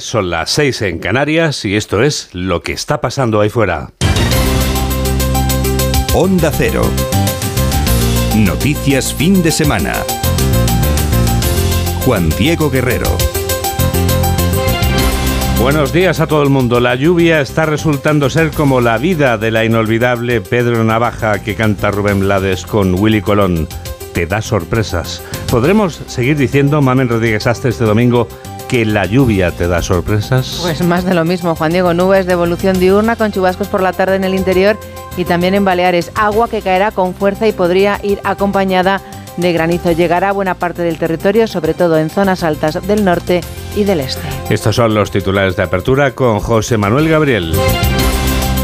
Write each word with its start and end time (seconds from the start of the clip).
Son 0.00 0.30
las 0.30 0.50
6 0.52 0.80
en 0.82 0.98
Canarias 0.98 1.66
y 1.66 1.76
esto 1.76 2.02
es 2.02 2.30
lo 2.32 2.62
que 2.62 2.72
está 2.72 3.02
pasando 3.02 3.38
ahí 3.38 3.50
fuera. 3.50 3.90
Onda 6.14 6.50
Cero. 6.50 6.82
Noticias 8.34 9.12
fin 9.12 9.42
de 9.42 9.50
semana. 9.50 9.92
Juan 12.06 12.30
Diego 12.30 12.70
Guerrero. 12.70 13.14
Buenos 15.60 15.92
días 15.92 16.20
a 16.20 16.26
todo 16.26 16.42
el 16.44 16.48
mundo. 16.48 16.80
La 16.80 16.94
lluvia 16.94 17.42
está 17.42 17.66
resultando 17.66 18.30
ser 18.30 18.52
como 18.52 18.80
la 18.80 18.96
vida 18.96 19.36
de 19.36 19.50
la 19.50 19.66
inolvidable 19.66 20.40
Pedro 20.40 20.82
Navaja 20.82 21.42
que 21.42 21.54
canta 21.54 21.90
Rubén 21.90 22.20
Blades 22.20 22.64
con 22.64 22.98
Willy 22.98 23.20
Colón. 23.20 23.68
Te 24.14 24.24
da 24.24 24.40
sorpresas. 24.40 25.22
¿Podremos 25.50 26.00
seguir 26.06 26.38
diciendo, 26.38 26.80
Mamen 26.80 27.08
Rodríguez 27.08 27.46
hasta 27.46 27.68
este 27.68 27.84
domingo, 27.84 28.28
que 28.70 28.84
la 28.84 29.04
lluvia 29.04 29.50
te 29.50 29.66
da 29.66 29.82
sorpresas? 29.82 30.60
Pues 30.62 30.80
más 30.82 31.04
de 31.04 31.12
lo 31.12 31.24
mismo, 31.24 31.56
Juan 31.56 31.72
Diego. 31.72 31.92
Nubes 31.92 32.24
de 32.26 32.34
evolución 32.34 32.78
diurna 32.78 33.16
con 33.16 33.32
chubascos 33.32 33.66
por 33.66 33.82
la 33.82 33.92
tarde 33.92 34.14
en 34.14 34.22
el 34.22 34.32
interior 34.32 34.78
y 35.16 35.24
también 35.24 35.54
en 35.54 35.64
Baleares. 35.64 36.12
Agua 36.14 36.48
que 36.48 36.62
caerá 36.62 36.92
con 36.92 37.12
fuerza 37.12 37.48
y 37.48 37.52
podría 37.52 37.98
ir 38.04 38.20
acompañada 38.22 39.00
de 39.36 39.52
granizo. 39.52 39.90
Llegará 39.90 40.28
a 40.28 40.32
buena 40.32 40.54
parte 40.54 40.82
del 40.82 40.98
territorio, 40.98 41.48
sobre 41.48 41.74
todo 41.74 41.98
en 41.98 42.10
zonas 42.10 42.44
altas 42.44 42.86
del 42.86 43.04
norte 43.04 43.40
y 43.74 43.82
del 43.82 44.00
este. 44.00 44.22
Estos 44.50 44.76
son 44.76 44.94
los 44.94 45.10
titulares 45.10 45.56
de 45.56 45.64
apertura 45.64 46.12
con 46.12 46.38
José 46.38 46.76
Manuel 46.76 47.08
Gabriel. 47.08 47.52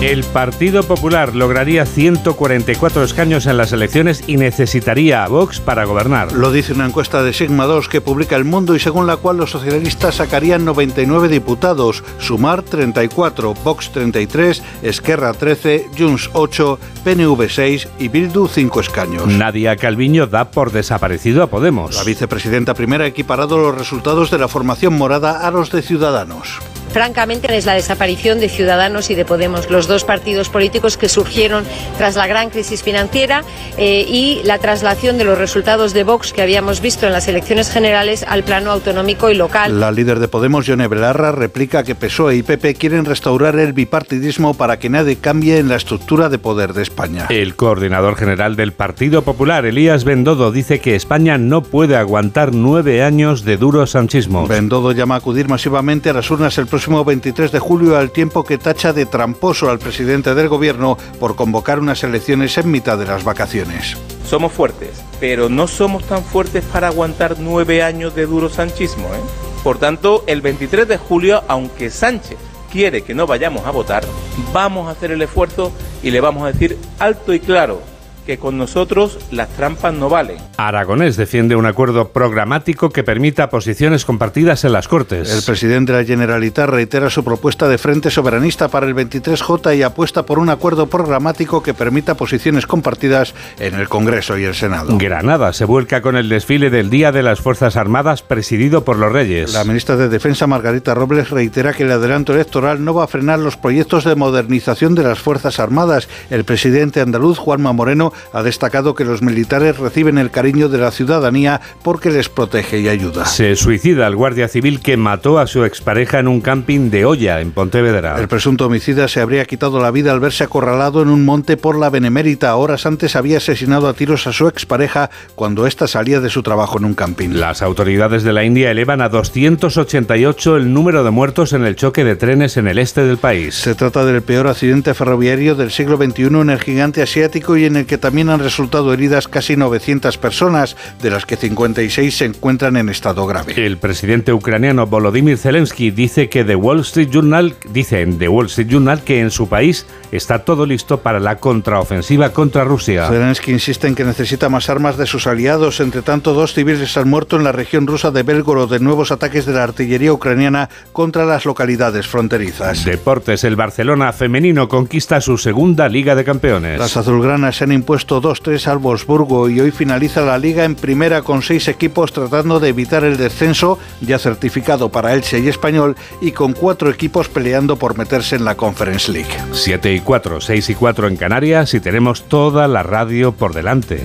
El 0.02 0.24
Partido 0.24 0.82
Popular 0.82 1.34
lograría 1.34 1.86
144 1.86 3.02
escaños 3.02 3.46
en 3.46 3.56
las 3.56 3.72
elecciones 3.72 4.24
y 4.26 4.36
necesitaría 4.36 5.24
a 5.24 5.28
Vox 5.28 5.58
para 5.58 5.84
gobernar. 5.84 6.32
Lo 6.32 6.52
dice 6.52 6.74
una 6.74 6.84
encuesta 6.84 7.22
de 7.22 7.32
Sigma 7.32 7.64
2 7.64 7.88
que 7.88 8.02
publica 8.02 8.36
El 8.36 8.44
Mundo 8.44 8.76
y 8.76 8.78
según 8.78 9.06
la 9.06 9.16
cual 9.16 9.38
los 9.38 9.52
socialistas 9.52 10.16
sacarían 10.16 10.66
99 10.66 11.28
diputados, 11.28 12.04
Sumar 12.18 12.62
34, 12.62 13.54
Vox 13.54 13.90
33, 13.90 14.62
Esquerra 14.82 15.32
13, 15.32 15.86
Junts 15.96 16.28
8, 16.34 16.78
PNV 17.02 17.48
6 17.48 17.88
y 17.98 18.08
Bildu 18.08 18.48
5 18.48 18.80
escaños. 18.80 19.26
Nadia 19.28 19.76
Calviño 19.76 20.26
da 20.26 20.50
por 20.50 20.72
desaparecido 20.72 21.42
a 21.42 21.46
Podemos. 21.46 21.96
La 21.96 22.04
vicepresidenta 22.04 22.74
primera 22.74 23.04
ha 23.04 23.08
equiparado 23.08 23.56
los 23.56 23.74
resultados 23.74 24.30
de 24.30 24.36
la 24.36 24.48
formación 24.48 24.92
morada 24.92 25.46
a 25.46 25.50
los 25.50 25.72
de 25.72 25.80
Ciudadanos 25.80 26.60
francamente 26.96 27.54
es 27.54 27.66
la 27.66 27.74
desaparición 27.74 28.40
de 28.40 28.48
Ciudadanos 28.48 29.10
y 29.10 29.14
de 29.14 29.26
Podemos, 29.26 29.68
los 29.68 29.86
dos 29.86 30.04
partidos 30.04 30.48
políticos 30.48 30.96
que 30.96 31.10
surgieron 31.10 31.62
tras 31.98 32.16
la 32.16 32.26
gran 32.26 32.48
crisis 32.48 32.82
financiera 32.82 33.42
eh, 33.76 34.06
y 34.08 34.40
la 34.44 34.56
traslación 34.56 35.18
de 35.18 35.24
los 35.24 35.36
resultados 35.36 35.92
de 35.92 36.04
Vox 36.04 36.32
que 36.32 36.40
habíamos 36.40 36.80
visto 36.80 37.04
en 37.04 37.12
las 37.12 37.28
elecciones 37.28 37.68
generales 37.68 38.24
al 38.26 38.44
plano 38.44 38.70
autonómico 38.70 39.28
y 39.28 39.34
local. 39.34 39.78
La 39.78 39.92
líder 39.92 40.20
de 40.20 40.28
Podemos, 40.28 40.64
Yone 40.64 40.88
Belarra, 40.88 41.32
replica 41.32 41.84
que 41.84 41.94
PSOE 41.94 42.36
y 42.36 42.42
PP 42.42 42.76
quieren 42.76 43.04
restaurar 43.04 43.58
el 43.58 43.74
bipartidismo 43.74 44.54
para 44.54 44.78
que 44.78 44.88
nadie 44.88 45.16
cambie 45.16 45.58
en 45.58 45.68
la 45.68 45.76
estructura 45.76 46.30
de 46.30 46.38
poder 46.38 46.72
de 46.72 46.82
España. 46.82 47.26
El 47.28 47.56
coordinador 47.56 48.16
general 48.16 48.56
del 48.56 48.72
Partido 48.72 49.20
Popular, 49.20 49.66
Elías 49.66 50.04
Bendodo, 50.04 50.50
dice 50.50 50.80
que 50.80 50.94
España 50.94 51.36
no 51.36 51.62
puede 51.62 51.94
aguantar 51.94 52.54
nueve 52.54 53.02
años 53.02 53.44
de 53.44 53.58
duro 53.58 53.86
sanchismo. 53.86 54.46
Bendodo 54.46 54.92
llama 54.92 55.16
a 55.16 55.18
acudir 55.18 55.50
masivamente 55.50 56.08
a 56.08 56.14
las 56.14 56.30
urnas 56.30 56.56
el 56.56 56.66
próximo 56.66 56.85
23 56.86 57.50
de 57.50 57.58
julio 57.58 57.96
al 57.96 58.12
tiempo 58.12 58.44
que 58.44 58.58
tacha 58.58 58.92
de 58.92 59.06
tramposo 59.06 59.68
al 59.68 59.78
presidente 59.78 60.34
del 60.34 60.48
gobierno 60.48 60.96
por 61.18 61.34
convocar 61.34 61.80
unas 61.80 62.04
elecciones 62.04 62.56
en 62.58 62.70
mitad 62.70 62.96
de 62.96 63.06
las 63.06 63.24
vacaciones. 63.24 63.96
Somos 64.24 64.52
fuertes, 64.52 65.02
pero 65.18 65.48
no 65.48 65.66
somos 65.66 66.04
tan 66.04 66.22
fuertes 66.22 66.64
para 66.64 66.88
aguantar 66.88 67.36
nueve 67.40 67.82
años 67.82 68.14
de 68.14 68.26
duro 68.26 68.48
sanchismo. 68.48 69.06
¿eh? 69.08 69.20
Por 69.64 69.78
tanto, 69.78 70.22
el 70.26 70.40
23 70.42 70.86
de 70.86 70.96
julio, 70.96 71.42
aunque 71.48 71.90
Sánchez 71.90 72.38
quiere 72.70 73.02
que 73.02 73.14
no 73.14 73.26
vayamos 73.26 73.66
a 73.66 73.72
votar, 73.72 74.04
vamos 74.52 74.86
a 74.86 74.92
hacer 74.92 75.10
el 75.10 75.22
esfuerzo 75.22 75.72
y 76.02 76.10
le 76.10 76.20
vamos 76.20 76.44
a 76.44 76.52
decir 76.52 76.78
alto 76.98 77.34
y 77.34 77.40
claro 77.40 77.95
que 78.26 78.38
con 78.38 78.58
nosotros 78.58 79.18
las 79.30 79.48
trampas 79.50 79.94
no 79.94 80.08
valen. 80.08 80.36
Aragonés 80.56 81.16
defiende 81.16 81.56
un 81.56 81.64
acuerdo 81.64 82.08
programático 82.08 82.90
que 82.90 83.04
permita 83.04 83.48
posiciones 83.48 84.04
compartidas 84.04 84.64
en 84.64 84.72
las 84.72 84.88
Cortes. 84.88 85.32
El 85.32 85.42
presidente 85.42 85.92
de 85.92 86.02
la 86.02 86.04
Generalitat 86.04 86.68
reitera 86.68 87.08
su 87.08 87.24
propuesta 87.24 87.68
de 87.68 87.78
Frente 87.78 88.10
Soberanista 88.10 88.68
para 88.68 88.86
el 88.86 88.94
23J 88.94 89.76
y 89.76 89.82
apuesta 89.82 90.26
por 90.26 90.38
un 90.38 90.50
acuerdo 90.50 90.88
programático 90.88 91.62
que 91.62 91.74
permita 91.74 92.16
posiciones 92.16 92.66
compartidas 92.66 93.34
en 93.58 93.74
el 93.74 93.88
Congreso 93.88 94.36
y 94.36 94.44
el 94.44 94.54
Senado. 94.54 94.98
Granada 94.98 95.52
se 95.52 95.64
vuelca 95.64 96.02
con 96.02 96.16
el 96.16 96.28
desfile 96.28 96.70
del 96.70 96.90
Día 96.90 97.12
de 97.12 97.22
las 97.22 97.40
Fuerzas 97.40 97.76
Armadas 97.76 98.22
presidido 98.22 98.84
por 98.84 98.96
los 98.96 99.12
Reyes. 99.12 99.52
La 99.52 99.64
ministra 99.64 99.96
de 99.96 100.08
Defensa 100.08 100.46
Margarita 100.46 100.94
Robles 100.94 101.30
reitera 101.30 101.72
que 101.72 101.84
el 101.84 101.92
adelanto 101.92 102.32
electoral 102.32 102.84
no 102.84 102.94
va 102.94 103.04
a 103.04 103.08
frenar 103.08 103.38
los 103.38 103.56
proyectos 103.56 104.04
de 104.04 104.16
modernización 104.16 104.94
de 104.94 105.04
las 105.04 105.20
Fuerzas 105.20 105.60
Armadas. 105.60 106.08
El 106.30 106.44
presidente 106.44 107.00
andaluz 107.00 107.38
Juanma 107.38 107.72
Moreno 107.72 108.12
ha 108.32 108.42
destacado 108.42 108.94
que 108.94 109.04
los 109.04 109.22
militares 109.22 109.78
reciben 109.78 110.18
el 110.18 110.30
cariño 110.30 110.68
de 110.68 110.78
la 110.78 110.90
ciudadanía 110.90 111.60
porque 111.82 112.10
les 112.10 112.28
protege 112.28 112.80
y 112.80 112.88
ayuda. 112.88 113.26
Se 113.26 113.56
suicida 113.56 114.06
el 114.06 114.16
guardia 114.16 114.48
civil 114.48 114.80
que 114.80 114.96
mató 114.96 115.38
a 115.38 115.46
su 115.46 115.64
expareja 115.64 116.18
en 116.18 116.28
un 116.28 116.40
camping 116.40 116.90
de 116.90 117.04
Olla, 117.04 117.40
en 117.40 117.52
Pontevedra. 117.52 118.18
El 118.18 118.28
presunto 118.28 118.66
homicida 118.66 119.08
se 119.08 119.20
habría 119.20 119.44
quitado 119.44 119.80
la 119.80 119.90
vida 119.90 120.12
al 120.12 120.20
verse 120.20 120.44
acorralado 120.44 121.02
en 121.02 121.08
un 121.08 121.24
monte 121.24 121.56
por 121.56 121.78
la 121.78 121.90
Benemérita. 121.90 122.54
Horas 122.56 122.86
antes 122.86 123.16
había 123.16 123.38
asesinado 123.38 123.88
a 123.88 123.94
tiros 123.94 124.26
a 124.26 124.32
su 124.32 124.48
expareja 124.48 125.10
cuando 125.34 125.66
ésta 125.66 125.86
salía 125.86 126.20
de 126.20 126.30
su 126.30 126.42
trabajo 126.42 126.78
en 126.78 126.84
un 126.84 126.94
camping. 126.94 127.30
Las 127.30 127.62
autoridades 127.62 128.22
de 128.22 128.32
la 128.32 128.44
India 128.44 128.70
elevan 128.70 129.00
a 129.00 129.08
288 129.08 130.56
el 130.56 130.72
número 130.72 131.04
de 131.04 131.10
muertos 131.10 131.52
en 131.52 131.64
el 131.64 131.76
choque 131.76 132.04
de 132.04 132.16
trenes 132.16 132.56
en 132.56 132.68
el 132.68 132.78
este 132.78 133.04
del 133.04 133.18
país. 133.18 133.54
Se 133.54 133.74
trata 133.74 134.04
del 134.04 134.22
peor 134.22 134.46
accidente 134.48 134.94
ferroviario 134.94 135.54
del 135.54 135.70
siglo 135.70 135.96
XXI 135.96 136.26
en 136.26 136.50
el 136.50 136.60
gigante 136.60 137.02
asiático 137.02 137.56
y 137.56 137.64
en 137.64 137.76
el 137.76 137.86
que 137.86 137.98
también 138.06 138.30
han 138.30 138.38
resultado 138.38 138.92
heridas 138.92 139.26
casi 139.26 139.56
900 139.56 140.16
personas, 140.18 140.76
de 141.02 141.10
las 141.10 141.26
que 141.26 141.34
56 141.34 142.16
se 142.16 142.24
encuentran 142.26 142.76
en 142.76 142.88
estado 142.88 143.26
grave. 143.26 143.54
El 143.56 143.78
presidente 143.78 144.32
ucraniano 144.32 144.86
Volodymyr 144.86 145.36
Zelensky 145.36 145.90
dice 145.90 146.28
que 146.28 146.44
The 146.44 146.54
Wall 146.54 146.82
Street 146.82 147.08
Journal 147.10 147.56
dice 147.72 148.02
en 148.02 148.16
The 148.16 148.28
Wall 148.28 148.46
Street 148.46 148.68
Journal 148.68 149.02
que 149.02 149.18
en 149.18 149.32
su 149.32 149.48
país 149.48 149.86
está 150.12 150.44
todo 150.44 150.66
listo 150.66 150.98
para 150.98 151.18
la 151.18 151.38
contraofensiva 151.38 152.30
contra 152.30 152.62
Rusia. 152.62 153.08
Zelensky 153.08 153.50
insiste 153.50 153.88
en 153.88 153.96
que 153.96 154.04
necesita 154.04 154.48
más 154.48 154.70
armas 154.70 154.96
de 154.98 155.06
sus 155.06 155.26
aliados. 155.26 155.80
Entre 155.80 156.02
tanto, 156.02 156.32
dos 156.32 156.54
civiles 156.54 156.96
han 156.96 157.08
muerto 157.08 157.34
en 157.34 157.42
la 157.42 157.50
región 157.50 157.88
rusa 157.88 158.12
de 158.12 158.22
Belgorod 158.22 158.70
de 158.70 158.78
nuevos 158.78 159.10
ataques 159.10 159.46
de 159.46 159.52
la 159.54 159.64
artillería 159.64 160.12
ucraniana 160.12 160.70
contra 160.92 161.24
las 161.24 161.44
localidades 161.44 162.06
fronterizas. 162.06 162.84
Deportes: 162.84 163.42
el 163.42 163.56
Barcelona 163.56 164.12
femenino 164.12 164.68
conquista 164.68 165.20
su 165.20 165.38
segunda 165.38 165.88
Liga 165.88 166.14
de 166.14 166.22
Campeones. 166.22 166.78
Las 166.78 166.96
azulgranas 166.96 167.56
se 167.56 167.64
han 167.64 167.72
impuesto 167.72 167.95
puesto 167.96 168.20
2-3 168.20 168.66
al 168.66 168.76
Wolfsburgo 168.76 169.48
y 169.48 169.58
hoy 169.58 169.70
finaliza 169.70 170.20
la 170.20 170.36
liga 170.36 170.64
en 170.64 170.74
primera 170.74 171.22
con 171.22 171.40
seis 171.40 171.66
equipos 171.66 172.12
tratando 172.12 172.60
de 172.60 172.68
evitar 172.68 173.04
el 173.04 173.16
descenso, 173.16 173.78
ya 174.02 174.18
certificado 174.18 174.90
para 174.90 175.14
Elche 175.14 175.38
y 175.38 175.48
Español, 175.48 175.96
y 176.20 176.32
con 176.32 176.52
cuatro 176.52 176.90
equipos 176.90 177.30
peleando 177.30 177.76
por 177.76 177.96
meterse 177.96 178.36
en 178.36 178.44
la 178.44 178.54
Conference 178.54 179.10
League. 179.10 179.34
7 179.50 179.94
y 179.94 180.00
4, 180.00 180.42
6 180.42 180.68
y 180.68 180.74
4 180.74 181.08
en 181.08 181.16
Canarias 181.16 181.72
y 181.72 181.80
tenemos 181.80 182.24
toda 182.24 182.68
la 182.68 182.82
radio 182.82 183.32
por 183.32 183.54
delante. 183.54 184.02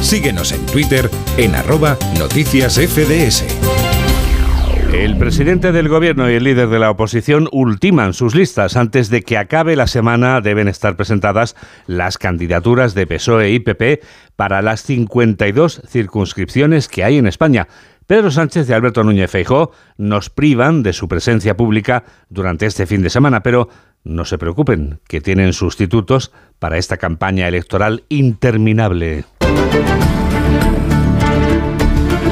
Síguenos 0.00 0.52
en 0.52 0.64
Twitter 0.66 1.10
en 1.38 1.56
arroba 1.56 1.98
noticias 2.20 2.74
FDS. 2.78 3.79
El 4.92 5.16
presidente 5.16 5.70
del 5.70 5.88
gobierno 5.88 6.28
y 6.28 6.34
el 6.34 6.44
líder 6.44 6.68
de 6.68 6.80
la 6.80 6.90
oposición 6.90 7.48
ultiman 7.52 8.12
sus 8.12 8.34
listas. 8.34 8.76
Antes 8.76 9.08
de 9.08 9.22
que 9.22 9.38
acabe 9.38 9.76
la 9.76 9.86
semana 9.86 10.40
deben 10.40 10.66
estar 10.66 10.96
presentadas 10.96 11.54
las 11.86 12.18
candidaturas 12.18 12.94
de 12.94 13.06
PSOE 13.06 13.50
y 13.50 13.60
PP 13.60 14.00
para 14.34 14.62
las 14.62 14.82
52 14.82 15.82
circunscripciones 15.86 16.88
que 16.88 17.04
hay 17.04 17.18
en 17.18 17.28
España. 17.28 17.68
Pedro 18.06 18.32
Sánchez 18.32 18.68
y 18.68 18.72
Alberto 18.72 19.04
Núñez 19.04 19.30
Feijó 19.30 19.70
nos 19.96 20.28
privan 20.28 20.82
de 20.82 20.92
su 20.92 21.06
presencia 21.06 21.56
pública 21.56 22.02
durante 22.28 22.66
este 22.66 22.84
fin 22.86 23.02
de 23.02 23.10
semana, 23.10 23.44
pero 23.44 23.68
no 24.02 24.24
se 24.24 24.38
preocupen, 24.38 24.98
que 25.06 25.20
tienen 25.20 25.52
sustitutos 25.52 26.32
para 26.58 26.78
esta 26.78 26.96
campaña 26.96 27.46
electoral 27.46 28.02
interminable. 28.08 29.24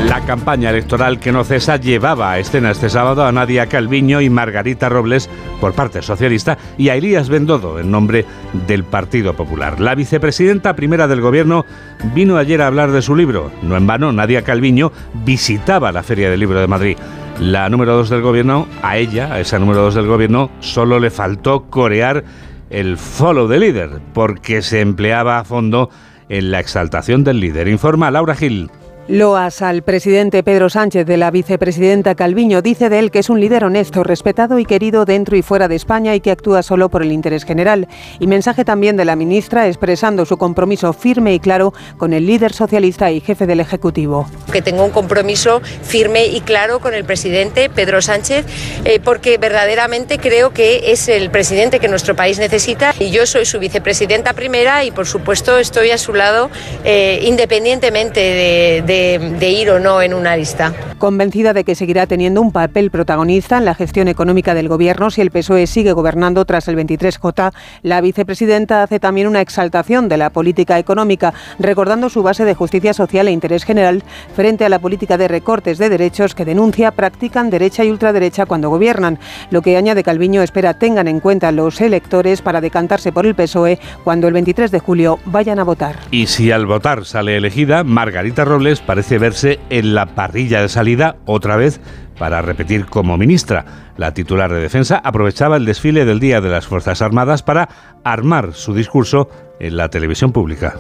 La 0.09 0.23
campaña 0.23 0.71
electoral 0.71 1.21
que 1.21 1.33
no 1.33 1.45
cesa 1.45 1.77
llevaba 1.77 2.33
a 2.33 2.39
escena 2.39 2.71
este 2.71 2.89
sábado 2.89 3.27
a 3.27 3.33
Nadia 3.33 3.67
Calviño 3.67 4.23
y 4.23 4.31
Margarita 4.31 4.89
Robles 4.89 5.29
por 5.61 5.75
parte 5.75 6.01
socialista 6.01 6.57
y 6.79 6.89
a 6.89 6.95
Elías 6.95 7.29
Bendodo 7.29 7.79
en 7.79 7.91
nombre 7.91 8.25
del 8.67 8.85
Partido 8.85 9.35
Popular. 9.35 9.81
La 9.81 9.95
vicepresidenta 9.95 10.75
primera 10.75 11.09
del 11.09 11.21
gobierno 11.21 11.67
vino 12.15 12.39
ayer 12.39 12.63
a 12.63 12.69
hablar 12.69 12.91
de 12.91 13.03
su 13.03 13.15
libro. 13.15 13.53
No 13.61 13.77
en 13.77 13.87
vano, 13.87 14.11
Nadia 14.11 14.43
Calviño 14.43 14.93
visitaba 15.27 15.93
la 15.93 16.03
Feria 16.03 16.31
del 16.31 16.41
Libro 16.41 16.59
de 16.59 16.69
Madrid. 16.69 16.97
La 17.39 17.69
número 17.69 17.95
dos 17.95 18.09
del 18.09 18.23
gobierno, 18.23 18.67
a 18.83 18.97
ella, 18.97 19.35
a 19.35 19.41
esa 19.41 19.59
número 19.59 19.83
dos 19.83 19.95
del 19.95 20.07
gobierno, 20.07 20.51
solo 20.61 21.01
le 21.01 21.11
faltó 21.11 21.65
corear 21.65 22.25
el 22.71 22.97
follow 22.97 23.47
the 23.47 23.59
líder, 23.59 24.01
porque 24.15 24.63
se 24.63 24.81
empleaba 24.81 25.39
a 25.39 25.45
fondo 25.45 25.91
en 26.31 26.51
la 26.51 26.61
exaltación 26.61 27.25
del 27.25 27.41
líder. 27.41 27.69
Informa 27.69 28.11
Laura 28.11 28.35
Gil. 28.35 28.71
Loas 29.09 29.63
al 29.63 29.83
presidente 29.83 30.43
Pedro 30.43 30.69
Sánchez 30.69 31.07
de 31.07 31.17
la 31.17 31.31
vicepresidenta 31.31 32.15
Calviño 32.15 32.61
dice 32.61 32.91
de 32.91 32.99
él 32.99 33.11
que 33.11 33.21
es 33.21 33.31
un 33.31 33.41
líder 33.41 33.65
honesto, 33.65 34.05
respetado 34.05 34.59
y 34.59 34.67
querido 34.67 35.07
dentro 35.07 35.35
y 35.35 35.41
fuera 35.41 35.67
de 35.67 35.77
España 35.77 36.15
y 36.15 36.21
que 36.21 36.31
actúa 36.31 36.63
solo 36.63 36.91
por 36.91 37.03
el 37.03 37.13
interés 37.13 37.45
general. 37.45 37.89
Y 38.21 38.27
mensaje 38.27 38.67
también 38.67 38.99
de 38.99 39.07
la 39.07 39.17
ministra 39.17 39.67
expresando 39.67 40.27
su 40.27 40.37
compromiso 40.37 40.93
firme 40.93 41.33
y 41.33 41.41
claro 41.41 41.73
con 41.97 42.13
el 42.13 42.27
líder 42.27 42.53
socialista 42.53 43.11
y 43.11 43.21
jefe 43.21 43.47
del 43.47 43.61
Ejecutivo. 43.61 44.29
Que 44.53 44.61
tengo 44.61 44.85
un 44.85 44.91
compromiso 44.91 45.63
firme 45.83 46.27
y 46.27 46.43
claro 46.43 46.81
con 46.81 46.93
el 46.93 47.05
presidente 47.05 47.71
Pedro 47.71 48.03
Sánchez 48.03 48.45
eh, 48.85 49.01
porque 49.03 49.39
verdaderamente 49.39 50.19
creo 50.19 50.53
que 50.53 50.93
es 50.93 51.09
el 51.09 51.31
presidente 51.31 51.81
que 51.81 51.89
nuestro 51.89 52.15
país 52.15 52.39
necesita 52.39 52.95
y 52.99 53.11
yo 53.11 53.25
soy 53.25 53.47
su 53.47 53.59
vicepresidenta 53.59 54.35
primera 54.35 54.85
y 54.85 54.91
por 54.91 55.07
supuesto 55.07 55.57
estoy 55.57 55.93
a 55.93 55.99
su 55.99 56.13
lado 56.13 56.51
eh, 56.85 57.21
independientemente 57.23 58.21
de 58.21 58.83
de, 58.85 58.98
ir 59.41 59.71
o 59.71 59.79
no 59.79 60.03
en 60.03 60.15
una 60.15 60.37
lista. 60.37 60.73
Convencida 60.99 61.53
de 61.53 61.65
que 61.65 61.75
seguirá 61.75 62.07
teniendo 62.07 62.41
un 62.41 62.53
papel 62.53 62.91
protagonista 62.91 63.59
en 63.59 63.65
la 63.65 63.75
gestión 63.75 64.09
económica 64.09 64.55
del 64.55 64.69
Gobierno 64.69 65.11
si 65.11 65.21
el 65.21 65.31
PSOE 65.31 65.67
sigue 65.67 65.93
gobernando 65.93 66.45
tras 66.45 66.69
el 66.69 66.77
23J, 66.77 67.53
la 67.83 68.01
vicepresidenta 68.01 68.83
hace 68.83 68.99
también 68.99 69.29
una 69.29 69.41
exaltación 69.41 70.09
de 70.09 70.17
la 70.17 70.31
política 70.31 70.79
económica, 70.79 71.35
recordando 71.59 72.09
su 72.09 72.23
base 72.23 72.45
de 72.45 72.55
justicia 72.55 72.95
social 72.95 73.29
e 73.29 73.33
interés 73.33 73.65
general 73.65 74.03
frente 74.35 74.65
a 74.65 74.69
la 74.69 74.79
política 74.79 75.17
de 75.17 75.29
recortes 75.29 75.79
de 75.79 75.89
derechos 75.89 76.35
que 76.35 76.45
denuncia 76.45 76.91
practican 76.91 77.51
derecha 77.51 77.85
y 77.85 77.91
ultraderecha 77.91 78.47
cuando 78.47 78.71
gobiernan, 78.71 79.19
lo 79.51 79.63
que 79.63 79.77
añade 79.77 80.03
Calviño 80.03 80.43
espera 80.43 80.75
tengan 80.75 81.09
en 81.09 81.21
cuenta 81.21 81.53
los 81.53 81.81
electores 81.81 82.43
para 82.43 82.61
decantarse 82.61 83.13
por 83.13 83.27
el 83.27 83.35
PSOE 83.35 83.79
cuando 84.05 84.27
el 84.27 84.35
23 84.35 84.71
de 84.71 84.79
julio 84.81 85.19
vayan 85.25 85.59
a 85.59 85.65
votar. 85.65 85.97
Y 86.11 86.27
si 86.27 86.51
al 86.51 86.67
votar 86.67 87.05
sale 87.05 87.37
elegida, 87.37 87.85
Margarita 87.85 88.45
Robles 88.45 88.81
parece 88.89 89.19
verse 89.19 89.61
en 89.69 89.95
la 89.95 90.07
parrilla 90.07 90.63
de 90.63 90.71
salida 90.71 91.17
otra 91.27 91.57
vez 91.57 91.79
para 92.19 92.41
repetir 92.41 92.87
como 92.87 93.19
ministra. 93.19 93.93
La 93.99 94.15
titular 94.15 94.51
de 94.51 94.63
defensa 94.63 94.99
aprovechaba 95.05 95.59
el 95.59 95.67
desfile 95.67 96.07
del 96.07 96.21
Día 96.21 96.41
de 96.41 96.49
las 96.49 96.67
Fuerzas 96.67 97.03
Armadas 97.03 97.43
para 97.43 97.69
armar 98.03 98.55
su 98.55 98.73
discurso 98.73 99.29
en 99.61 99.77
la 99.77 99.91
televisión 99.91 100.33
pública 100.33 100.77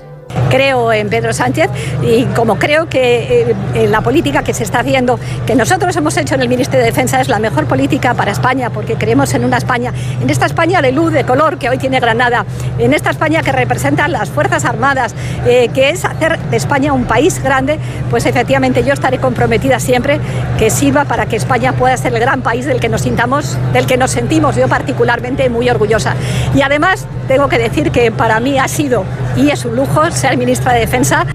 creo 0.48 0.92
en 0.92 1.08
Pedro 1.08 1.32
Sánchez 1.32 1.70
y 2.02 2.24
como 2.26 2.58
creo 2.58 2.88
que 2.88 3.54
eh, 3.74 3.88
la 3.88 4.00
política 4.00 4.42
que 4.42 4.54
se 4.54 4.64
está 4.64 4.80
haciendo, 4.80 5.18
que 5.46 5.54
nosotros 5.54 5.94
hemos 5.96 6.16
hecho 6.16 6.34
en 6.34 6.42
el 6.42 6.48
Ministerio 6.48 6.80
de 6.80 6.90
Defensa, 6.90 7.20
es 7.20 7.28
la 7.28 7.38
mejor 7.38 7.66
política 7.66 8.14
para 8.14 8.32
España, 8.32 8.70
porque 8.70 8.94
creemos 8.94 9.34
en 9.34 9.44
una 9.44 9.58
España, 9.58 9.92
en 10.20 10.30
esta 10.30 10.46
España 10.46 10.82
de 10.82 10.92
luz, 10.92 11.12
de 11.12 11.24
color 11.24 11.58
que 11.58 11.68
hoy 11.68 11.78
tiene 11.78 12.00
Granada, 12.00 12.44
en 12.78 12.94
esta 12.94 13.10
España 13.10 13.42
que 13.42 13.52
representa 13.52 14.08
las 14.08 14.30
Fuerzas 14.30 14.64
Armadas, 14.64 15.14
eh, 15.46 15.68
que 15.74 15.90
es 15.90 16.04
hacer 16.04 16.38
de 16.38 16.56
España 16.56 16.92
un 16.92 17.04
país 17.04 17.42
grande, 17.42 17.78
pues 18.10 18.26
efectivamente 18.26 18.84
yo 18.84 18.92
estaré 18.92 19.18
comprometida 19.18 19.80
siempre 19.80 20.20
que 20.58 20.70
sirva 20.70 21.04
para 21.04 21.26
que 21.26 21.36
España 21.36 21.72
pueda 21.72 21.96
ser 21.96 22.14
el 22.14 22.20
gran 22.20 22.42
país 22.42 22.66
del 22.66 22.80
que 22.80 22.88
nos 22.88 23.02
sintamos, 23.02 23.58
del 23.72 23.86
que 23.86 23.96
nos 23.96 24.10
sentimos 24.10 24.56
yo 24.56 24.68
particularmente 24.68 25.48
muy 25.50 25.68
orgullosa. 25.68 26.14
Y 26.54 26.62
además 26.62 27.06
tengo 27.26 27.48
que 27.48 27.58
decir 27.58 27.90
que 27.90 28.10
para 28.10 28.40
mí 28.40 28.58
ha 28.58 28.68
sido 28.68 29.04
y 29.36 29.50
es 29.50 29.64
un 29.64 29.76
lujo 29.76 30.10
ser 30.10 30.37
ministra 30.38 30.72
de 30.72 30.80
Defensa. 30.80 31.26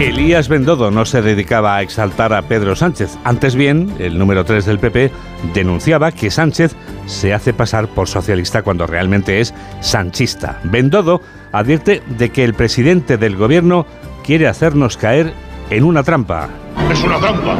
Elías 0.00 0.48
Bendodo 0.48 0.92
no 0.92 1.04
se 1.04 1.22
dedicaba 1.22 1.76
a 1.76 1.82
exaltar 1.82 2.32
a 2.32 2.42
Pedro 2.42 2.76
Sánchez. 2.76 3.18
Antes 3.24 3.56
bien, 3.56 3.92
el 3.98 4.16
número 4.16 4.44
3 4.44 4.64
del 4.64 4.78
PP 4.78 5.10
denunciaba 5.54 6.12
que 6.12 6.30
Sánchez 6.30 6.76
se 7.06 7.34
hace 7.34 7.52
pasar 7.52 7.88
por 7.88 8.06
socialista 8.06 8.62
cuando 8.62 8.86
realmente 8.86 9.40
es 9.40 9.52
sanchista. 9.80 10.60
Bendodo 10.62 11.20
advierte 11.50 12.02
de 12.06 12.30
que 12.30 12.44
el 12.44 12.54
presidente 12.54 13.18
del 13.18 13.36
gobierno 13.36 13.86
quiere 14.24 14.46
hacernos 14.46 14.96
caer 14.96 15.32
en 15.68 15.82
una 15.82 16.04
trampa. 16.04 16.48
Es 16.90 17.02
una 17.02 17.18
trampa. 17.18 17.56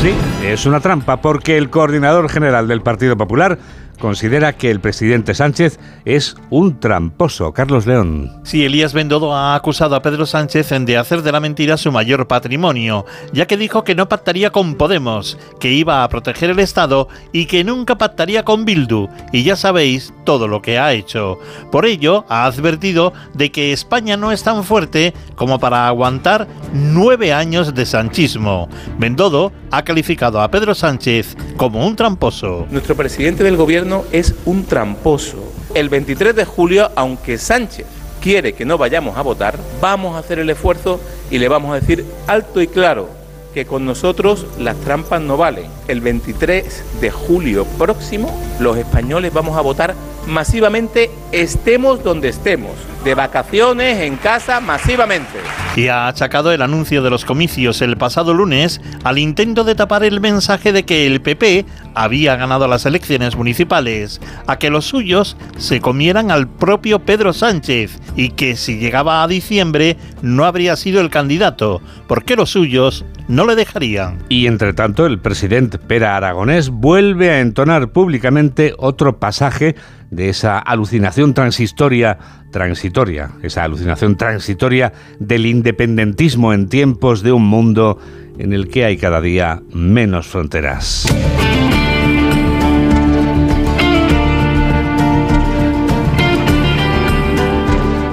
Sí, 0.00 0.14
es 0.42 0.64
una 0.64 0.80
trampa 0.80 1.20
porque 1.20 1.58
el 1.58 1.68
coordinador 1.68 2.30
general 2.30 2.68
del 2.68 2.80
Partido 2.80 3.18
Popular 3.18 3.58
considera 4.00 4.54
que 4.54 4.70
el 4.72 4.80
presidente 4.80 5.34
Sánchez 5.34 5.78
es 6.04 6.34
un 6.50 6.80
tramposo. 6.80 7.52
Carlos 7.52 7.86
León. 7.86 8.40
Sí, 8.42 8.64
Elías 8.64 8.92
Bendodo 8.92 9.32
ha 9.36 9.54
acusado 9.54 9.94
a 9.94 10.02
Pedro 10.02 10.26
Sánchez 10.26 10.70
de 10.80 10.96
hacer 10.96 11.22
de 11.22 11.30
la 11.30 11.38
mentira 11.38 11.76
su 11.76 11.92
mayor 11.92 12.26
patrimonio, 12.26 13.06
ya 13.32 13.46
que 13.46 13.56
dijo 13.56 13.84
que 13.84 13.94
no 13.94 14.08
pactaría 14.08 14.50
con 14.50 14.74
Podemos, 14.74 15.38
que 15.60 15.72
iba 15.72 16.02
a 16.02 16.08
proteger 16.08 16.50
el 16.50 16.58
Estado 16.58 17.08
y 17.32 17.46
que 17.46 17.62
nunca 17.62 17.98
pactaría 17.98 18.44
con 18.44 18.64
Bildu. 18.64 19.08
Y 19.32 19.44
ya 19.44 19.54
sabéis 19.54 20.12
todo 20.24 20.48
lo 20.48 20.62
que 20.62 20.78
ha 20.78 20.92
hecho. 20.92 21.38
Por 21.70 21.86
ello, 21.86 22.24
ha 22.28 22.46
advertido 22.46 23.12
de 23.34 23.52
que 23.52 23.72
España 23.72 24.16
no 24.16 24.32
es 24.32 24.42
tan 24.42 24.64
fuerte 24.64 25.12
como 25.36 25.58
para 25.58 25.86
aguantar 25.86 26.48
nueve 26.72 27.32
años 27.32 27.74
de 27.74 27.86
sanchismo. 27.86 28.68
Bendodo 28.98 29.52
ha 29.70 29.82
calificado 29.82 30.40
a 30.40 30.50
Pedro 30.50 30.74
Sánchez 30.74 31.36
como 31.56 31.86
un 31.86 31.96
tramposo. 31.96 32.66
Nuestro 32.70 32.96
presidente 32.96 33.44
del 33.44 33.56
gobierno 33.56 33.89
es 34.12 34.34
un 34.44 34.64
tramposo. 34.64 35.36
El 35.74 35.88
23 35.88 36.34
de 36.34 36.44
julio, 36.44 36.90
aunque 36.96 37.38
Sánchez 37.38 37.86
quiere 38.20 38.52
que 38.52 38.64
no 38.64 38.78
vayamos 38.78 39.16
a 39.16 39.22
votar, 39.22 39.58
vamos 39.80 40.14
a 40.14 40.18
hacer 40.18 40.38
el 40.38 40.50
esfuerzo 40.50 41.00
y 41.30 41.38
le 41.38 41.48
vamos 41.48 41.72
a 41.72 41.80
decir 41.80 42.04
alto 42.26 42.60
y 42.60 42.66
claro 42.66 43.08
que 43.54 43.66
con 43.66 43.84
nosotros 43.84 44.46
las 44.58 44.76
trampas 44.76 45.20
no 45.20 45.36
valen. 45.36 45.66
El 45.88 46.00
23 46.00 46.84
de 47.00 47.10
julio 47.10 47.64
próximo 47.78 48.30
los 48.60 48.76
españoles 48.76 49.32
vamos 49.32 49.56
a 49.56 49.60
votar 49.60 49.94
masivamente 50.26 51.10
estemos 51.32 52.02
donde 52.02 52.28
estemos, 52.28 52.72
de 53.04 53.14
vacaciones, 53.14 54.00
en 54.00 54.16
casa, 54.16 54.60
masivamente. 54.60 55.38
Y 55.76 55.88
ha 55.88 56.08
achacado 56.08 56.52
el 56.52 56.62
anuncio 56.62 57.02
de 57.02 57.10
los 57.10 57.24
comicios 57.24 57.80
el 57.82 57.96
pasado 57.96 58.34
lunes 58.34 58.80
al 59.04 59.18
intento 59.18 59.64
de 59.64 59.74
tapar 59.74 60.04
el 60.04 60.20
mensaje 60.20 60.72
de 60.72 60.84
que 60.84 61.06
el 61.06 61.20
PP 61.20 61.64
había 61.94 62.36
ganado 62.36 62.66
las 62.68 62.86
elecciones 62.86 63.36
municipales, 63.36 64.20
a 64.46 64.58
que 64.58 64.70
los 64.70 64.86
suyos 64.86 65.36
se 65.56 65.80
comieran 65.80 66.30
al 66.30 66.48
propio 66.48 67.00
Pedro 67.00 67.32
Sánchez 67.32 67.98
y 68.16 68.30
que 68.30 68.56
si 68.56 68.78
llegaba 68.78 69.22
a 69.22 69.28
diciembre 69.28 69.96
no 70.22 70.44
habría 70.44 70.76
sido 70.76 71.00
el 71.00 71.10
candidato, 71.10 71.80
porque 72.08 72.36
los 72.36 72.50
suyos 72.50 73.04
no 73.28 73.46
le 73.46 73.54
dejarían. 73.54 74.18
Y 74.28 74.46
entre 74.46 74.72
tanto, 74.72 75.06
el 75.06 75.20
presidente 75.20 75.78
Pera 75.78 76.16
Aragonés 76.16 76.68
vuelve 76.70 77.30
a 77.30 77.40
entonar 77.40 77.90
públicamente 77.92 78.74
otro 78.76 79.18
pasaje 79.18 79.76
de 80.10 80.28
esa 80.28 80.58
alucinación 80.58 81.34
transitoria, 81.34 82.18
transitoria, 82.50 83.30
esa 83.42 83.64
alucinación 83.64 84.16
transitoria 84.16 84.92
del 85.18 85.46
independentismo 85.46 86.52
en 86.52 86.68
tiempos 86.68 87.22
de 87.22 87.32
un 87.32 87.46
mundo 87.46 87.98
en 88.38 88.52
el 88.52 88.68
que 88.68 88.84
hay 88.84 88.96
cada 88.96 89.20
día 89.20 89.62
menos 89.72 90.26
fronteras. 90.26 91.06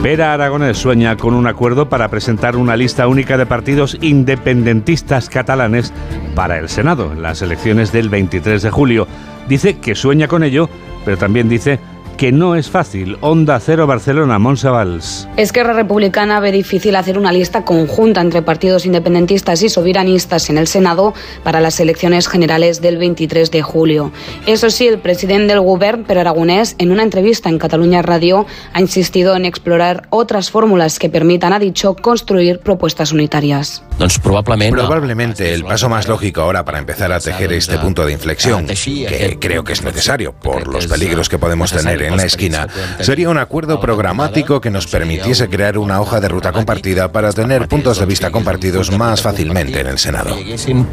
Vera 0.08 0.34
Aragonés 0.34 0.78
sueña 0.78 1.18
con 1.18 1.34
un 1.34 1.48
acuerdo 1.48 1.90
para 1.90 2.08
presentar 2.08 2.56
una 2.56 2.78
lista 2.78 3.08
única 3.08 3.38
de 3.38 3.46
partidos 3.46 3.98
independentistas 4.00 5.28
catalanes 5.28 5.92
para 6.34 6.60
el 6.60 6.70
Senado 6.70 7.12
en 7.12 7.22
las 7.22 7.42
elecciones 7.42 7.92
del 7.92 8.08
23 8.08 8.62
de 8.62 8.70
julio. 8.70 9.08
Dice 9.50 9.80
que 9.80 9.96
sueña 9.96 10.30
con 10.30 10.44
ello, 10.44 10.70
pero 11.08 11.18
también 11.18 11.48
dice 11.48 11.80
que 12.18 12.34
no 12.34 12.56
es 12.56 12.70
fácil. 12.70 13.18
Onda 13.22 13.58
Cero 13.62 13.88
Barcelona, 13.88 14.40
Monsavals. 14.40 15.26
Esquerra 15.38 15.72
Republicana 15.72 16.42
ve 16.42 16.52
difícil 16.52 16.98
hacer 16.98 17.18
una 17.18 17.32
lista 17.32 17.64
conjunta 17.64 18.20
entre 18.20 18.42
partidos 18.42 18.86
independentistas 18.86 19.64
y 19.64 19.70
soberanistas 19.70 20.50
en 20.50 20.58
el 20.58 20.68
Senado 20.68 21.14
para 21.46 21.62
las 21.62 21.80
elecciones 21.80 22.28
generales 22.28 22.82
del 22.82 22.98
23 22.98 23.50
de 23.52 23.62
julio. 23.62 24.12
Eso 24.48 24.70
sí, 24.70 24.86
el 24.86 25.00
presidente 25.00 25.54
del 25.54 25.62
Gobierno, 25.62 26.04
Per 26.06 26.18
Aragonés, 26.18 26.76
en 26.78 26.92
una 26.92 27.04
entrevista 27.04 27.48
en 27.48 27.58
Cataluña 27.58 28.02
Radio, 28.02 28.46
ha 28.74 28.82
insistido 28.82 29.34
en 29.38 29.46
explorar 29.46 30.08
otras 30.10 30.52
fórmulas 30.52 31.00
que 31.00 31.10
permitan, 31.10 31.54
ha 31.54 31.60
dicho, 31.60 31.96
construir 31.96 32.60
propuestas 32.60 33.14
unitarias. 33.14 33.82
Probablemente 33.98 35.54
el 35.54 35.64
paso 35.64 35.90
más 35.90 36.08
lógico 36.08 36.42
ahora 36.42 36.64
para 36.64 36.80
empezar 36.80 37.12
a 37.12 37.20
tejer 37.20 37.52
este 37.54 37.78
punto 37.78 38.06
de 38.06 38.14
inflexión, 38.14 38.68
que 38.68 39.38
creo 39.40 39.64
que 39.64 39.74
es 39.74 39.84
necesario 39.84 40.34
por 40.34 40.68
los 40.68 40.88
peligros 40.88 41.30
que 41.30 41.38
podemos 41.40 41.72
tener 41.72 42.02
en 42.04 42.16
la 42.16 42.24
esquina, 42.24 42.68
sería 43.00 43.30
un 43.30 43.38
acuerdo 43.38 43.80
programático 43.80 44.62
que 44.62 44.70
nos 44.70 44.88
permitiese 44.88 45.50
crear 45.50 45.78
una 45.78 46.00
hoja 46.00 46.20
de 46.20 46.28
ruta 46.28 46.52
compartida 46.52 47.12
para 47.12 47.32
tener 47.32 47.68
puntos 47.68 48.00
de 48.00 48.06
vista 48.06 48.32
compartidos 48.32 48.92
más 48.92 49.22
fácilmente 49.22 49.80
en 49.80 49.88
el 49.88 49.98
Senado. 49.98 50.36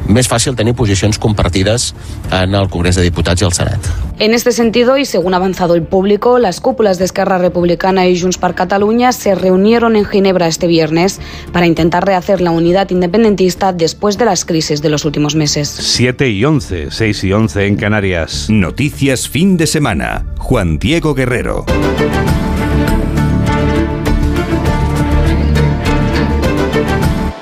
Más 0.09 0.29
fácil 0.29 0.57
tener 0.57 0.75
posiciones 0.75 1.19
compartidas 1.19 1.95
en 2.31 2.55
el 2.55 2.69
Congreso 2.69 3.01
de 3.01 3.05
Diputados 3.05 3.43
y 3.43 3.45
el 3.45 3.53
Senado. 3.53 3.79
En 4.19 4.33
este 4.33 4.53
sentido, 4.53 4.97
y 4.97 5.05
según 5.05 5.35
ha 5.35 5.39
avanzado 5.39 5.75
el 5.75 5.83
público, 5.83 6.39
las 6.39 6.61
cúpulas 6.61 6.99
de 6.99 7.05
Esquerra 7.05 7.39
Republicana 7.39 8.07
y 8.07 8.19
Junts 8.19 8.39
per 8.39 8.55
Catalunya 8.55 9.13
se 9.13 9.35
reunieron 9.35 9.97
en 9.97 10.05
Ginebra 10.05 10.47
este 10.47 10.69
viernes 10.69 11.21
para 11.53 11.67
intentar 11.67 12.07
rehacer 12.07 12.41
la 12.41 12.53
unidad 12.53 12.91
independentista 12.95 13.73
después 13.73 14.17
de 14.17 14.25
las 14.25 14.45
crisis 14.45 14.81
de 14.81 14.89
los 14.89 15.05
últimos 15.05 15.35
meses. 15.35 15.69
7 15.69 16.31
y 16.31 16.45
11, 16.45 16.91
6 16.91 17.25
y 17.25 17.33
11 17.33 17.67
en 17.67 17.77
Canarias. 17.77 18.49
Noticias 18.49 19.29
fin 19.29 19.57
de 19.57 19.67
semana. 19.67 20.25
Juan 20.39 20.79
Diego 20.79 21.15
Guerrero. 21.15 21.67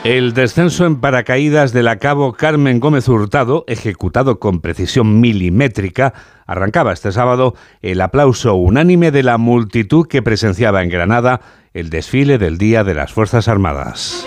El 0.05 0.35
descenso 0.35 0.85
en 0.85 0.97
paracaídas 0.97 1.73
del 1.73 1.87
acabo 1.87 2.33
Carmen 2.33 2.81
Gómez 2.81 3.09
Hurtado, 3.09 3.65
ejecutado 3.69 4.41
con 4.41 4.61
precisión 4.61 5.21
milimétrica, 5.21 6.13
arrancaba 6.45 6.93
este 6.93 7.13
sábado 7.13 7.55
el 7.83 8.01
aplauso 8.01 8.55
unánime 8.55 9.13
de 9.13 9.23
la 9.23 9.39
multitud 9.39 10.09
que 10.09 10.21
presenciaba 10.21 10.83
en 10.83 10.89
Granada 10.89 11.41
el 11.73 11.89
desfile 11.89 12.39
del 12.39 12.59
Día 12.59 12.83
de 12.83 12.95
las 12.95 13.13
Fuerzas 13.13 13.47
Armadas. 13.47 14.27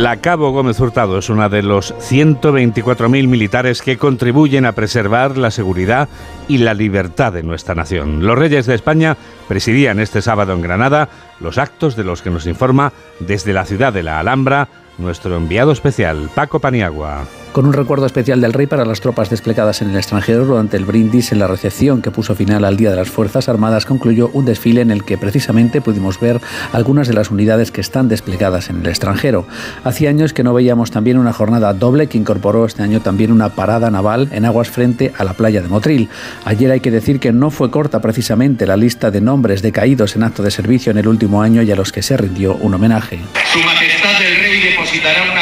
La 0.00 0.16
Cabo 0.16 0.50
Gómez 0.50 0.80
Hurtado 0.80 1.18
es 1.18 1.28
una 1.28 1.50
de 1.50 1.62
los 1.62 1.94
124.000 1.94 3.28
militares 3.28 3.82
que 3.82 3.98
contribuyen 3.98 4.64
a 4.64 4.72
preservar 4.72 5.36
la 5.36 5.50
seguridad 5.50 6.08
y 6.48 6.56
la 6.56 6.72
libertad 6.72 7.34
de 7.34 7.42
nuestra 7.42 7.74
nación. 7.74 8.24
Los 8.24 8.38
Reyes 8.38 8.64
de 8.64 8.74
España 8.74 9.18
presidían 9.46 10.00
este 10.00 10.22
sábado 10.22 10.54
en 10.54 10.62
Granada 10.62 11.10
los 11.38 11.58
actos 11.58 11.96
de 11.96 12.04
los 12.04 12.22
que 12.22 12.30
nos 12.30 12.46
informa 12.46 12.94
desde 13.18 13.52
la 13.52 13.66
ciudad 13.66 13.92
de 13.92 14.02
la 14.02 14.18
Alhambra 14.18 14.68
nuestro 14.96 15.36
enviado 15.36 15.70
especial, 15.70 16.30
Paco 16.34 16.60
Paniagua 16.60 17.26
con 17.52 17.66
un 17.66 17.72
recuerdo 17.72 18.06
especial 18.06 18.40
del 18.40 18.52
rey 18.52 18.66
para 18.66 18.84
las 18.84 19.00
tropas 19.00 19.30
desplegadas 19.30 19.82
en 19.82 19.90
el 19.90 19.96
extranjero 19.96 20.44
durante 20.44 20.76
el 20.76 20.84
brindis 20.84 21.32
en 21.32 21.40
la 21.40 21.46
recepción 21.46 22.00
que 22.00 22.10
puso 22.10 22.34
final 22.34 22.64
al 22.64 22.76
Día 22.76 22.90
de 22.90 22.96
las 22.96 23.10
Fuerzas 23.10 23.48
Armadas, 23.48 23.86
concluyó 23.86 24.30
un 24.32 24.44
desfile 24.44 24.80
en 24.80 24.90
el 24.90 25.04
que 25.04 25.18
precisamente 25.18 25.80
pudimos 25.80 26.20
ver 26.20 26.40
algunas 26.72 27.08
de 27.08 27.14
las 27.14 27.30
unidades 27.30 27.70
que 27.70 27.80
están 27.80 28.08
desplegadas 28.08 28.70
en 28.70 28.80
el 28.80 28.86
extranjero. 28.86 29.46
Hacía 29.84 30.10
años 30.10 30.32
que 30.32 30.44
no 30.44 30.54
veíamos 30.54 30.90
también 30.90 31.18
una 31.18 31.32
jornada 31.32 31.72
doble 31.74 32.06
que 32.06 32.18
incorporó 32.18 32.66
este 32.66 32.82
año 32.82 33.00
también 33.00 33.32
una 33.32 33.50
parada 33.50 33.90
naval 33.90 34.28
en 34.32 34.44
aguas 34.44 34.70
frente 34.70 35.12
a 35.18 35.24
la 35.24 35.34
playa 35.34 35.60
de 35.60 35.68
Motril. 35.68 36.08
Ayer 36.44 36.70
hay 36.70 36.80
que 36.80 36.90
decir 36.90 37.18
que 37.18 37.32
no 37.32 37.50
fue 37.50 37.70
corta 37.70 38.00
precisamente 38.00 38.66
la 38.66 38.76
lista 38.76 39.10
de 39.10 39.20
nombres 39.20 39.62
de 39.62 39.72
caídos 39.72 40.14
en 40.16 40.22
acto 40.22 40.42
de 40.42 40.50
servicio 40.50 40.92
en 40.92 40.98
el 40.98 41.08
último 41.08 41.42
año 41.42 41.62
y 41.62 41.70
a 41.70 41.76
los 41.76 41.92
que 41.92 42.02
se 42.02 42.16
rindió 42.16 42.54
un 42.54 42.74
homenaje. 42.74 43.20
Su 43.52 43.58
Majestad 43.60 44.22
el 44.22 44.36
Rey 44.36 44.60
depositará 44.60 45.32
una 45.32 45.39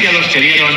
en 0.00 0.08
homenaje 0.08 0.08
a 0.08 0.12
los 0.12 0.28
que 0.28 0.40
dieron 0.40 0.70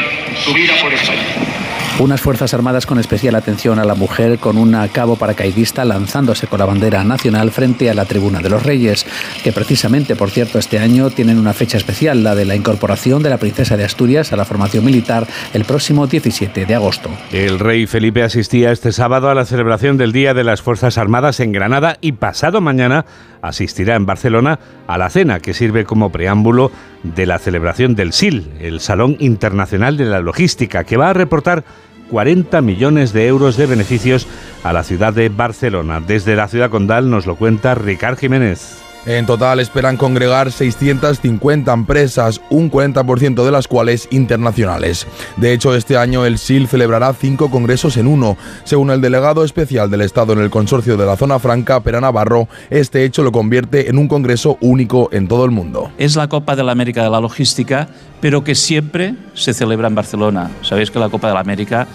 su 0.44 0.54
vida 0.54 0.74
por 0.82 0.94
España. 0.94 1.54
Unas 2.00 2.22
Fuerzas 2.22 2.56
Armadas 2.56 2.88
con 2.88 2.98
especial 2.98 3.36
atención 3.36 3.78
a 3.78 3.86
la 3.86 3.94
mujer 3.94 4.40
con 4.40 4.58
un 4.58 4.76
cabo 4.92 5.16
paracaidista 5.16 5.86
lanzándose 5.86 6.48
con 6.48 6.58
la 6.58 6.66
bandera 6.66 7.04
nacional 7.04 7.52
frente 7.52 7.88
a 7.88 7.94
la 7.94 8.06
Tribuna 8.06 8.40
de 8.40 8.50
los 8.50 8.64
Reyes, 8.64 9.06
que 9.44 9.52
precisamente, 9.52 10.16
por 10.16 10.32
cierto, 10.32 10.58
este 10.58 10.80
año 10.80 11.12
tienen 11.12 11.38
una 11.38 11.54
fecha 11.54 11.78
especial, 11.78 12.24
la 12.24 12.34
de 12.34 12.46
la 12.46 12.56
incorporación 12.56 13.22
de 13.22 13.30
la 13.30 13.38
princesa 13.38 13.78
de 13.78 13.84
Asturias 13.84 14.34
a 14.34 14.38
la 14.38 14.44
formación 14.44 14.84
militar 14.84 15.28
el 15.54 15.66
próximo 15.66 16.08
17 16.08 16.66
de 16.66 16.76
agosto. 16.76 17.12
El 17.32 17.60
rey 17.60 17.86
Felipe 17.86 18.24
asistía 18.24 18.72
este 18.72 18.92
sábado 18.92 19.30
a 19.30 19.36
la 19.36 19.46
celebración 19.46 19.96
del 19.98 20.12
Día 20.12 20.34
de 20.34 20.44
las 20.44 20.64
Fuerzas 20.64 20.98
Armadas 20.98 21.40
en 21.40 21.52
Granada 21.52 22.00
y 22.02 22.14
pasado 22.14 22.60
mañana 22.60 23.06
asistirá 23.44 23.96
en 23.96 24.08
Barcelona 24.08 24.58
a 24.88 24.98
la 24.98 25.12
cena 25.12 25.40
que 25.40 25.54
sirve 25.54 25.86
como 25.86 26.12
preámbulo 26.12 26.72
de 27.04 27.26
la 27.26 27.38
celebración 27.40 27.96
del 27.96 28.14
SIL, 28.14 28.52
el 28.60 28.80
Salón 28.80 29.18
Internacional 29.20 29.98
de 29.98 30.06
la 30.06 30.22
Logística, 30.22 30.84
que 30.84 30.98
va 30.98 31.10
a 31.10 31.14
reportar 31.14 31.64
40 32.10 32.62
millones 32.62 33.14
de 33.14 33.28
euros 33.28 33.58
de 33.58 33.66
beneficios 33.66 34.28
a 34.64 34.74
la 34.74 34.84
ciudad 34.84 35.14
de 35.14 35.30
Barcelona. 35.30 36.02
Desde 36.06 36.36
la 36.36 36.48
ciudad 36.48 36.70
condal 36.70 37.10
nos 37.10 37.26
lo 37.26 37.36
cuenta 37.36 37.76
Ricard 37.76 38.18
Jiménez. 38.18 38.82
En 39.06 39.26
total 39.26 39.60
esperan 39.60 39.98
congregar 39.98 40.50
650 40.50 41.74
empresas, 41.74 42.40
un 42.50 42.72
40% 42.72 43.44
de 43.44 43.52
las 43.52 43.68
cuales 43.68 44.08
internacionales. 44.12 45.06
De 45.36 45.52
hecho, 45.52 45.76
este 45.76 45.98
año 45.98 46.26
el 46.26 46.38
SIL 46.38 46.70
celebrará 46.70 47.14
cinco 47.14 47.52
congresos 47.52 47.98
en 47.98 48.08
uno. 48.08 48.38
Según 48.64 48.92
el 48.92 49.02
delegado 49.02 49.44
especial 49.44 49.92
del 49.92 50.02
Estado 50.02 50.32
en 50.32 50.40
el 50.40 50.50
consorcio 50.50 50.96
de 50.96 51.06
la 51.06 51.18
zona 51.18 51.38
franca, 51.40 51.82
Pera 51.82 52.00
Navarro, 52.00 52.48
este 52.70 53.04
hecho 53.04 53.24
lo 53.24 53.34
convierte 53.34 53.90
en 53.90 53.98
un 53.98 54.08
congreso 54.08 54.58
único 54.62 55.10
en 55.12 55.28
todo 55.28 55.44
el 55.44 55.52
mundo. 55.52 55.92
Es 55.98 56.16
la 56.16 56.30
Copa 56.30 56.56
de 56.56 56.64
la 56.64 56.72
América 56.72 57.04
de 57.04 57.10
la 57.10 57.20
Logística, 57.20 57.90
pero 58.22 58.46
que 58.46 58.56
siempre 58.56 59.16
se 59.34 59.54
celebra 59.54 59.90
en 59.90 59.96
Barcelona. 59.96 60.50
Sabéis 60.62 60.92
que 60.92 61.00
la 61.00 61.10
Copa 61.10 61.28
de 61.28 61.34
la 61.34 61.42
América 61.42 61.88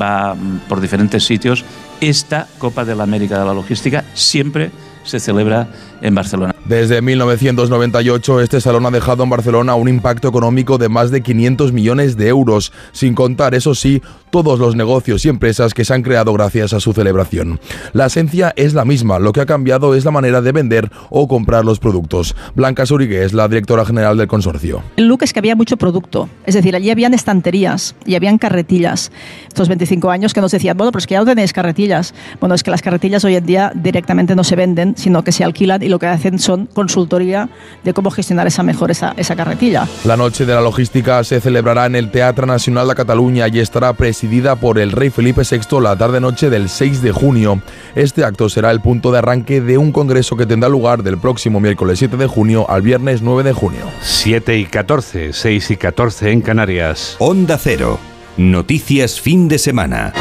va 0.00 0.34
mm, 0.34 0.60
por 0.66 0.80
diferentes 0.80 1.24
sitios. 1.24 1.62
Esta 2.00 2.48
Copa 2.58 2.86
de 2.86 2.96
la 2.96 3.02
América 3.02 3.38
de 3.38 3.44
la 3.44 3.52
Logística 3.52 4.04
siempre 4.14 4.70
se 5.04 5.20
celebra 5.20 5.68
en 6.04 6.14
Barcelona. 6.14 6.54
Desde 6.66 7.00
1998 7.02 8.40
este 8.40 8.60
salón 8.60 8.86
ha 8.86 8.90
dejado 8.90 9.24
en 9.24 9.30
Barcelona 9.30 9.74
un 9.74 9.88
impacto 9.88 10.28
económico 10.28 10.78
de 10.78 10.88
más 10.88 11.10
de 11.10 11.22
500 11.22 11.72
millones 11.72 12.16
de 12.16 12.28
euros, 12.28 12.72
sin 12.92 13.14
contar, 13.14 13.54
eso 13.54 13.74
sí, 13.74 14.02
todos 14.30 14.58
los 14.58 14.76
negocios 14.76 15.24
y 15.24 15.30
empresas 15.30 15.72
que 15.74 15.84
se 15.84 15.94
han 15.94 16.02
creado 16.02 16.32
gracias 16.34 16.72
a 16.74 16.80
su 16.80 16.92
celebración. 16.92 17.58
La 17.92 18.06
esencia 18.06 18.52
es 18.56 18.74
la 18.74 18.84
misma, 18.84 19.18
lo 19.18 19.32
que 19.32 19.40
ha 19.40 19.46
cambiado 19.46 19.94
es 19.94 20.04
la 20.04 20.10
manera 20.10 20.42
de 20.42 20.52
vender 20.52 20.90
o 21.08 21.26
comprar 21.26 21.64
los 21.64 21.78
productos. 21.78 22.36
Blanca 22.54 22.84
Surigue 22.84 23.24
es 23.24 23.32
la 23.32 23.48
directora 23.48 23.86
general 23.86 24.18
del 24.18 24.28
consorcio. 24.28 24.82
El 24.96 25.06
look 25.08 25.22
es 25.22 25.32
que 25.32 25.38
había 25.38 25.56
mucho 25.56 25.78
producto, 25.78 26.28
es 26.44 26.54
decir, 26.54 26.76
allí 26.76 26.90
habían 26.90 27.14
estanterías 27.14 27.94
y 28.04 28.14
habían 28.14 28.36
carretillas. 28.36 29.10
Estos 29.48 29.68
25 29.68 30.10
años 30.10 30.34
que 30.34 30.42
nos 30.42 30.50
decían, 30.50 30.76
bueno, 30.76 30.92
pero 30.92 31.00
es 31.00 31.06
que 31.06 31.14
ya 31.14 31.20
no 31.20 31.26
tenéis 31.26 31.54
carretillas. 31.54 32.14
Bueno, 32.40 32.54
es 32.54 32.62
que 32.62 32.70
las 32.70 32.82
carretillas 32.82 33.24
hoy 33.24 33.36
en 33.36 33.46
día 33.46 33.72
directamente 33.74 34.36
no 34.36 34.44
se 34.44 34.56
venden, 34.56 34.94
sino 34.96 35.24
que 35.24 35.32
se 35.32 35.44
alquilan 35.44 35.82
y 35.82 35.93
lo 35.94 36.00
que 36.00 36.06
hacen 36.08 36.40
son 36.40 36.66
consultoría 36.66 37.48
de 37.84 37.94
cómo 37.94 38.10
gestionar 38.10 38.48
esa 38.48 38.64
mejor 38.64 38.90
esa, 38.90 39.14
esa 39.16 39.36
carretilla. 39.36 39.86
La 40.04 40.16
noche 40.16 40.44
de 40.44 40.52
la 40.52 40.60
logística 40.60 41.22
se 41.22 41.40
celebrará 41.40 41.86
en 41.86 41.94
el 41.94 42.10
Teatro 42.10 42.46
Nacional 42.46 42.88
de 42.88 42.96
Cataluña 42.96 43.46
y 43.46 43.60
estará 43.60 43.92
presidida 43.92 44.56
por 44.56 44.80
el 44.80 44.90
rey 44.90 45.10
Felipe 45.10 45.42
VI 45.48 45.80
la 45.80 45.96
tarde-noche 45.96 46.50
del 46.50 46.68
6 46.68 47.00
de 47.00 47.12
junio. 47.12 47.62
Este 47.94 48.24
acto 48.24 48.48
será 48.48 48.72
el 48.72 48.80
punto 48.80 49.12
de 49.12 49.18
arranque 49.18 49.60
de 49.60 49.78
un 49.78 49.92
congreso 49.92 50.36
que 50.36 50.46
tendrá 50.46 50.68
lugar 50.68 51.04
del 51.04 51.18
próximo 51.18 51.60
miércoles 51.60 52.00
7 52.00 52.16
de 52.16 52.26
junio 52.26 52.68
al 52.68 52.82
viernes 52.82 53.22
9 53.22 53.44
de 53.44 53.52
junio. 53.52 53.84
7 54.00 54.58
y 54.58 54.64
14, 54.66 55.32
6 55.32 55.70
y 55.70 55.76
14 55.76 56.32
en 56.32 56.40
Canarias. 56.40 57.14
Onda 57.20 57.56
Cero. 57.56 58.00
Noticias 58.36 59.20
fin 59.20 59.46
de 59.46 59.58
semana. 59.58 60.12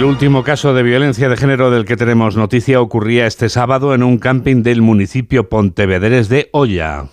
El 0.00 0.06
último 0.06 0.42
caso 0.42 0.72
de 0.72 0.82
violencia 0.82 1.28
de 1.28 1.36
género 1.36 1.70
del 1.70 1.84
que 1.84 1.94
tenemos 1.94 2.34
noticia 2.34 2.80
ocurría 2.80 3.26
este 3.26 3.50
sábado 3.50 3.94
en 3.94 4.02
un 4.02 4.16
camping 4.16 4.62
del 4.62 4.80
municipio 4.80 5.50
Pontevedres 5.50 6.30
de 6.30 6.48
Olla. 6.52 7.04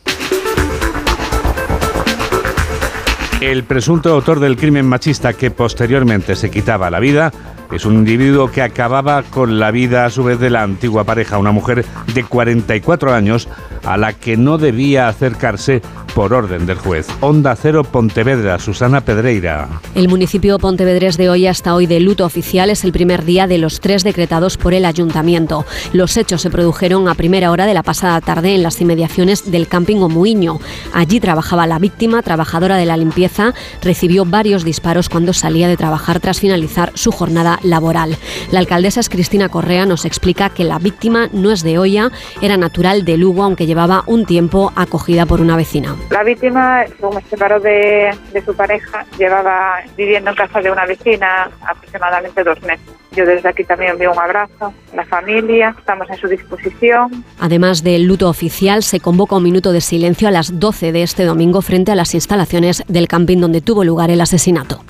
El 3.41 3.65
presunto 3.65 4.13
autor 4.13 4.39
del 4.39 4.55
crimen 4.55 4.85
machista 4.85 5.33
que 5.33 5.51
posteriormente 5.51 6.37
se 6.37 6.49
quitaba 6.49 6.89
la 6.89 7.01
vida 7.01 7.33
es 7.71 7.85
un 7.85 7.95
individuo 7.95 8.51
que 8.51 8.61
acababa 8.61 9.23
con 9.23 9.59
la 9.59 9.71
vida 9.71 10.05
a 10.05 10.09
su 10.09 10.23
vez 10.23 10.39
de 10.39 10.49
la 10.49 10.63
antigua 10.63 11.03
pareja, 11.03 11.37
una 11.37 11.51
mujer 11.51 11.85
de 12.13 12.23
44 12.23 13.13
años 13.13 13.47
a 13.83 13.97
la 13.97 14.13
que 14.13 14.37
no 14.37 14.57
debía 14.57 15.07
acercarse 15.07 15.81
por 16.17 16.33
orden 16.33 16.65
del 16.65 16.79
juez. 16.79 17.07
Onda 17.21 17.55
Cero 17.55 17.83
Pontevedra, 17.83 18.57
Susana 18.57 19.01
Pedreira. 19.01 19.69
El 19.93 20.09
municipio 20.09 20.57
pontevedrés 20.57 21.15
de 21.15 21.29
hoy 21.29 21.45
hasta 21.45 21.75
hoy 21.75 21.85
de 21.85 21.99
luto 21.99 22.25
oficial 22.25 22.71
es 22.71 22.83
el 22.83 22.91
primer 22.91 23.23
día 23.23 23.45
de 23.45 23.59
los 23.59 23.79
tres 23.81 24.03
decretados 24.03 24.57
por 24.57 24.73
el 24.73 24.85
ayuntamiento. 24.85 25.63
Los 25.93 26.17
hechos 26.17 26.41
se 26.41 26.49
produjeron 26.49 27.07
a 27.07 27.13
primera 27.13 27.51
hora 27.51 27.67
de 27.67 27.75
la 27.75 27.83
pasada 27.83 28.19
tarde 28.19 28.55
en 28.55 28.63
las 28.63 28.81
inmediaciones 28.81 29.51
del 29.51 29.67
camping 29.67 29.97
Omuiño. 29.97 30.59
Allí 30.91 31.19
trabajaba 31.19 31.67
la 31.67 31.77
víctima, 31.77 32.23
trabajadora 32.23 32.77
de 32.77 32.87
la 32.87 32.97
limpieza, 32.97 33.53
recibió 33.83 34.25
varios 34.25 34.63
disparos 34.63 35.09
cuando 35.09 35.33
salía 35.33 35.67
de 35.67 35.77
trabajar 35.77 36.19
tras 36.19 36.39
finalizar 36.39 36.91
su 36.95 37.11
jornada 37.11 37.56
laboral. 37.63 38.17
La 38.51 38.59
alcaldesa 38.59 38.99
es 38.99 39.09
Cristina 39.09 39.49
Correa 39.49 39.85
nos 39.85 40.05
explica 40.05 40.49
que 40.49 40.63
la 40.63 40.79
víctima 40.79 41.29
no 41.31 41.51
es 41.51 41.63
de 41.63 41.77
Olla, 41.77 42.11
era 42.41 42.57
natural 42.57 43.05
de 43.05 43.17
Lugo, 43.17 43.43
aunque 43.43 43.65
llevaba 43.65 44.03
un 44.07 44.25
tiempo 44.25 44.71
acogida 44.75 45.25
por 45.25 45.41
una 45.41 45.55
vecina. 45.55 45.95
La 46.09 46.23
víctima, 46.23 46.85
como 46.99 47.19
se 47.21 47.29
separó 47.29 47.59
de, 47.59 48.15
de 48.33 48.41
su 48.41 48.55
pareja, 48.55 49.05
llevaba 49.17 49.81
viviendo 49.95 50.31
en 50.31 50.35
casa 50.35 50.61
de 50.61 50.71
una 50.71 50.85
vecina 50.85 51.49
aproximadamente 51.65 52.43
dos 52.43 52.61
meses. 52.61 52.85
Yo 53.15 53.25
desde 53.25 53.49
aquí 53.49 53.63
también 53.63 53.91
envío 53.91 54.11
un 54.11 54.19
abrazo 54.19 54.73
a 54.93 54.95
la 54.95 55.05
familia, 55.05 55.75
estamos 55.77 56.09
en 56.09 56.17
su 56.17 56.27
disposición. 56.27 57.23
Además 57.39 57.83
del 57.83 58.03
luto 58.03 58.29
oficial, 58.29 58.83
se 58.83 58.99
convoca 58.99 59.35
un 59.35 59.43
minuto 59.43 59.71
de 59.71 59.81
silencio 59.81 60.27
a 60.27 60.31
las 60.31 60.59
12 60.59 60.91
de 60.91 61.03
este 61.03 61.23
domingo 61.23 61.61
frente 61.61 61.91
a 61.91 61.95
las 61.95 62.13
instalaciones 62.13 62.83
del 62.87 63.07
camping 63.07 63.39
donde 63.39 63.61
tuvo 63.61 63.83
lugar 63.83 64.11
el 64.11 64.21
asesinato. 64.21 64.83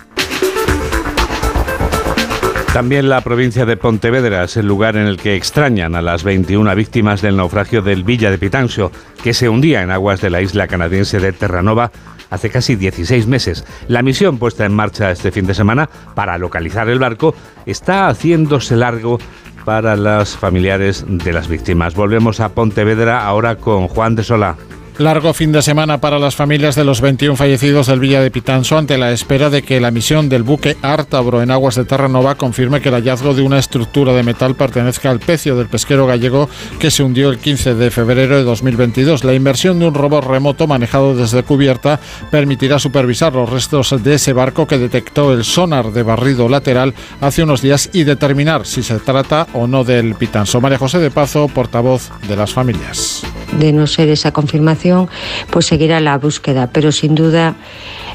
También 2.77 3.09
la 3.09 3.21
provincia 3.21 3.65
de 3.65 3.75
Pontevedra 3.75 4.43
es 4.43 4.55
el 4.55 4.67
lugar 4.67 4.97
en 4.97 5.07
el 5.07 5.17
que 5.17 5.35
extrañan 5.35 5.95
a 5.95 6.01
las 6.03 6.23
21 6.23 6.75
víctimas 6.75 7.23
del 7.23 7.35
naufragio 7.35 7.81
del 7.81 8.03
Villa 8.03 8.29
de 8.29 8.37
Pitancio, 8.37 8.91
que 9.23 9.33
se 9.33 9.49
hundía 9.49 9.81
en 9.81 9.89
aguas 9.89 10.21
de 10.21 10.29
la 10.29 10.43
isla 10.43 10.67
canadiense 10.67 11.19
de 11.19 11.33
Terranova 11.33 11.91
hace 12.29 12.51
casi 12.51 12.75
16 12.75 13.25
meses. 13.25 13.65
La 13.87 14.03
misión 14.03 14.37
puesta 14.37 14.63
en 14.63 14.75
marcha 14.75 15.09
este 15.09 15.31
fin 15.31 15.47
de 15.47 15.55
semana 15.55 15.89
para 16.13 16.37
localizar 16.37 16.87
el 16.87 16.99
barco 16.99 17.33
está 17.65 18.09
haciéndose 18.09 18.75
largo 18.75 19.17
para 19.65 19.95
los 19.95 20.37
familiares 20.37 21.03
de 21.07 21.33
las 21.33 21.47
víctimas. 21.47 21.95
Volvemos 21.95 22.39
a 22.39 22.49
Pontevedra 22.49 23.25
ahora 23.25 23.55
con 23.55 23.87
Juan 23.87 24.13
de 24.13 24.23
Solá. 24.23 24.55
Largo 24.99 25.31
fin 25.33 25.51
de 25.51 25.61
semana 25.61 25.99
para 25.99 26.17
las 26.17 26.35
familias 26.35 26.73
de 26.73 26.83
los 26.83 27.01
21 27.01 27.35
fallecidos 27.35 27.85
del 27.85 27.99
Villa 27.99 28.19
de 28.19 28.31
Pitanso 28.31 28.79
ante 28.79 28.97
la 28.97 29.11
espera 29.11 29.51
de 29.51 29.61
que 29.61 29.79
la 29.79 29.91
misión 29.91 30.27
del 30.27 30.41
buque 30.41 30.75
Artabro 30.81 31.43
en 31.43 31.51
aguas 31.51 31.75
de 31.75 31.85
Terranova 31.85 32.33
confirme 32.33 32.81
que 32.81 32.89
el 32.89 32.95
hallazgo 32.95 33.35
de 33.35 33.43
una 33.43 33.59
estructura 33.59 34.13
de 34.13 34.23
metal 34.23 34.55
pertenezca 34.55 35.11
al 35.11 35.19
pecio 35.19 35.55
del 35.55 35.67
pesquero 35.67 36.07
gallego 36.07 36.49
que 36.79 36.89
se 36.89 37.03
hundió 37.03 37.29
el 37.29 37.37
15 37.37 37.75
de 37.75 37.91
febrero 37.91 38.37
de 38.37 38.43
2022. 38.43 39.23
La 39.23 39.35
inversión 39.35 39.77
de 39.77 39.85
un 39.85 39.93
robot 39.93 40.25
remoto 40.25 40.65
manejado 40.65 41.15
desde 41.15 41.43
cubierta 41.43 41.99
permitirá 42.31 42.79
supervisar 42.79 43.33
los 43.33 43.51
restos 43.51 44.03
de 44.03 44.15
ese 44.15 44.33
barco 44.33 44.65
que 44.65 44.79
detectó 44.79 45.31
el 45.31 45.43
sonar 45.43 45.91
de 45.91 46.01
barrido 46.01 46.49
lateral 46.49 46.95
hace 47.21 47.43
unos 47.43 47.61
días 47.61 47.91
y 47.93 48.03
determinar 48.03 48.65
si 48.65 48.81
se 48.81 48.97
trata 48.97 49.45
o 49.53 49.67
no 49.67 49.83
del 49.83 50.15
Pitanso. 50.15 50.59
María 50.59 50.79
José 50.79 50.97
de 50.97 51.11
Pazo, 51.11 51.47
portavoz 51.49 52.09
de 52.27 52.35
las 52.35 52.51
familias. 52.51 53.21
De 53.59 53.71
no 53.71 53.87
ser 53.87 54.09
esa 54.09 54.31
confirmación, 54.31 55.09
pues 55.49 55.65
seguirá 55.65 55.99
la 55.99 56.17
búsqueda, 56.17 56.69
pero 56.71 56.91
sin 56.91 57.15
duda 57.15 57.55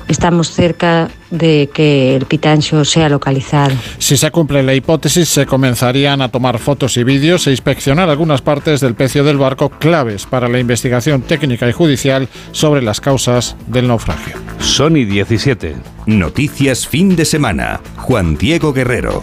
estamos 0.09 0.51
cerca 0.51 1.09
de 1.31 1.71
que 1.73 2.15
el 2.15 2.27
Pitancho 2.27 2.85
sea 2.85 3.09
localizado. 3.09 3.75
Si 3.99 4.17
se 4.17 4.31
cumple 4.31 4.63
la 4.63 4.75
hipótesis, 4.75 5.29
se 5.29 5.47
comenzarían 5.47 6.21
a 6.21 6.29
tomar 6.29 6.59
fotos 6.59 6.97
y 6.97 7.05
vídeos 7.05 7.47
e 7.47 7.51
inspeccionar 7.51 8.11
algunas 8.11 8.43
partes 8.43 8.81
del 8.81 8.95
pecio 8.95 9.25
del 9.25 9.39
barco 9.39 9.71
claves 9.71 10.27
para 10.27 10.49
la 10.49 10.59
investigación 10.59 11.23
técnica 11.23 11.69
y 11.69 11.73
judicial 11.73 12.29
sobre 12.53 12.83
las 12.83 13.01
causas 13.01 13.57
del 13.67 13.89
naufragio. 13.89 14.37
Sony 14.59 15.05
17. 15.07 15.77
Noticias 16.07 16.87
fin 16.87 17.17
de 17.17 17.25
semana. 17.25 17.81
Juan 17.97 18.37
Diego 18.37 18.73
Guerrero. 18.73 19.23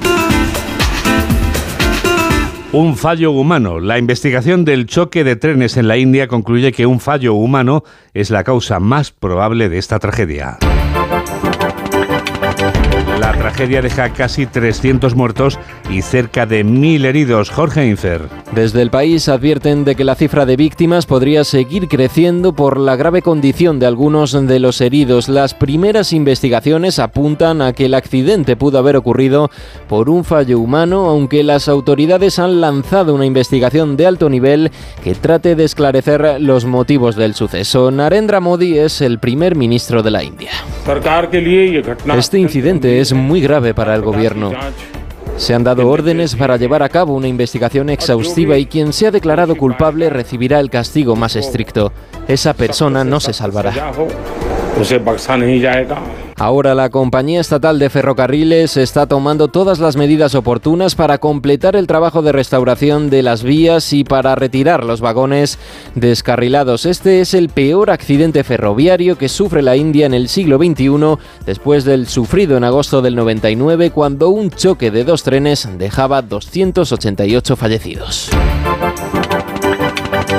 Un 2.72 2.96
fallo 2.96 3.32
humano. 3.32 3.80
La 3.80 3.98
investigación 3.98 4.64
del 4.64 4.86
choque 4.86 5.24
de 5.24 5.36
trenes 5.36 5.76
en 5.76 5.88
la 5.88 5.98
India 5.98 6.28
concluye 6.28 6.72
que 6.72 6.86
un 6.86 7.00
fallo 7.00 7.34
humano 7.34 7.84
es 8.14 8.30
la 8.30 8.44
causa 8.44 8.80
más 8.80 9.10
probable 9.10 9.70
de 9.70 9.80
esta 9.80 9.98
tragedia. 9.98 10.60
La 13.30 13.38
tragedia 13.38 13.84
deja 13.84 14.12
casi 14.12 14.48
300 14.48 15.14
muertos 15.14 15.60
y 15.88 16.02
cerca 16.02 16.48
de 16.48 16.66
1.000 16.66 17.06
heridos. 17.06 17.52
Jorge 17.52 17.88
Infer. 17.88 18.24
Desde 18.56 18.82
el 18.82 18.90
país 18.90 19.30
advierten 19.30 19.86
de 19.86 19.94
que 19.94 20.04
la 20.04 20.16
cifra 20.16 20.48
de 20.48 20.56
víctimas 20.56 21.06
podría 21.06 21.44
seguir 21.44 21.88
creciendo 21.88 22.54
por 22.54 22.80
la 22.80 22.96
grave 22.96 23.22
condición 23.22 23.78
de 23.78 23.86
algunos 23.86 24.32
de 24.32 24.60
los 24.60 24.82
heridos. 24.82 25.30
Las 25.30 25.54
primeras 25.54 26.12
investigaciones 26.12 26.98
apuntan 26.98 27.62
a 27.62 27.74
que 27.74 27.86
el 27.86 27.94
accidente 27.94 28.56
pudo 28.56 28.80
haber 28.80 28.96
ocurrido 28.96 29.52
por 29.88 30.10
un 30.10 30.24
fallo 30.24 30.60
humano, 30.60 31.06
aunque 31.06 31.44
las 31.44 31.68
autoridades 31.70 32.40
han 32.40 32.62
lanzado 32.62 33.14
una 33.14 33.28
investigación 33.28 33.96
de 33.96 34.08
alto 34.08 34.28
nivel 34.28 34.72
que 35.04 35.14
trate 35.14 35.56
de 35.56 35.66
esclarecer 35.66 36.42
los 36.42 36.66
motivos 36.66 37.16
del 37.16 37.36
suceso. 37.36 37.92
Narendra 37.92 38.40
Modi 38.40 38.80
es 38.80 39.02
el 39.02 39.20
primer 39.20 39.56
ministro 39.56 40.02
de 40.02 40.10
la 40.10 40.24
India. 40.24 40.50
Este 42.18 42.40
incidente 42.40 43.00
es 43.00 43.14
muy 43.20 43.42
grave 43.42 43.74
para 43.74 43.96
el 43.96 44.02
gobierno. 44.02 44.52
Se 45.38 45.54
han 45.54 45.64
dado 45.64 45.88
órdenes 45.88 46.36
para 46.36 46.58
llevar 46.58 46.84
a 46.84 46.90
cabo 46.90 47.14
una 47.14 47.28
investigación 47.28 47.90
exhaustiva 47.90 48.58
y 48.58 48.66
quien 48.66 48.92
sea 48.92 49.10
declarado 49.12 49.56
culpable 49.56 50.10
recibirá 50.10 50.60
el 50.60 50.70
castigo 50.70 51.16
más 51.16 51.36
estricto. 51.36 51.94
Esa 52.28 52.54
persona 52.54 53.04
no 53.04 53.20
se 53.20 53.32
salvará. 53.32 53.94
Ahora 56.40 56.74
la 56.74 56.90
compañía 56.90 57.42
estatal 57.42 57.80
de 57.80 57.90
ferrocarriles 57.90 58.78
está 58.78 59.08
tomando 59.08 59.50
todas 59.50 59.80
las 59.80 59.98
medidas 59.98 60.36
oportunas 60.36 60.96
para 60.96 61.18
completar 61.18 61.76
el 61.76 61.86
trabajo 61.86 62.22
de 62.22 62.32
restauración 62.32 63.10
de 63.10 63.24
las 63.24 63.44
vías 63.44 63.92
y 63.92 64.06
para 64.06 64.36
retirar 64.36 64.86
los 64.86 65.02
vagones 65.02 65.60
descarrilados. 65.96 66.86
Este 66.86 67.20
es 67.20 67.34
el 67.34 67.50
peor 67.50 67.90
accidente 67.90 68.46
ferroviario 68.46 69.18
que 69.18 69.28
sufre 69.28 69.62
la 69.62 69.76
India 69.76 70.06
en 70.06 70.14
el 70.14 70.30
siglo 70.30 70.58
XXI 70.58 71.18
después 71.46 71.84
del 71.84 72.08
sufrido 72.08 72.56
en 72.56 72.64
agosto 72.64 73.02
del 73.02 73.18
99 73.18 73.92
cuando 73.92 74.30
un 74.30 74.50
choque 74.50 74.92
de 74.92 75.04
dos 75.04 75.24
trenes 75.24 75.68
dejaba 75.78 76.22
288 76.22 77.58
fallecidos. 77.58 78.30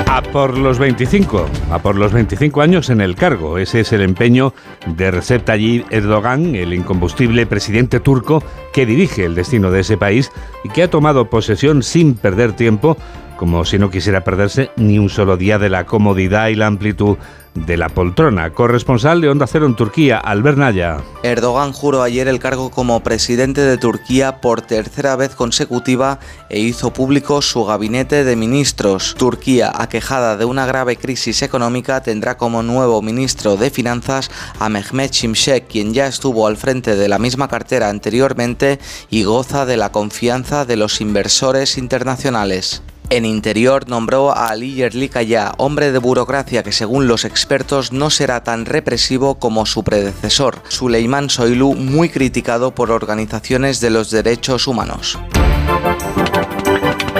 A 0.07 0.21
por 0.21 0.57
los 0.57 0.79
25, 0.79 1.45
a 1.71 1.79
por 1.79 1.95
los 1.95 2.11
25 2.11 2.61
años 2.61 2.89
en 2.89 3.01
el 3.01 3.15
cargo. 3.15 3.57
Ese 3.57 3.81
es 3.81 3.93
el 3.93 4.01
empeño 4.01 4.53
de 4.85 5.11
Recep 5.11 5.45
Tayyip 5.45 5.91
Erdogan, 5.91 6.55
el 6.55 6.73
incombustible 6.73 7.45
presidente 7.45 7.99
turco 7.99 8.43
que 8.73 8.85
dirige 8.85 9.25
el 9.25 9.35
destino 9.35 9.71
de 9.71 9.81
ese 9.81 9.97
país 9.97 10.31
y 10.63 10.69
que 10.69 10.83
ha 10.83 10.89
tomado 10.89 11.29
posesión 11.29 11.83
sin 11.83 12.15
perder 12.15 12.53
tiempo, 12.53 12.97
como 13.41 13.65
si 13.65 13.79
no 13.79 13.89
quisiera 13.89 14.23
perderse 14.23 14.69
ni 14.75 14.99
un 14.99 15.09
solo 15.09 15.35
día 15.35 15.57
de 15.57 15.67
la 15.67 15.87
comodidad 15.87 16.49
y 16.49 16.53
la 16.53 16.67
amplitud 16.67 17.17
de 17.55 17.75
la 17.75 17.89
poltrona. 17.89 18.51
Corresponsal 18.51 19.19
de 19.19 19.29
Onda 19.29 19.47
Cero 19.47 19.65
en 19.65 19.75
Turquía, 19.75 20.19
Albert 20.19 20.59
Naya. 20.59 20.97
Erdogan 21.23 21.73
juró 21.73 22.03
ayer 22.03 22.27
el 22.27 22.37
cargo 22.37 22.69
como 22.69 23.01
presidente 23.01 23.61
de 23.61 23.79
Turquía 23.79 24.41
por 24.41 24.61
tercera 24.61 25.15
vez 25.15 25.33
consecutiva 25.33 26.19
e 26.49 26.59
hizo 26.59 26.93
público 26.93 27.41
su 27.41 27.65
gabinete 27.65 28.23
de 28.23 28.35
ministros. 28.35 29.15
Turquía, 29.17 29.71
aquejada 29.75 30.37
de 30.37 30.45
una 30.45 30.67
grave 30.67 30.97
crisis 30.97 31.41
económica, 31.41 32.03
tendrá 32.03 32.37
como 32.37 32.61
nuevo 32.61 33.01
ministro 33.01 33.57
de 33.57 33.71
Finanzas 33.71 34.29
a 34.59 34.69
Mehmet 34.69 35.13
Şimşek, 35.13 35.67
quien 35.67 35.95
ya 35.95 36.05
estuvo 36.05 36.45
al 36.45 36.57
frente 36.57 36.95
de 36.95 37.09
la 37.09 37.17
misma 37.17 37.47
cartera 37.47 37.89
anteriormente 37.89 38.77
y 39.09 39.23
goza 39.23 39.65
de 39.65 39.77
la 39.77 39.91
confianza 39.91 40.63
de 40.63 40.75
los 40.75 41.01
inversores 41.01 41.79
internacionales. 41.79 42.83
En 43.11 43.25
Interior 43.25 43.89
nombró 43.89 44.31
a 44.31 44.47
Ali 44.47 44.75
Yerlikaya, 44.75 45.51
hombre 45.57 45.91
de 45.91 45.99
burocracia 45.99 46.63
que 46.63 46.71
según 46.71 47.09
los 47.09 47.25
expertos 47.25 47.91
no 47.91 48.09
será 48.09 48.41
tan 48.41 48.65
represivo 48.65 49.35
como 49.35 49.65
su 49.65 49.83
predecesor, 49.83 50.59
Suleiman 50.69 51.29
Soylu, 51.29 51.73
muy 51.73 52.07
criticado 52.07 52.73
por 52.73 52.89
organizaciones 52.89 53.81
de 53.81 53.89
los 53.89 54.11
derechos 54.11 54.65
humanos. 54.65 55.19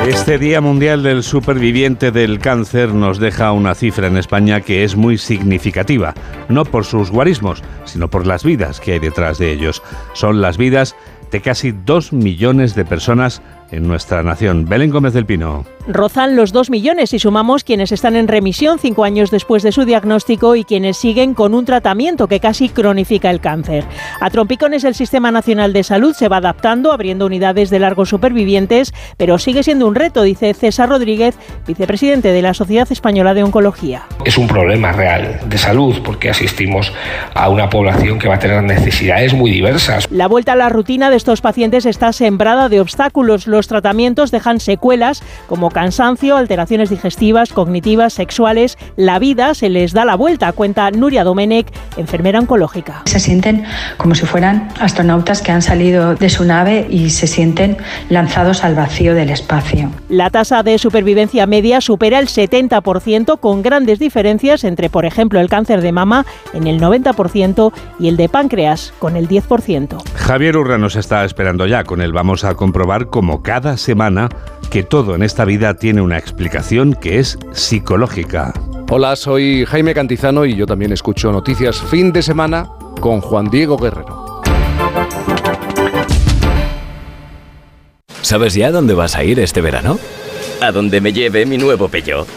Este 0.07 0.39
Día 0.39 0.61
Mundial 0.61 1.03
del 1.03 1.23
Superviviente 1.23 2.11
del 2.11 2.39
Cáncer 2.39 2.93
nos 2.93 3.19
deja 3.19 3.51
una 3.51 3.75
cifra 3.75 4.07
en 4.07 4.15
España 4.15 4.61
que 4.61 4.85
es 4.85 4.95
muy 4.95 5.17
significativa, 5.17 6.13
no 6.47 6.63
por 6.63 6.85
sus 6.85 7.11
guarismos, 7.11 7.61
sino 7.83 8.09
por 8.09 8.25
las 8.25 8.45
vidas 8.45 8.79
que 8.79 8.93
hay 8.93 8.99
detrás 8.99 9.39
de 9.39 9.51
ellos. 9.51 9.83
Son 10.13 10.39
las 10.39 10.57
vidas 10.57 10.95
de 11.31 11.41
casi 11.41 11.71
dos 11.71 12.13
millones 12.13 12.75
de 12.75 12.85
personas 12.85 13.41
en 13.71 13.87
nuestra 13.87 14.23
nación. 14.23 14.65
Belén 14.65 14.91
Gómez 14.91 15.13
del 15.13 15.25
Pino. 15.25 15.65
Rozan 15.87 16.35
los 16.35 16.51
dos 16.51 16.69
millones 16.69 17.13
y 17.13 17.19
sumamos 17.19 17.63
quienes 17.63 17.91
están 17.91 18.15
en 18.15 18.27
remisión 18.27 18.77
cinco 18.77 19.03
años 19.03 19.31
después 19.31 19.63
de 19.63 19.71
su 19.71 19.83
diagnóstico 19.83 20.55
y 20.55 20.63
quienes 20.63 20.97
siguen 20.97 21.33
con 21.33 21.55
un 21.55 21.65
tratamiento 21.65 22.27
que 22.27 22.39
casi 22.39 22.69
cronifica 22.69 23.31
el 23.31 23.39
cáncer. 23.39 23.85
A 24.19 24.29
trompicones 24.29 24.83
el 24.83 24.93
Sistema 24.93 25.31
Nacional 25.31 25.73
de 25.73 25.83
Salud 25.83 26.13
se 26.13 26.27
va 26.27 26.37
adaptando, 26.37 26.91
abriendo 26.91 27.25
unidades 27.25 27.69
de 27.69 27.79
largos 27.79 28.09
supervivientes, 28.09 28.93
pero 29.17 29.39
sigue 29.39 29.63
siendo 29.63 29.87
un 29.87 29.95
reto, 29.95 30.21
dice 30.21 30.53
César 30.53 30.89
Rodríguez, 30.89 31.35
vicepresidente 31.65 32.31
de 32.31 32.41
la 32.41 32.53
Sociedad 32.53 32.91
Española 32.91 33.33
de 33.33 33.43
Oncología. 33.43 34.03
Es 34.23 34.37
un 34.37 34.47
problema 34.47 34.91
real 34.91 35.39
de 35.47 35.57
salud 35.57 35.95
porque 36.03 36.29
asistimos 36.29 36.93
a 37.33 37.49
una 37.49 37.69
población 37.69 38.19
que 38.19 38.27
va 38.27 38.35
a 38.35 38.39
tener 38.39 38.61
necesidades 38.63 39.33
muy 39.33 39.49
diversas. 39.49 40.07
La 40.11 40.27
vuelta 40.27 40.53
a 40.53 40.55
la 40.55 40.69
rutina 40.69 41.09
de 41.09 41.15
estos 41.15 41.41
pacientes 41.41 41.85
está 41.85 42.13
sembrada 42.13 42.69
de 42.69 42.81
obstáculos. 42.81 43.47
Los 43.47 43.60
tratamientos 43.67 44.31
dejan 44.31 44.59
secuelas 44.59 45.23
como 45.47 45.69
cansancio, 45.69 46.37
alteraciones 46.37 46.89
digestivas, 46.89 47.53
cognitivas, 47.53 48.13
sexuales. 48.13 48.77
La 48.95 49.19
vida 49.19 49.53
se 49.53 49.69
les 49.69 49.93
da 49.93 50.05
la 50.05 50.15
vuelta, 50.15 50.51
cuenta 50.51 50.91
Nuria 50.91 51.23
Domenech, 51.23 51.67
enfermera 51.97 52.39
oncológica. 52.39 53.03
Se 53.05 53.19
sienten 53.19 53.63
como 53.97 54.15
si 54.15 54.25
fueran 54.25 54.69
astronautas 54.79 55.41
que 55.41 55.51
han 55.51 55.61
salido 55.61 56.15
de 56.15 56.29
su 56.29 56.45
nave 56.45 56.87
y 56.89 57.09
se 57.09 57.27
sienten 57.27 57.77
lanzados 58.09 58.63
al 58.63 58.75
vacío 58.75 59.13
del 59.13 59.29
espacio. 59.29 59.91
La 60.09 60.29
tasa 60.29 60.63
de 60.63 60.77
supervivencia 60.77 61.45
media 61.45 61.81
supera 61.81 62.19
el 62.19 62.27
70% 62.27 63.39
con 63.39 63.61
grandes 63.61 63.99
diferencias 63.99 64.63
entre, 64.63 64.89
por 64.89 65.05
ejemplo, 65.05 65.39
el 65.39 65.49
cáncer 65.49 65.81
de 65.81 65.91
mama 65.91 66.25
en 66.53 66.67
el 66.67 66.79
90% 66.79 67.71
y 67.99 68.07
el 68.07 68.17
de 68.17 68.29
páncreas 68.29 68.93
con 68.99 69.15
el 69.15 69.27
10%. 69.27 70.01
Javier 70.15 70.57
Urra 70.57 70.77
nos 70.77 70.95
está 70.95 71.25
esperando 71.25 71.67
ya. 71.67 71.83
Con 71.83 72.01
él 72.01 72.13
vamos 72.13 72.43
a 72.43 72.55
comprobar 72.55 73.07
como 73.07 73.41
cada 73.51 73.75
semana 73.75 74.29
que 74.69 74.81
todo 74.81 75.13
en 75.13 75.23
esta 75.23 75.43
vida 75.43 75.73
tiene 75.73 76.01
una 76.01 76.17
explicación 76.17 76.93
que 76.93 77.19
es 77.19 77.37
psicológica. 77.51 78.53
Hola, 78.89 79.17
soy 79.17 79.65
Jaime 79.65 79.93
Cantizano 79.93 80.45
y 80.45 80.55
yo 80.55 80.65
también 80.65 80.93
escucho 80.93 81.33
noticias 81.33 81.81
fin 81.81 82.13
de 82.13 82.21
semana 82.21 82.69
con 83.01 83.19
Juan 83.19 83.49
Diego 83.49 83.75
Guerrero. 83.75 84.41
¿Sabes 88.21 88.53
ya 88.53 88.71
dónde 88.71 88.93
vas 88.93 89.17
a 89.17 89.25
ir 89.25 89.37
este 89.37 89.59
verano? 89.59 89.99
A 90.61 90.71
donde 90.71 91.01
me 91.01 91.11
lleve 91.11 91.45
mi 91.45 91.57
nuevo 91.57 91.89
Peugeot. 91.89 92.29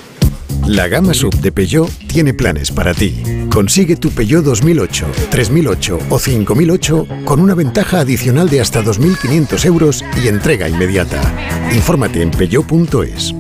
La 0.67 0.89
gama 0.89 1.13
sub 1.13 1.35
de 1.41 1.53
Peugeot 1.53 1.91
tiene 2.07 2.33
planes 2.33 2.71
para 2.71 2.95
ti. 2.95 3.23
Consigue 3.51 3.97
tu 3.97 4.11
Peugeot 4.11 4.43
2008, 4.43 5.07
3008 5.31 5.99
o 6.09 6.19
5008 6.19 7.07
con 7.27 7.39
una 7.41 7.55
ventaja 7.55 8.01
adicional 8.01 8.49
de 8.49 8.63
hasta 8.63 8.83
2.500 8.83 9.67
euros 9.67 10.05
y 10.23 10.29
entrega 10.29 10.67
inmediata. 10.67 11.21
Infórmate 11.71 12.23
en 12.23 12.31
peugeot.es. 12.31 13.35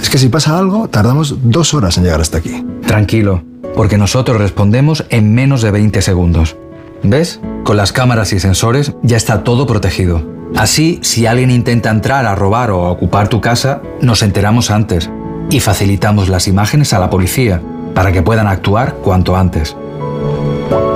Es 0.00 0.10
que 0.10 0.16
si 0.16 0.30
pasa 0.30 0.58
algo, 0.58 0.88
tardamos 0.88 1.36
dos 1.42 1.74
horas 1.74 1.98
en 1.98 2.04
llegar 2.04 2.22
hasta 2.22 2.38
aquí. 2.38 2.64
Tranquilo, 2.86 3.44
porque 3.74 3.98
nosotros 3.98 4.38
respondemos 4.38 5.04
en 5.10 5.34
menos 5.34 5.60
de 5.60 5.72
20 5.72 6.00
segundos. 6.00 6.56
¿Ves? 7.02 7.40
Con 7.64 7.76
las 7.76 7.92
cámaras 7.92 8.32
y 8.32 8.40
sensores 8.40 8.94
ya 9.02 9.18
está 9.18 9.44
todo 9.44 9.66
protegido. 9.66 10.26
Así, 10.54 11.00
si 11.02 11.26
alguien 11.26 11.50
intenta 11.50 11.90
entrar 11.90 12.24
a 12.24 12.34
robar 12.34 12.70
o 12.70 12.86
a 12.86 12.90
ocupar 12.90 13.28
tu 13.28 13.42
casa, 13.42 13.82
nos 14.00 14.22
enteramos 14.22 14.70
antes 14.70 15.10
y 15.50 15.60
facilitamos 15.60 16.28
las 16.28 16.48
imágenes 16.48 16.92
a 16.92 16.98
la 16.98 17.10
policía 17.10 17.62
para 17.94 18.12
que 18.12 18.22
puedan 18.22 18.46
actuar 18.46 18.96
cuanto 19.02 19.36
antes. 19.36 19.76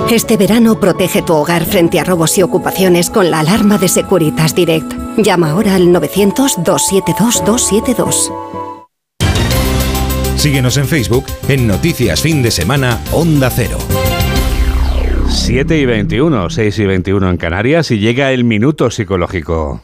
Este 0.09 0.35
verano 0.35 0.79
protege 0.79 1.21
tu 1.21 1.33
hogar 1.33 1.65
frente 1.65 1.99
a 1.99 2.03
robos 2.03 2.37
y 2.37 2.43
ocupaciones 2.43 3.09
con 3.09 3.31
la 3.31 3.39
alarma 3.39 3.77
de 3.77 3.87
Securitas 3.87 4.53
Direct. 4.53 4.91
Llama 5.17 5.51
ahora 5.51 5.75
al 5.75 5.87
900-272-272. 5.87 8.33
Síguenos 10.35 10.75
en 10.77 10.87
Facebook 10.87 11.25
en 11.47 11.67
Noticias 11.67 12.21
Fin 12.21 12.43
de 12.43 12.51
Semana 12.51 12.99
Onda 13.11 13.49
Cero. 13.49 13.77
7 15.29 15.77
y 15.77 15.85
21, 15.85 16.49
6 16.49 16.79
y 16.79 16.85
21 16.85 17.29
en 17.29 17.37
Canarias 17.37 17.91
y 17.91 17.99
llega 17.99 18.31
el 18.31 18.43
minuto 18.43 18.91
psicológico. 18.91 19.81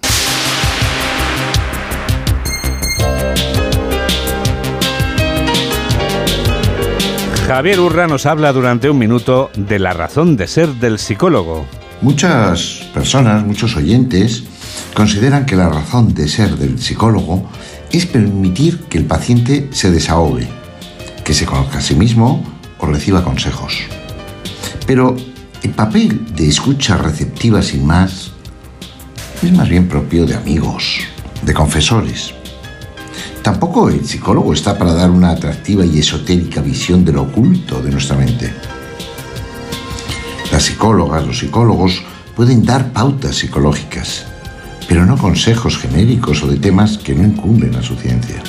Javier 7.48 7.80
Urra 7.80 8.08
nos 8.08 8.26
habla 8.26 8.52
durante 8.52 8.90
un 8.90 8.98
minuto 8.98 9.50
de 9.56 9.80
la 9.80 9.94
razón 9.94 10.36
de 10.36 10.50
ser 10.50 10.68
del 10.68 11.00
psicólogo. 11.00 11.66
Muchas 12.02 12.90
personas, 12.94 13.46
muchos 13.46 13.78
oyentes, 13.78 14.44
consideran 14.94 15.46
que 15.46 15.56
la 15.56 15.70
razón 15.70 16.14
de 16.14 16.28
ser 16.28 16.58
del 16.58 16.78
psicólogo 16.78 17.50
es 17.90 18.06
permitir 18.06 18.80
que 18.90 18.98
el 18.98 19.06
paciente 19.06 19.70
se 19.72 19.92
desahogue, 19.92 20.46
que 21.24 21.34
se 21.34 21.46
conozca 21.46 21.78
a 21.78 21.82
sí 21.82 21.96
mismo 21.96 22.44
o 22.80 22.86
reciba 22.86 23.24
consejos. 23.24 23.78
Pero 24.86 25.16
el 25.64 25.72
papel 25.72 26.26
de 26.36 26.50
escucha 26.50 26.98
receptiva 26.98 27.62
sin 27.62 27.86
más 27.86 28.34
es 29.42 29.54
más 29.54 29.70
bien 29.70 29.88
propio 29.88 30.26
de 30.26 30.36
amigos, 30.36 31.00
de 31.44 31.54
confesores. 31.54 32.34
Tampoco 33.48 33.88
el 33.88 34.06
psicólogo 34.06 34.52
está 34.52 34.78
para 34.78 34.94
dar 34.94 35.10
una 35.10 35.30
atractiva 35.30 35.86
y 35.86 36.00
esotérica 36.00 36.60
visión 36.60 37.06
de 37.06 37.14
lo 37.14 37.22
oculto 37.22 37.82
de 37.82 37.92
nuestra 37.92 38.18
mente. 38.18 38.54
Las 40.52 40.64
psicólogas, 40.64 41.26
los 41.26 41.40
psicólogos 41.40 42.04
pueden 42.36 42.66
dar 42.66 42.92
pautas 42.92 43.38
psicológicas, 43.38 44.26
pero 44.90 45.06
no 45.06 45.18
consejos 45.18 45.78
genéricos 45.78 46.44
o 46.44 46.48
de 46.48 46.58
temas 46.58 46.98
que 46.98 47.16
no 47.16 47.24
incumben 47.24 47.74
a 47.78 47.82
su 47.82 47.96
ciencia. 47.96 48.44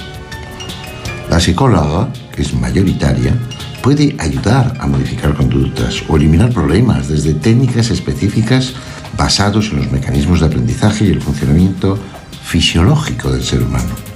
La 1.30 1.38
psicóloga, 1.38 2.12
que 2.34 2.42
es 2.42 2.52
mayoritaria, 2.52 3.32
puede 3.80 4.16
ayudar 4.18 4.78
a 4.80 4.88
modificar 4.88 5.32
conductas 5.34 6.02
o 6.08 6.16
eliminar 6.16 6.52
problemas 6.52 7.06
desde 7.06 7.34
técnicas 7.34 7.92
específicas 7.92 8.72
basados 9.16 9.70
en 9.70 9.76
los 9.76 9.92
mecanismos 9.92 10.40
de 10.40 10.46
aprendizaje 10.46 11.04
y 11.04 11.10
el 11.10 11.22
funcionamiento 11.22 11.96
fisiológico 12.42 13.30
del 13.30 13.44
ser 13.44 13.62
humano. 13.62 14.07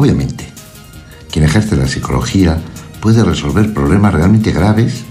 Obviamente, 0.00 0.46
quien 1.30 1.44
ejerce 1.44 1.76
la 1.76 1.86
psicología 1.86 2.56
puede 3.02 3.22
resolver 3.22 3.74
problemas 3.74 4.14
realmente 4.14 4.50
graves 4.50 5.02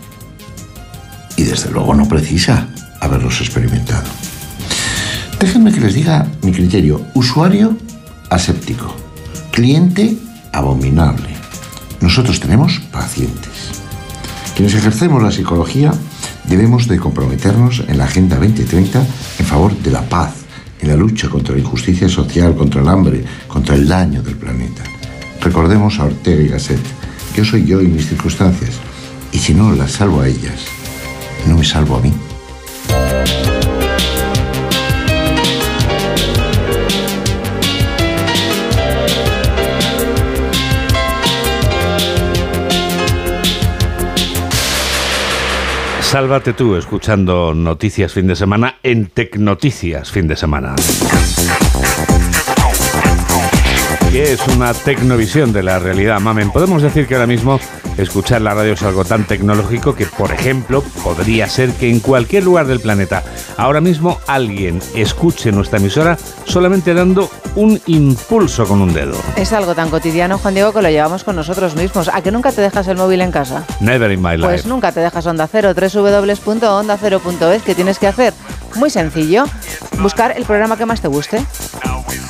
y 1.38 1.44
desde 1.44 1.70
luego 1.70 1.94
no 1.94 2.08
precisa 2.08 2.70
haberlos 3.00 3.40
experimentado. 3.40 4.10
Déjenme 5.40 5.72
que 5.72 5.82
les 5.82 5.94
diga 5.94 6.26
mi 6.42 6.52
criterio. 6.52 7.06
Usuario 7.14 7.78
aséptico. 8.32 8.92
Cliente 9.52 10.18
abominable. 10.54 11.36
Nosotros 12.02 12.40
tenemos 12.40 12.80
pacientes. 12.92 13.70
Quienes 14.56 14.74
ejercemos 14.74 15.22
la 15.22 15.32
psicología 15.32 15.94
debemos 16.46 16.88
de 16.88 16.98
comprometernos 16.98 17.84
en 17.88 18.00
la 18.00 18.06
Agenda 18.06 18.38
2030 18.38 19.06
en 19.38 19.46
favor 19.46 19.78
de 19.78 19.92
la 19.92 20.02
paz, 20.10 20.34
en 20.80 20.88
la 20.88 20.96
lucha 20.96 21.30
contra 21.30 21.54
la 21.54 21.62
injusticia 21.62 22.08
social, 22.08 22.56
contra 22.56 22.82
el 22.82 22.88
hambre, 22.88 23.24
contra 23.48 23.76
el 23.76 23.88
daño 23.88 24.22
del 24.22 24.36
planeta. 24.36 24.84
Recordemos 25.42 26.00
a 26.00 26.06
Ortega 26.06 26.42
y 26.42 26.48
Gasset. 26.48 26.80
Yo 27.36 27.46
soy 27.46 27.66
yo 27.66 27.82
y 27.82 27.88
mis 27.88 28.08
circunstancias. 28.08 28.80
Y 29.32 29.40
si 29.40 29.54
no 29.54 29.74
las 29.74 29.92
salvo 29.92 30.22
a 30.22 30.28
ellas, 30.28 30.66
no 31.48 31.58
me 31.58 31.64
salvo 31.64 31.98
a 31.98 32.02
mí. 32.02 32.14
Sálvate 46.10 46.54
tú 46.54 46.76
escuchando 46.76 47.54
Noticias 47.54 48.14
Fin 48.14 48.26
de 48.26 48.36
Semana 48.36 48.80
en 48.82 49.10
Tecnoticias 49.10 50.12
Fin 50.12 50.28
de 50.28 50.36
Semana. 50.36 50.74
Que 54.20 54.34
es 54.34 54.46
una 54.50 54.74
tecnovisión 54.74 55.54
de 55.54 55.64
la 55.64 55.80
realidad, 55.80 56.20
mamen. 56.20 56.52
Podemos 56.52 56.82
decir 56.82 57.08
que 57.08 57.16
ahora 57.16 57.26
mismo 57.26 57.58
escuchar 57.96 58.42
la 58.42 58.54
radio 58.54 58.74
es 58.74 58.84
algo 58.84 59.06
tan 59.06 59.26
tecnológico 59.26 59.96
que, 59.96 60.08
por 60.08 60.34
ejemplo, 60.34 60.82
podría 61.06 61.48
ser 61.48 61.72
que 61.72 61.90
en 61.90 62.02
cualquier 62.02 62.44
lugar 62.44 62.68
del 62.68 62.82
planeta 62.82 63.24
ahora 63.56 63.80
mismo 63.80 64.20
alguien 64.28 64.82
escuche 64.94 65.54
nuestra 65.54 65.80
emisora 65.80 66.18
solamente 66.44 66.94
dando 66.94 67.32
un 67.56 67.80
impulso 67.86 68.66
con 68.66 68.82
un 68.82 68.92
dedo. 68.92 69.16
Es 69.38 69.54
algo 69.54 69.74
tan 69.74 69.90
cotidiano, 69.90 70.38
Juan 70.38 70.54
Diego, 70.54 70.74
que 70.74 70.82
lo 70.82 70.90
llevamos 70.90 71.24
con 71.24 71.38
nosotros 71.38 71.78
mismos. 71.78 72.10
¿A 72.14 72.22
que 72.22 72.34
nunca 72.34 72.52
te 72.52 72.60
dejas 72.60 72.90
el 72.90 72.98
móvil 72.98 73.22
en 73.22 73.32
casa? 73.32 73.64
Never 73.80 74.12
in 74.12 74.22
my 74.22 74.36
life. 74.36 74.50
Pues 74.50 74.66
nunca 74.66 74.92
te 74.92 75.00
dejas 75.00 75.26
Onda 75.28 75.48
Cero, 75.48 75.74
www.ondacero.es. 75.74 77.64
¿Qué 77.64 77.74
tienes 77.74 78.00
que 78.00 78.08
hacer? 78.08 78.34
Muy 78.76 78.90
sencillo, 78.90 79.46
buscar 80.02 80.36
el 80.36 80.44
programa 80.44 80.76
que 80.76 80.86
más 80.86 81.00
te 81.00 81.08
guste 81.08 81.42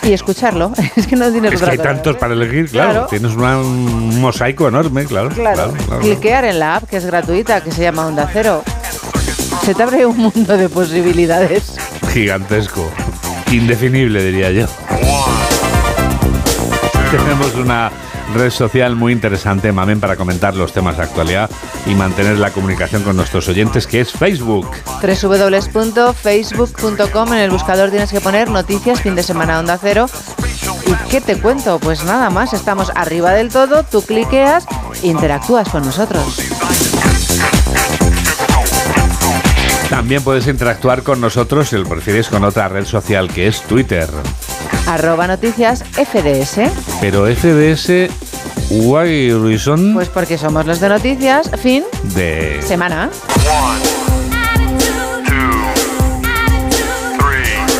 y 0.03 0.13
escucharlo. 0.13 0.71
es 0.95 1.07
que 1.07 1.15
no 1.15 1.31
tienes 1.31 1.53
Es 1.53 1.61
que 1.61 1.69
hay 1.71 1.77
cosa. 1.77 1.89
tantos 1.89 2.15
para 2.17 2.33
elegir, 2.33 2.69
claro. 2.69 2.91
Claro. 2.91 3.07
Tienes 3.07 3.31
una- 3.33 3.57
un 3.59 4.19
mosaico 4.21 4.67
enorme, 4.67 5.05
claro. 5.05 5.29
Claro, 5.29 5.73
claro. 5.85 6.01
cliquear 6.01 6.45
en 6.45 6.59
la 6.59 6.77
app 6.77 6.89
que 6.89 6.97
es 6.97 7.05
gratuita, 7.05 7.61
que 7.61 7.71
se 7.71 7.81
llama 7.81 8.05
Onda 8.07 8.29
Cero. 8.31 8.63
Se 9.63 9.75
te 9.75 9.83
abre 9.83 10.05
un 10.05 10.17
mundo 10.17 10.57
de 10.57 10.69
posibilidades. 10.69 11.75
Gigantesco. 12.13 12.89
Indefinible, 13.51 14.23
diría 14.23 14.51
yo. 14.51 14.65
Tenemos 17.11 17.53
una 17.55 17.91
red 18.33 18.49
social 18.49 18.95
muy 18.95 19.13
interesante, 19.13 19.71
Mamen, 19.71 19.99
para 19.99 20.15
comentar 20.15 20.55
los 20.55 20.73
temas 20.73 20.97
de 20.97 21.03
actualidad 21.03 21.49
y 21.85 21.93
mantener 21.95 22.37
la 22.37 22.51
comunicación 22.51 23.03
con 23.03 23.15
nuestros 23.15 23.47
oyentes, 23.47 23.87
que 23.87 24.01
es 24.01 24.11
Facebook. 24.11 24.69
www.facebook.com 25.01 27.33
en 27.33 27.39
el 27.39 27.49
buscador 27.49 27.89
tienes 27.89 28.11
que 28.11 28.21
poner 28.21 28.49
noticias 28.49 29.01
fin 29.01 29.15
de 29.15 29.23
semana 29.23 29.59
Onda 29.59 29.79
Cero. 29.81 30.07
¿Y 30.85 30.93
qué 31.09 31.21
te 31.21 31.39
cuento? 31.39 31.79
Pues 31.79 32.03
nada 32.03 32.29
más, 32.29 32.53
estamos 32.53 32.91
arriba 32.95 33.31
del 33.31 33.49
todo, 33.49 33.83
tú 33.83 34.01
cliqueas, 34.01 34.65
interactúas 35.03 35.69
con 35.69 35.85
nosotros. 35.85 36.39
También 39.89 40.23
puedes 40.23 40.47
interactuar 40.47 41.03
con 41.03 41.19
nosotros, 41.19 41.69
si 41.69 41.77
lo 41.77 41.85
prefieres, 41.85 42.29
con 42.29 42.43
otra 42.43 42.69
red 42.69 42.85
social 42.85 43.27
que 43.27 43.47
es 43.47 43.61
Twitter. 43.63 44.07
Arroba 44.87 45.27
noticias 45.27 45.83
FDS. 45.83 46.71
Pero 47.01 47.25
FDS, 47.25 48.09
why 48.69 49.31
reason 49.31 49.93
Pues 49.93 50.09
porque 50.09 50.37
somos 50.37 50.65
los 50.65 50.79
de 50.79 50.89
noticias, 50.89 51.51
fin, 51.61 51.83
de... 52.15 52.61
semana. 52.61 53.09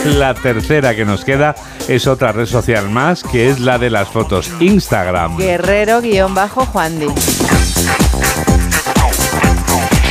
La 0.06 0.34
tercera 0.34 0.96
que 0.96 1.06
nos 1.06 1.26
queda 1.26 1.56
es 1.88 2.08
otra 2.08 2.32
red 2.32 2.46
social 2.46 2.90
más, 2.90 3.24
que 3.24 3.50
es 3.50 3.60
la 3.60 3.78
de 3.78 3.90
las 3.90 4.08
fotos, 4.08 4.50
Instagram. 4.60 5.38
Guerrero-Juan 5.38 7.00
Di. 7.00 7.06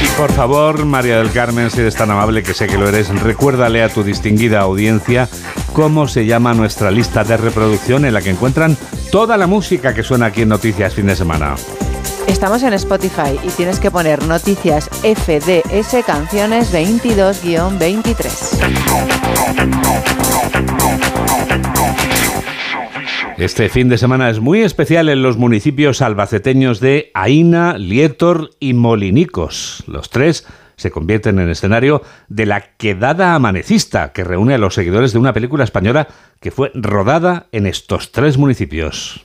Y 0.02 0.06
por 0.16 0.30
favor, 0.32 0.84
María 0.84 1.18
del 1.18 1.32
Carmen, 1.32 1.70
si 1.70 1.80
eres 1.80 1.96
tan 1.96 2.10
amable 2.10 2.42
que 2.42 2.54
sé 2.54 2.66
que 2.66 2.78
lo 2.78 2.88
eres, 2.88 3.08
recuérdale 3.08 3.82
a 3.82 3.88
tu 3.88 4.04
distinguida 4.04 4.60
audiencia 4.60 5.28
cómo 5.72 6.08
se 6.08 6.26
llama 6.26 6.54
nuestra 6.54 6.90
lista 6.90 7.22
de 7.24 7.36
reproducción 7.36 8.04
en 8.04 8.14
la 8.14 8.22
que 8.22 8.30
encuentran 8.30 8.76
toda 9.10 9.36
la 9.36 9.46
música 9.46 9.94
que 9.94 10.02
suena 10.02 10.26
aquí 10.26 10.42
en 10.42 10.48
Noticias 10.48 10.94
Fin 10.94 11.06
de 11.06 11.14
Semana. 11.16 11.54
Estamos 12.26 12.62
en 12.62 12.74
Spotify 12.74 13.38
y 13.42 13.48
tienes 13.50 13.80
que 13.80 13.90
poner 13.90 14.22
noticias 14.26 14.90
FDS 15.02 16.04
canciones 16.04 16.72
22-23. 16.72 19.18
Este 23.38 23.68
fin 23.68 23.88
de 23.88 23.98
semana 23.98 24.30
es 24.30 24.40
muy 24.40 24.62
especial 24.62 25.08
en 25.08 25.22
los 25.22 25.36
municipios 25.36 26.02
albaceteños 26.02 26.80
de 26.80 27.12
Aina, 27.14 27.78
Lietor 27.78 28.50
y 28.58 28.74
Molinicos. 28.74 29.84
Los 29.86 30.10
tres 30.10 30.44
se 30.78 30.90
convierten 30.90 31.38
en 31.38 31.50
escenario 31.50 32.02
de 32.28 32.46
la 32.46 32.62
quedada 32.76 33.34
amanecista 33.34 34.12
que 34.12 34.24
reúne 34.24 34.54
a 34.54 34.58
los 34.58 34.74
seguidores 34.74 35.12
de 35.12 35.18
una 35.18 35.34
película 35.34 35.64
española 35.64 36.08
que 36.40 36.50
fue 36.50 36.70
rodada 36.74 37.48
en 37.52 37.66
estos 37.66 38.12
tres 38.12 38.38
municipios. 38.38 39.22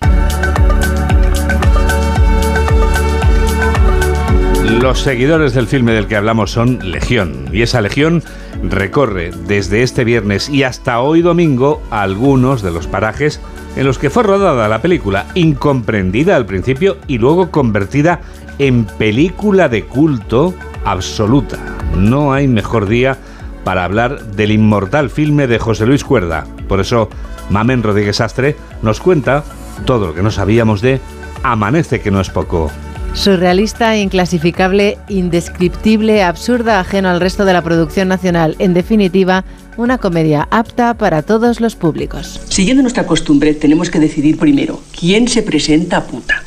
Los 4.81 4.99
seguidores 4.99 5.53
del 5.53 5.67
filme 5.67 5.93
del 5.93 6.07
que 6.07 6.15
hablamos 6.15 6.51
son 6.51 6.79
Legión, 6.91 7.45
y 7.53 7.61
esa 7.61 7.79
Legión 7.79 8.23
recorre 8.63 9.31
desde 9.47 9.83
este 9.83 10.03
viernes 10.03 10.49
y 10.49 10.63
hasta 10.63 10.99
hoy 10.99 11.21
domingo 11.21 11.81
algunos 11.89 12.61
de 12.61 12.71
los 12.71 12.87
parajes 12.87 13.39
en 13.75 13.85
los 13.85 13.97
que 13.97 14.09
fue 14.09 14.23
rodada 14.23 14.67
la 14.67 14.81
película, 14.81 15.25
incomprendida 15.35 16.35
al 16.35 16.45
principio 16.45 16.97
y 17.07 17.17
luego 17.17 17.49
convertida 17.51 18.21
en 18.59 18.85
película 18.85 19.69
de 19.69 19.85
culto 19.85 20.53
absoluta. 20.85 21.57
No 21.97 22.33
hay 22.33 22.47
mejor 22.47 22.87
día 22.87 23.17
para 23.63 23.83
hablar 23.83 24.33
del 24.33 24.51
inmortal 24.51 25.09
filme 25.09 25.47
de 25.47 25.59
José 25.59 25.85
Luis 25.85 26.03
Cuerda. 26.03 26.45
Por 26.67 26.79
eso, 26.79 27.09
Mamen 27.49 27.83
Rodríguez 27.83 28.21
Astre 28.21 28.55
nos 28.81 28.99
cuenta 28.99 29.43
todo 29.85 30.07
lo 30.07 30.13
que 30.13 30.23
no 30.23 30.31
sabíamos 30.31 30.81
de 30.81 30.99
Amanece 31.43 32.01
que 32.01 32.11
no 32.11 32.21
es 32.21 32.29
poco. 32.29 32.71
Surrealista, 33.13 33.95
inclasificable, 33.95 34.97
indescriptible, 35.07 36.23
absurda, 36.23 36.79
ajeno 36.79 37.09
al 37.09 37.21
resto 37.21 37.45
de 37.45 37.53
la 37.53 37.61
producción 37.61 38.07
nacional. 38.07 38.55
En 38.57 38.73
definitiva, 38.73 39.43
una 39.77 39.99
comedia 39.99 40.47
apta 40.49 40.95
para 40.95 41.21
todos 41.21 41.61
los 41.61 41.75
públicos. 41.75 42.41
Siguiendo 42.49 42.81
nuestra 42.81 43.05
costumbre, 43.05 43.53
tenemos 43.53 43.91
que 43.91 43.99
decidir 43.99 44.39
primero 44.39 44.81
quién 44.97 45.27
se 45.27 45.43
presenta 45.43 45.97
a 45.97 46.03
puta. 46.05 46.43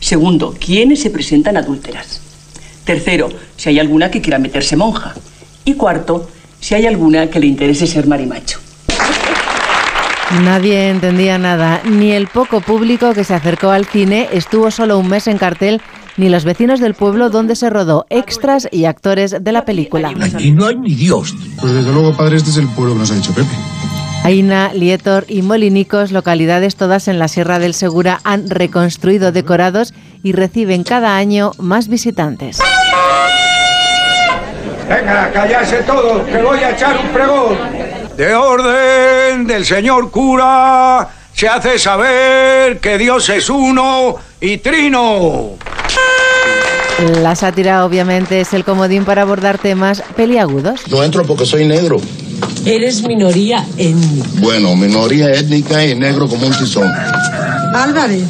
Segundo, 0.00 0.56
quiénes 0.58 1.00
se 1.00 1.10
presentan 1.10 1.56
adúlteras. 1.56 2.20
Tercero, 2.84 3.28
si 3.56 3.68
hay 3.68 3.78
alguna 3.78 4.10
que 4.10 4.20
quiera 4.20 4.38
meterse 4.38 4.76
monja. 4.76 5.14
Y 5.64 5.74
cuarto, 5.74 6.28
si 6.58 6.74
hay 6.74 6.86
alguna 6.86 7.28
que 7.28 7.38
le 7.38 7.46
interese 7.46 7.86
ser 7.86 8.06
marimacho. 8.06 8.58
Nadie 10.42 10.88
entendía 10.88 11.38
nada, 11.38 11.82
ni 11.84 12.12
el 12.12 12.28
poco 12.28 12.60
público 12.60 13.12
que 13.14 13.24
se 13.24 13.34
acercó 13.34 13.70
al 13.70 13.84
cine 13.84 14.28
estuvo 14.32 14.70
solo 14.70 14.98
un 14.98 15.08
mes 15.08 15.26
en 15.26 15.38
cartel 15.38 15.80
ni 16.16 16.28
los 16.28 16.44
vecinos 16.44 16.80
del 16.80 16.94
pueblo 16.94 17.30
donde 17.30 17.56
se 17.56 17.68
rodó 17.68 18.06
extras 18.10 18.68
y 18.70 18.84
actores 18.84 19.36
de 19.40 19.52
la 19.52 19.64
película. 19.64 20.12
Aquí 20.20 20.52
no 20.52 20.66
hay 20.66 20.76
ni 20.76 20.94
Dios. 20.94 21.34
Pues 21.60 21.72
desde 21.72 21.92
luego, 21.92 22.16
padre, 22.16 22.36
este 22.36 22.50
es 22.50 22.58
el 22.58 22.68
pueblo 22.68 22.92
que 22.92 23.00
nos 23.00 23.10
ha 23.10 23.14
dicho 23.14 23.32
Pepe. 23.32 23.48
Aina, 24.22 24.70
Lietor 24.74 25.24
y 25.28 25.40
Molinicos, 25.40 26.12
localidades 26.12 26.76
todas 26.76 27.08
en 27.08 27.18
la 27.18 27.26
Sierra 27.26 27.58
del 27.58 27.72
Segura, 27.72 28.20
han 28.22 28.50
reconstruido 28.50 29.32
decorados 29.32 29.94
y 30.22 30.32
reciben 30.32 30.84
cada 30.84 31.16
año 31.16 31.52
más 31.58 31.88
visitantes. 31.88 32.58
Venga, 34.88 35.30
callarse 35.32 35.76
todos, 35.86 36.22
que 36.28 36.36
voy 36.38 36.58
a 36.58 36.72
echar 36.72 36.98
un 36.98 37.08
pregón. 37.08 37.56
De 38.16 38.34
orden 38.34 39.46
del 39.46 39.64
señor 39.64 40.10
cura, 40.10 41.08
se 41.32 41.48
hace 41.48 41.78
saber 41.78 42.78
que 42.78 42.98
Dios 42.98 43.26
es 43.30 43.48
uno 43.48 44.16
y 44.38 44.58
trino. 44.58 45.52
La 47.22 47.34
sátira 47.34 47.86
obviamente 47.86 48.42
es 48.42 48.52
el 48.52 48.64
comodín 48.64 49.06
para 49.06 49.22
abordar 49.22 49.56
temas 49.56 50.02
peliagudos. 50.14 50.86
No 50.88 51.02
entro 51.02 51.24
porque 51.24 51.46
soy 51.46 51.64
negro. 51.64 51.98
Eres 52.64 53.02
minoría 53.06 53.64
étnica. 53.78 54.28
Bueno, 54.40 54.76
minoría 54.76 55.30
étnica 55.32 55.84
y 55.84 55.94
negro 55.94 56.28
como 56.28 56.46
un 56.46 56.52
tizón. 56.52 56.90
Álvarez, 57.74 58.24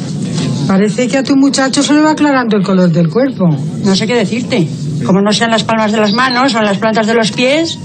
parece 0.67 1.07
que 1.07 1.17
a 1.17 1.23
tu 1.23 1.35
muchacho 1.35 1.83
se 1.83 1.93
le 1.93 2.01
va 2.01 2.11
aclarando 2.11 2.57
el 2.57 2.63
color 2.63 2.89
del 2.89 3.09
cuerpo. 3.09 3.49
No 3.83 3.95
sé 3.95 4.07
qué 4.07 4.15
decirte. 4.15 4.67
Como 5.05 5.21
no 5.21 5.31
sean 5.33 5.51
las 5.51 5.63
palmas 5.63 5.91
de 5.91 5.97
las 5.97 6.13
manos 6.13 6.53
o 6.55 6.61
las 6.61 6.77
plantas 6.77 7.07
de 7.07 7.13
los 7.13 7.31
pies, 7.31 7.77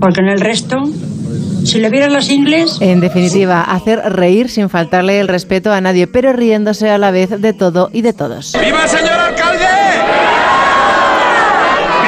porque 0.00 0.20
en 0.20 0.28
el 0.28 0.40
resto, 0.40 0.76
si 1.64 1.78
le 1.78 1.90
vieran 1.90 2.12
las 2.12 2.30
ingles... 2.30 2.78
En 2.80 3.00
definitiva, 3.00 3.62
hacer 3.62 3.98
reír 3.98 4.48
sin 4.48 4.70
faltarle 4.70 5.20
el 5.20 5.28
respeto 5.28 5.72
a 5.72 5.80
nadie, 5.80 6.06
pero 6.06 6.32
riéndose 6.32 6.88
a 6.88 6.98
la 6.98 7.10
vez 7.10 7.30
de 7.30 7.52
todo 7.52 7.90
y 7.92 8.02
de 8.02 8.12
todos. 8.12 8.52
¡Viva 8.52 8.86
señor 8.86 9.12
alcalde! 9.12 9.66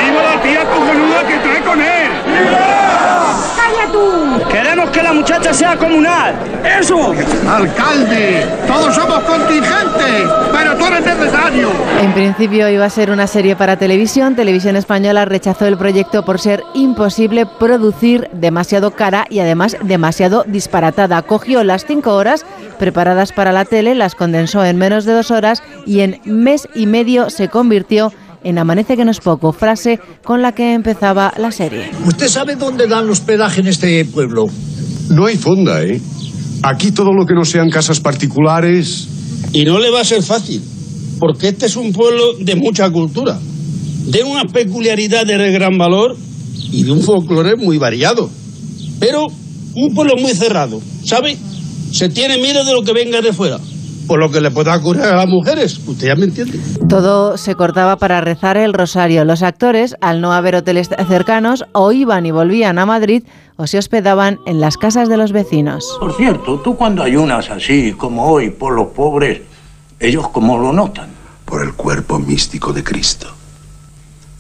¡Viva 0.04 0.22
la 0.22 0.42
tía 0.42 0.64
cojonuda 0.64 1.26
que 1.26 1.36
trae 1.38 1.62
con 1.62 1.80
él! 1.80 2.10
¡Calla 3.56 3.92
tú! 3.92 4.48
¡Queremos 4.50 4.90
que 4.90 5.02
la 5.02 5.03
muchacha 5.14 5.54
sea 5.54 5.76
comunal! 5.76 6.34
¡Eso! 6.80 7.12
¡Alcalde! 7.48 8.46
¡Todos 8.66 8.94
somos 8.94 9.20
contingentes! 9.20 10.28
¡Pero 10.52 10.76
tú 10.76 10.86
eres 10.86 11.04
necesario! 11.04 11.70
En 12.00 12.12
principio 12.12 12.68
iba 12.68 12.84
a 12.84 12.90
ser 12.90 13.10
una 13.10 13.26
serie 13.26 13.56
para 13.56 13.76
televisión. 13.78 14.34
Televisión 14.34 14.76
Española 14.76 15.24
rechazó 15.24 15.66
el 15.66 15.76
proyecto 15.76 16.24
por 16.24 16.40
ser 16.40 16.64
imposible 16.74 17.46
producir, 17.46 18.28
demasiado 18.32 18.90
cara 18.90 19.26
y 19.30 19.38
además 19.38 19.76
demasiado 19.82 20.44
disparatada. 20.46 21.22
Cogió 21.22 21.62
las 21.64 21.86
cinco 21.86 22.14
horas 22.14 22.44
preparadas 22.78 23.32
para 23.32 23.52
la 23.52 23.64
tele, 23.64 23.94
las 23.94 24.14
condensó 24.14 24.64
en 24.64 24.76
menos 24.76 25.04
de 25.04 25.12
dos 25.12 25.30
horas 25.30 25.62
y 25.86 26.00
en 26.00 26.20
mes 26.24 26.68
y 26.74 26.86
medio 26.86 27.30
se 27.30 27.48
convirtió 27.48 28.12
en 28.42 28.58
Amanece 28.58 28.96
que 28.96 29.04
no 29.04 29.10
es 29.10 29.20
poco, 29.20 29.52
frase 29.52 30.00
con 30.22 30.42
la 30.42 30.52
que 30.52 30.74
empezaba 30.74 31.32
la 31.38 31.50
serie. 31.50 31.90
¿Usted 32.06 32.28
sabe 32.28 32.56
dónde 32.56 32.86
dan 32.86 33.08
hospedaje 33.08 33.60
en 33.60 33.68
este 33.68 34.04
pueblo? 34.04 34.48
No 35.08 35.26
hay 35.26 35.36
fonda, 35.36 35.82
¿eh? 35.82 36.00
Aquí 36.62 36.92
todo 36.92 37.12
lo 37.12 37.26
que 37.26 37.34
no 37.34 37.44
sean 37.44 37.70
casas 37.70 38.00
particulares. 38.00 39.08
Y 39.52 39.64
no 39.64 39.78
le 39.78 39.90
va 39.90 40.00
a 40.00 40.04
ser 40.04 40.22
fácil, 40.22 40.62
porque 41.18 41.48
este 41.48 41.66
es 41.66 41.76
un 41.76 41.92
pueblo 41.92 42.34
de 42.40 42.56
mucha 42.56 42.90
cultura, 42.90 43.38
de 44.06 44.22
una 44.22 44.44
peculiaridad 44.44 45.26
de 45.26 45.52
gran 45.52 45.76
valor 45.78 46.16
y 46.72 46.84
de 46.84 46.92
un 46.92 47.02
folclore 47.02 47.56
muy 47.56 47.78
variado. 47.78 48.30
Pero 48.98 49.26
un 49.74 49.94
pueblo 49.94 50.14
muy 50.18 50.32
cerrado, 50.32 50.80
¿sabe? 51.04 51.36
Se 51.92 52.08
tiene 52.08 52.38
miedo 52.38 52.64
de 52.64 52.72
lo 52.72 52.82
que 52.82 52.92
venga 52.92 53.20
de 53.20 53.32
fuera. 53.32 53.60
Por 54.06 54.20
lo 54.20 54.30
que 54.30 54.40
le 54.40 54.50
pueda 54.50 54.76
ocurrir 54.76 55.02
a 55.02 55.16
las 55.16 55.28
mujeres, 55.28 55.78
usted 55.86 56.08
ya 56.08 56.14
me 56.14 56.24
entiende. 56.24 56.58
Todo 56.88 57.36
se 57.38 57.54
cortaba 57.54 57.96
para 57.96 58.20
rezar 58.20 58.56
el 58.56 58.74
rosario. 58.74 59.24
Los 59.24 59.42
actores, 59.42 59.96
al 60.00 60.20
no 60.20 60.32
haber 60.32 60.56
hoteles 60.56 60.90
cercanos, 61.08 61.64
o 61.72 61.92
iban 61.92 62.26
y 62.26 62.30
volvían 62.30 62.78
a 62.78 62.86
Madrid 62.86 63.24
o 63.56 63.66
se 63.66 63.78
hospedaban 63.78 64.38
en 64.46 64.60
las 64.60 64.76
casas 64.76 65.08
de 65.08 65.16
los 65.16 65.32
vecinos. 65.32 65.96
Por 66.00 66.16
cierto, 66.16 66.60
tú 66.60 66.76
cuando 66.76 67.02
ayunas 67.02 67.50
así 67.50 67.92
como 67.92 68.26
hoy 68.26 68.50
por 68.50 68.74
los 68.74 68.88
pobres, 68.88 69.42
ellos 70.00 70.28
cómo 70.28 70.58
lo 70.58 70.72
notan. 70.72 71.08
Por 71.44 71.62
el 71.62 71.74
cuerpo 71.74 72.18
místico 72.18 72.72
de 72.72 72.82
Cristo. 72.82 73.28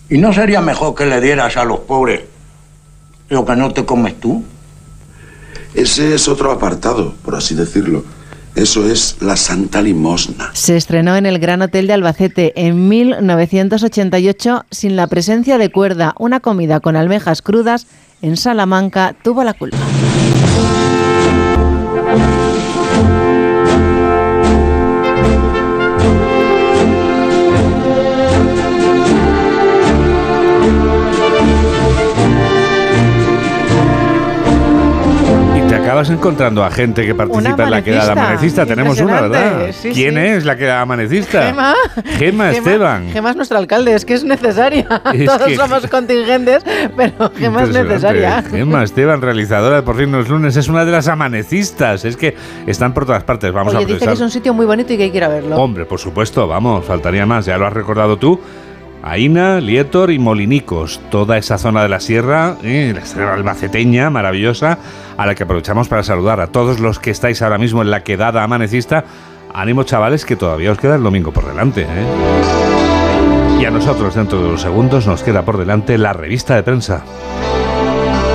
¿Y 0.08 0.18
no 0.18 0.32
sería 0.32 0.60
mejor 0.60 0.94
que 0.94 1.06
le 1.06 1.20
dieras 1.20 1.56
a 1.56 1.64
los 1.64 1.80
pobres 1.80 2.22
lo 3.28 3.44
que 3.44 3.56
no 3.56 3.72
te 3.72 3.84
comes 3.84 4.18
tú? 4.18 4.42
Ese 5.74 6.14
es 6.14 6.28
otro 6.28 6.50
apartado, 6.50 7.14
por 7.24 7.34
así 7.34 7.54
decirlo. 7.54 8.04
Eso 8.54 8.88
es 8.88 9.16
la 9.20 9.36
Santa 9.36 9.82
Limosna. 9.82 10.50
Se 10.52 10.76
estrenó 10.76 11.16
en 11.16 11.26
el 11.26 11.40
Gran 11.40 11.60
Hotel 11.62 11.88
de 11.88 11.94
Albacete 11.94 12.52
en 12.54 12.88
1988 12.88 14.66
sin 14.70 14.94
la 14.94 15.08
presencia 15.08 15.58
de 15.58 15.72
cuerda. 15.72 16.14
Una 16.18 16.38
comida 16.38 16.78
con 16.78 16.94
almejas 16.94 17.42
crudas 17.42 17.88
en 18.22 18.36
Salamanca 18.36 19.16
tuvo 19.22 19.42
la 19.42 19.54
culpa. 19.54 19.78
Acabas 35.84 36.10
encontrando 36.10 36.64
a 36.64 36.70
gente 36.70 37.06
que 37.06 37.14
participa 37.14 37.64
en 37.64 37.70
la 37.70 37.82
quedada 37.82 38.12
amanecista. 38.12 38.66
Tenemos 38.66 38.98
una, 39.00 39.20
¿verdad? 39.22 39.66
sí, 39.72 39.90
¿Quién 39.92 40.14
sí. 40.14 40.20
es 40.20 40.44
la 40.44 40.56
quedada 40.56 40.80
amanecista? 40.82 41.46
Gema. 41.46 41.74
Gema 42.18 42.50
Esteban. 42.50 43.10
Gema 43.10 43.30
es 43.30 43.36
nuestro 43.36 43.58
alcalde, 43.58 43.94
es 43.94 44.04
que 44.04 44.14
es 44.14 44.24
necesaria. 44.24 44.86
Es 45.14 45.26
Todos 45.26 45.42
que- 45.44 45.56
somos 45.56 45.86
contingentes, 45.90 46.64
pero 46.96 47.30
Gema 47.36 47.62
es 47.64 47.68
necesaria. 47.70 48.42
Gema 48.42 48.82
Esteban, 48.82 49.20
realizadora 49.22 49.76
de 49.76 49.82
Por 49.82 49.96
fin 49.96 50.10
los 50.12 50.28
lunes, 50.28 50.56
es 50.56 50.68
una 50.68 50.84
de 50.84 50.92
las 50.92 51.08
amanecistas. 51.08 52.04
Es 52.04 52.16
que 52.16 52.34
están 52.66 52.92
por 52.94 53.06
todas 53.06 53.22
partes. 53.24 53.52
Vamos 53.52 53.74
Oye, 53.74 53.84
a 53.84 53.86
dice 53.86 54.06
que 54.06 54.12
es 54.12 54.20
un 54.20 54.30
sitio 54.30 54.54
muy 54.54 54.66
bonito 54.66 54.92
y 54.92 54.96
que 54.96 55.04
hay 55.04 55.10
que 55.10 55.16
ir 55.18 55.24
a 55.24 55.28
verlo. 55.28 55.56
Hombre, 55.56 55.84
por 55.84 55.98
supuesto, 56.00 56.46
vamos, 56.48 56.84
faltaría 56.84 57.26
más, 57.26 57.46
ya 57.46 57.56
lo 57.58 57.66
has 57.66 57.72
recordado 57.72 58.16
tú. 58.16 58.40
Aina, 59.06 59.60
Lietor 59.60 60.10
y 60.10 60.18
Molinicos, 60.18 60.98
toda 61.10 61.36
esa 61.36 61.58
zona 61.58 61.82
de 61.82 61.90
la 61.90 62.00
sierra, 62.00 62.56
eh, 62.62 62.90
la 62.94 63.04
sierra 63.04 63.34
albaceteña, 63.34 64.08
maravillosa, 64.08 64.78
a 65.18 65.26
la 65.26 65.34
que 65.34 65.42
aprovechamos 65.42 65.88
para 65.88 66.02
saludar 66.02 66.40
a 66.40 66.46
todos 66.46 66.80
los 66.80 66.98
que 66.98 67.10
estáis 67.10 67.42
ahora 67.42 67.58
mismo 67.58 67.82
en 67.82 67.90
la 67.90 68.02
quedada 68.02 68.42
amanecista. 68.42 69.04
Ánimo, 69.52 69.82
chavales, 69.82 70.24
que 70.24 70.36
todavía 70.36 70.72
os 70.72 70.78
queda 70.78 70.94
el 70.94 71.02
domingo 71.02 71.32
por 71.32 71.46
delante. 71.46 71.82
¿eh? 71.82 72.06
Y 73.60 73.66
a 73.66 73.70
nosotros, 73.70 74.14
dentro 74.14 74.40
de 74.40 74.48
unos 74.48 74.62
segundos, 74.62 75.06
nos 75.06 75.22
queda 75.22 75.44
por 75.44 75.58
delante 75.58 75.98
la 75.98 76.14
revista 76.14 76.54
de 76.56 76.62
prensa. 76.62 77.04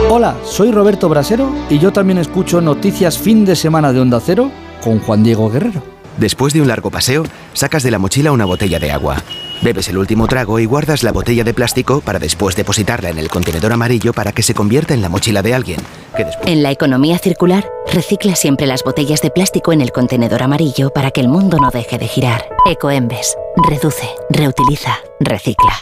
Hola, 0.08 0.36
soy 0.44 0.72
Roberto 0.72 1.10
Brasero 1.10 1.52
y 1.72 1.80
yo 1.80 1.92
también 1.92 2.20
escucho 2.20 2.62
Noticias 2.62 3.18
Fin 3.18 3.44
de 3.44 3.56
Semana 3.56 3.92
de 3.92 4.02
Onda 4.02 4.20
Cero 4.24 4.52
con 4.84 5.00
Juan 5.00 5.24
Diego 5.24 5.50
Guerrero. 5.50 5.82
Después 6.18 6.54
de 6.54 6.62
un 6.62 6.68
largo 6.68 6.92
paseo, 6.92 7.24
sacas 7.54 7.82
de 7.82 7.90
la 7.90 7.98
mochila 7.98 8.32
una 8.32 8.46
botella 8.46 8.78
de 8.78 8.92
agua. 8.92 9.16
Bebes 9.62 9.90
el 9.90 9.98
último 9.98 10.28
trago 10.28 10.60
y 10.60 10.66
guardas 10.66 11.04
la 11.04 11.12
botella 11.12 11.44
de 11.44 11.54
plástico 11.54 12.00
para 12.00 12.18
después 12.18 12.56
depositarla 12.56 13.10
en 13.10 13.18
el 13.18 13.30
contenedor 13.30 13.74
amarillo 13.74 14.14
para 14.14 14.32
que 14.32 14.42
se 14.42 14.54
convierta 14.54 14.94
en 14.94 15.02
la 15.02 15.10
mochila 15.10 15.42
de 15.42 15.54
alguien. 15.54 15.82
Que 16.16 16.24
después... 16.24 16.48
En 16.48 16.64
la 16.64 16.72
economía 16.72 17.18
circular, 17.18 17.70
recicla 17.92 18.36
siempre 18.36 18.68
las 18.68 18.84
botellas 18.84 19.22
de 19.22 19.32
plástico 19.32 19.74
en 19.74 19.82
el 19.82 19.92
contenedor 19.92 20.44
amarillo 20.44 20.92
para 20.92 21.12
que 21.12 21.20
el 21.22 21.28
mundo 21.28 21.58
no 21.58 21.72
deje 21.72 21.98
de 21.98 22.08
girar. 22.08 22.48
Ecoembes. 22.66 23.36
Reduce, 23.68 24.08
reutiliza, 24.30 24.98
recicla. 25.20 25.74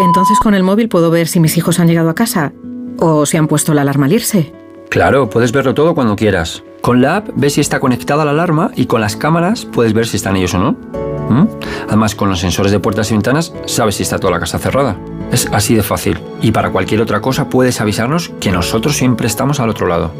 Entonces 0.00 0.38
con 0.40 0.54
el 0.54 0.62
móvil 0.62 0.88
puedo 0.88 1.10
ver 1.10 1.28
si 1.28 1.40
mis 1.40 1.56
hijos 1.56 1.80
han 1.80 1.88
llegado 1.88 2.10
a 2.10 2.14
casa 2.14 2.52
o 2.98 3.24
si 3.24 3.38
han 3.38 3.48
puesto 3.48 3.72
la 3.72 3.82
alarma 3.82 4.06
al 4.06 4.12
irse. 4.12 4.52
Claro, 4.90 5.30
puedes 5.30 5.52
verlo 5.52 5.72
todo 5.72 5.94
cuando 5.94 6.16
quieras. 6.16 6.62
Con 6.82 7.00
la 7.00 7.16
app 7.18 7.28
ves 7.36 7.54
si 7.54 7.60
está 7.60 7.78
conectada 7.78 8.24
la 8.24 8.32
alarma 8.32 8.72
y 8.74 8.86
con 8.86 9.00
las 9.00 9.14
cámaras 9.16 9.64
puedes 9.64 9.92
ver 9.92 10.08
si 10.08 10.16
están 10.16 10.34
ellos 10.34 10.52
o 10.54 10.58
no. 10.58 10.72
¿Mm? 10.72 11.46
Además, 11.86 12.16
con 12.16 12.28
los 12.28 12.40
sensores 12.40 12.72
de 12.72 12.80
puertas 12.80 13.08
y 13.10 13.14
ventanas 13.14 13.54
sabes 13.66 13.94
si 13.94 14.02
está 14.02 14.18
toda 14.18 14.32
la 14.32 14.40
casa 14.40 14.58
cerrada. 14.58 14.96
Es 15.30 15.46
así 15.52 15.76
de 15.76 15.84
fácil. 15.84 16.18
Y 16.42 16.50
para 16.50 16.70
cualquier 16.70 17.00
otra 17.00 17.20
cosa 17.20 17.48
puedes 17.48 17.80
avisarnos 17.80 18.32
que 18.40 18.50
nosotros 18.50 18.96
siempre 18.96 19.28
estamos 19.28 19.60
al 19.60 19.70
otro 19.70 19.86
lado. 19.86 20.10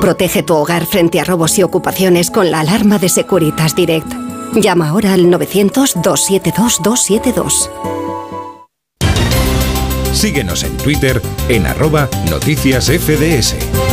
Protege 0.00 0.42
tu 0.42 0.54
hogar 0.54 0.84
frente 0.84 1.20
a 1.20 1.24
robos 1.24 1.56
y 1.60 1.62
ocupaciones 1.62 2.32
con 2.32 2.50
la 2.50 2.58
alarma 2.60 2.98
de 2.98 3.08
Securitas 3.08 3.76
Direct. 3.76 4.12
Llama 4.54 4.88
ahora 4.88 5.12
al 5.12 5.26
900-272-272. 5.26 7.70
Síguenos 10.12 10.64
en 10.64 10.76
Twitter 10.76 11.22
en 11.48 11.66
arroba 11.66 12.08
noticias 12.28 12.86
FDS. 12.86 13.83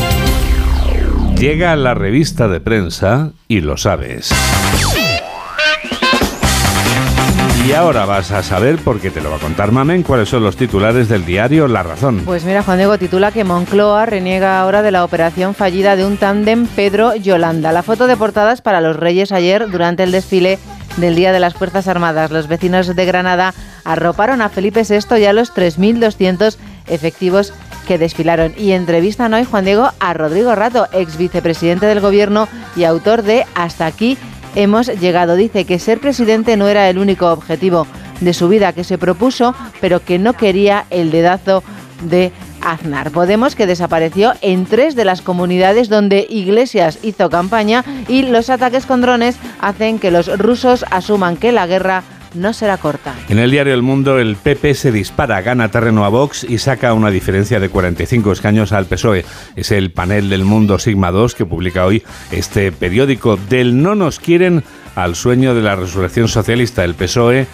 Llega 1.41 1.75
la 1.75 1.95
revista 1.95 2.47
de 2.47 2.59
prensa 2.59 3.31
y 3.47 3.61
lo 3.61 3.75
sabes. 3.75 4.29
Y 7.65 7.71
ahora 7.71 8.05
vas 8.05 8.29
a 8.29 8.43
saber, 8.43 8.77
porque 8.83 9.09
te 9.09 9.21
lo 9.21 9.31
va 9.31 9.37
a 9.37 9.39
contar 9.39 9.71
Mamen, 9.71 10.03
cuáles 10.03 10.29
son 10.29 10.43
los 10.43 10.55
titulares 10.55 11.09
del 11.09 11.25
diario 11.25 11.67
La 11.67 11.81
Razón. 11.81 12.21
Pues 12.25 12.45
mira, 12.45 12.61
Juan 12.61 12.77
Diego 12.77 12.95
titula 12.99 13.31
que 13.31 13.43
Moncloa 13.43 14.05
reniega 14.05 14.61
ahora 14.61 14.83
de 14.83 14.91
la 14.91 15.03
operación 15.03 15.55
fallida 15.55 15.95
de 15.95 16.05
un 16.05 16.17
tándem 16.17 16.67
Pedro-Yolanda. 16.67 17.71
La 17.71 17.81
foto 17.81 18.05
de 18.05 18.17
portadas 18.17 18.61
para 18.61 18.79
los 18.79 18.95
Reyes 18.95 19.31
ayer 19.31 19.67
durante 19.67 20.03
el 20.03 20.11
desfile 20.11 20.59
del 20.97 21.15
Día 21.15 21.31
de 21.31 21.39
las 21.39 21.55
Fuerzas 21.55 21.87
Armadas. 21.87 22.29
Los 22.29 22.49
vecinos 22.49 22.95
de 22.95 23.05
Granada 23.05 23.55
arroparon 23.83 24.43
a 24.43 24.49
Felipe 24.49 24.83
VI 24.87 25.17
y 25.17 25.25
a 25.25 25.33
los 25.33 25.51
3.200 25.55 26.57
efectivos 26.85 27.51
desfilaron. 27.97 28.53
Y 28.57 28.71
entrevistan 28.71 29.33
hoy, 29.33 29.45
Juan 29.45 29.65
Diego, 29.65 29.91
a 29.99 30.13
Rodrigo 30.13 30.55
Rato, 30.55 30.87
ex 30.91 31.17
vicepresidente 31.17 31.85
del 31.85 31.99
Gobierno 31.99 32.47
y 32.75 32.83
autor 32.83 33.23
de 33.23 33.45
Hasta 33.55 33.85
aquí 33.85 34.17
hemos 34.55 34.87
llegado. 34.87 35.35
Dice 35.35 35.65
que 35.65 35.79
ser 35.79 35.99
presidente 35.99 36.57
no 36.57 36.67
era 36.67 36.89
el 36.89 36.97
único 36.97 37.31
objetivo 37.31 37.87
de 38.19 38.33
su 38.33 38.47
vida 38.47 38.73
que 38.73 38.83
se 38.83 38.97
propuso, 38.97 39.55
pero 39.79 40.03
que 40.03 40.19
no 40.19 40.33
quería 40.33 40.85
el 40.89 41.11
dedazo 41.11 41.63
de 42.03 42.31
Aznar. 42.61 43.11
Podemos 43.11 43.55
que 43.55 43.65
desapareció 43.65 44.33
en 44.41 44.65
tres 44.65 44.95
de 44.95 45.05
las 45.05 45.21
comunidades 45.21 45.89
donde 45.89 46.27
Iglesias 46.29 46.99
hizo 47.01 47.29
campaña 47.29 47.83
y 48.07 48.23
los 48.23 48.49
ataques 48.49 48.85
con 48.85 49.01
drones 49.01 49.37
hacen 49.59 49.99
que 49.99 50.11
los 50.11 50.37
rusos 50.37 50.85
asuman 50.91 51.37
que 51.37 51.51
la 51.51 51.67
guerra 51.67 52.03
no 52.33 52.53
será 52.53 52.77
corta. 52.77 53.15
En 53.29 53.39
el 53.39 53.51
diario 53.51 53.73
El 53.73 53.81
Mundo, 53.81 54.19
el 54.19 54.35
PP 54.35 54.73
se 54.73 54.91
dispara, 54.91 55.41
gana 55.41 55.69
terreno 55.69 56.05
a 56.05 56.09
Vox 56.09 56.43
y 56.43 56.57
saca 56.57 56.93
una 56.93 57.11
diferencia 57.11 57.59
de 57.59 57.69
45 57.69 58.31
escaños 58.31 58.71
al 58.71 58.85
PSOE. 58.85 59.25
Es 59.55 59.71
el 59.71 59.91
panel 59.91 60.29
del 60.29 60.45
Mundo 60.45 60.79
Sigma 60.79 61.11
2 61.11 61.35
que 61.35 61.45
publica 61.45 61.85
hoy 61.85 62.03
este 62.31 62.71
periódico. 62.71 63.37
Del 63.37 63.81
no 63.81 63.95
nos 63.95 64.19
quieren 64.19 64.63
al 64.95 65.15
sueño 65.15 65.55
de 65.55 65.61
la 65.61 65.75
resurrección 65.75 66.27
socialista. 66.27 66.83
El 66.83 66.95
PSOE 66.95 67.47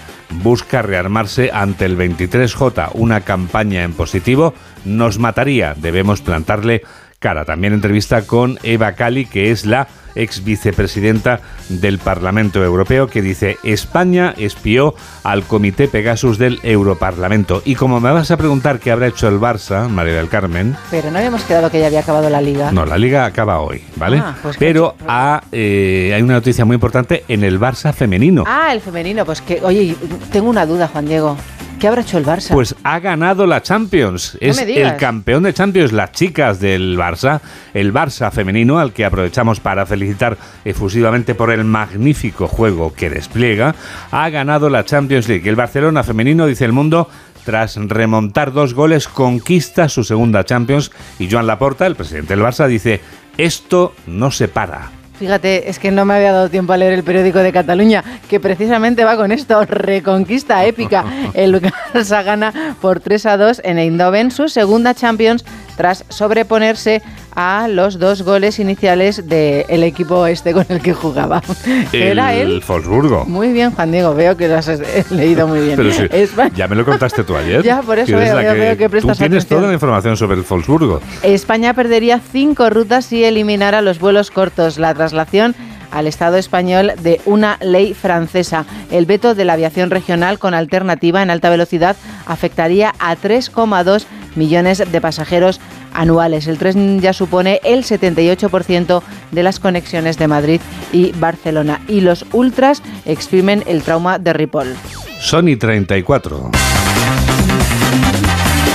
busca 0.44 0.82
rearmarse 0.82 1.52
ante 1.54 1.86
el 1.86 1.98
23J. 1.98 2.92
Una 2.94 3.22
campaña 3.22 3.84
en 3.84 3.94
positivo 3.94 4.54
nos 4.86 5.20
mataría. 5.20 5.74
Debemos 5.76 6.22
plantarle 6.22 6.84
cara. 7.20 7.46
También 7.46 7.74
entrevista 7.74 8.22
con 8.24 8.60
Eva 8.64 8.94
Cali, 8.94 9.26
que 9.26 9.52
es 9.52 9.66
la 9.66 9.88
ex 10.16 10.44
vicepresidenta 10.44 11.42
del 11.70 12.00
Parlamento 12.00 12.64
Europeo, 12.64 13.08
que 13.08 13.22
dice 13.22 13.58
España 13.64 14.34
espió 14.38 14.96
al 15.24 15.44
Comité 15.44 15.88
Pegasus 15.88 16.38
del 16.38 16.60
Europarlamento. 16.64 17.62
Y 17.66 17.76
como 17.76 18.00
me 18.00 18.12
vas 18.12 18.32
a 18.32 18.38
preguntar 18.38 18.80
qué 18.80 18.92
habrá 18.92 19.08
hecho 19.08 19.28
el 19.28 19.40
Barça, 19.40 19.88
María 19.88 20.16
del 20.16 20.30
Carmen. 20.30 20.76
Pero 20.90 21.12
no 21.12 21.18
habíamos 21.18 21.44
quedado 21.44 21.70
que 21.70 21.80
ya 21.80 21.88
había 21.88 22.00
acabado 22.00 22.30
la 22.30 22.42
liga. 22.42 22.72
No, 22.72 22.86
la 22.86 22.98
liga 22.98 23.26
acaba 23.26 23.60
hoy, 23.60 23.84
¿vale? 23.96 24.18
Ah, 24.18 24.36
pues 24.42 24.58
Pero 24.58 24.96
ha, 25.08 25.42
eh, 25.52 26.12
hay 26.16 26.22
una 26.22 26.34
noticia 26.34 26.66
muy 26.66 26.76
importante 26.76 27.24
en 27.28 27.44
el 27.44 27.60
Barça 27.60 27.94
femenino. 27.94 28.44
Ah, 28.48 28.74
el 28.74 28.82
femenino, 28.82 29.26
pues 29.26 29.42
que, 29.42 29.62
oye, 29.64 29.96
tengo 30.32 30.50
una 30.50 30.66
duda, 30.66 30.88
Juan 30.88 31.06
Diego. 31.06 31.38
¿Qué 31.80 31.88
habrá 31.88 32.02
hecho 32.02 32.18
el 32.18 32.26
Barça? 32.26 32.54
Pues 32.54 32.76
ha 32.84 33.00
ganado 33.00 33.46
la 33.46 33.62
Champions. 33.62 34.36
No 34.42 34.48
es 34.48 34.58
me 34.58 34.66
digas. 34.66 34.94
el 34.94 34.98
campeón 34.98 35.44
de 35.44 35.54
Champions, 35.54 35.92
las 35.92 36.12
chicas 36.12 36.60
del 36.60 36.98
Barça, 36.98 37.40
el 37.74 37.94
Barça 37.94 38.32
femenino, 38.32 38.80
al 38.80 38.94
que 38.94 39.06
aprovechamos 39.06 39.60
para 39.60 39.86
felicitar 39.86 40.38
efusivamente 40.66 41.36
por 41.36 41.52
el 41.52 41.64
magnífico 41.66 42.48
juego 42.48 42.94
que 42.94 43.12
despliega, 43.12 43.76
ha 44.10 44.30
ganado 44.30 44.70
la 44.70 44.86
Champions 44.86 45.28
League. 45.28 45.48
El 45.48 45.56
Barcelona 45.56 46.04
femenino, 46.04 46.48
dice 46.48 46.66
el 46.66 46.74
mundo, 46.74 47.10
tras 47.46 47.76
remontar 47.76 48.54
dos 48.54 48.74
goles, 48.74 49.08
conquista 49.08 49.88
su 49.88 50.04
segunda 50.04 50.46
Champions 50.46 50.92
y 51.20 51.30
Joan 51.30 51.46
Laporta, 51.46 51.86
el 51.86 51.96
presidente 51.96 52.36
del 52.36 52.44
Barça, 52.44 52.68
dice, 52.68 53.02
esto 53.38 53.94
no 54.08 54.32
se 54.32 54.48
para. 54.48 54.97
Fíjate, 55.20 55.70
es 55.70 55.80
que 55.80 55.90
no 55.90 56.06
me 56.06 56.14
había 56.14 56.32
dado 56.32 56.50
tiempo 56.50 56.74
a 56.74 56.78
leer 56.78 56.94
el 56.94 57.04
periódico 57.04 57.40
de 57.40 57.52
Cataluña, 57.52 58.04
que 58.30 58.40
precisamente 58.40 59.04
va 59.04 59.18
con 59.18 59.32
esto, 59.32 59.66
reconquista 59.66 60.64
épica. 60.66 61.04
El 61.34 61.60
Barça 61.60 62.24
gana 62.24 62.76
por 62.82 63.00
3 63.00 63.26
a 63.26 63.38
2 63.38 63.62
en 63.64 63.80
Eindhoven 63.80 64.30
su 64.30 64.48
segunda 64.48 64.94
Champions 64.94 65.44
tras 65.76 66.06
sobreponerse 66.10 67.02
a 67.40 67.68
los 67.68 68.00
dos 68.00 68.24
goles 68.24 68.58
iniciales 68.58 69.30
del 69.30 69.84
equipo 69.84 70.26
este 70.26 70.54
con 70.54 70.66
el 70.70 70.82
que 70.82 70.94
jugaba. 70.96 71.44
Era 71.94 72.34
el 72.34 72.54
él. 72.54 72.64
Wolfsburgo. 72.68 73.26
Muy 73.26 73.54
bien, 73.54 73.70
Juan 73.72 73.92
Diego, 73.92 74.16
veo 74.16 74.36
que 74.36 74.48
lo 74.48 74.58
has 74.58 75.12
leído 75.12 75.48
muy 75.48 75.62
bien. 75.62 75.76
Pero 75.78 75.92
sí, 75.92 76.02
Espa- 76.12 76.52
ya 76.56 76.68
me 76.68 76.76
lo 76.76 76.84
contaste 76.84 77.24
tú 77.24 77.36
ayer. 77.38 77.62
Ya, 77.68 77.82
por 77.84 78.00
eso 78.00 78.08
que 78.08 78.14
eres 78.18 78.30
veo- 78.34 78.36
la 78.42 78.54
veo- 78.54 78.62
veo 78.64 78.78
que 78.78 78.90
prestas 78.90 79.18
Tú 79.18 79.22
tienes 79.22 79.44
atención. 79.44 79.60
toda 79.60 79.68
la 79.68 79.74
información 79.76 80.18
sobre 80.18 80.38
el 80.38 80.44
Wolfsburgo. 80.50 81.00
España 81.22 81.76
perdería 81.76 82.20
cinco 82.32 82.72
rutas 82.72 83.06
si 83.06 83.24
eliminara 83.24 83.82
los 83.84 84.00
vuelos 84.00 84.32
cortos. 84.32 84.80
La 84.80 84.96
traslación 84.96 85.54
al 85.92 86.08
Estado 86.08 86.38
español 86.38 86.94
de 87.04 87.22
una 87.26 87.58
ley 87.62 87.94
francesa. 87.94 88.66
El 88.90 89.06
veto 89.06 89.36
de 89.36 89.46
la 89.46 89.54
aviación 89.54 89.92
regional 89.92 90.40
con 90.40 90.56
alternativa 90.56 91.22
en 91.22 91.30
alta 91.30 91.50
velocidad 91.52 91.96
afectaría 92.26 92.94
a 93.00 93.16
3,2 93.16 94.06
millones 94.36 94.84
de 94.92 95.02
pasajeros 95.02 95.60
anuales. 95.98 96.48
El 96.48 96.58
tren 96.58 97.02
ya 97.02 97.12
supone 97.12 97.60
el 97.64 97.84
78% 97.84 99.02
de 99.32 99.44
las 99.44 99.60
conexiones 99.60 100.18
de 100.18 100.28
Madrid 100.28 100.62
y 100.94 101.12
Barcelona. 101.14 101.82
Y 101.88 102.02
los 102.02 102.26
ultras 102.32 102.82
exprimen 103.06 103.64
el 103.68 103.82
trauma 103.82 104.20
de 104.20 104.32
Ripoll. 104.32 104.76
Sony 105.20 105.58
34. 105.60 106.52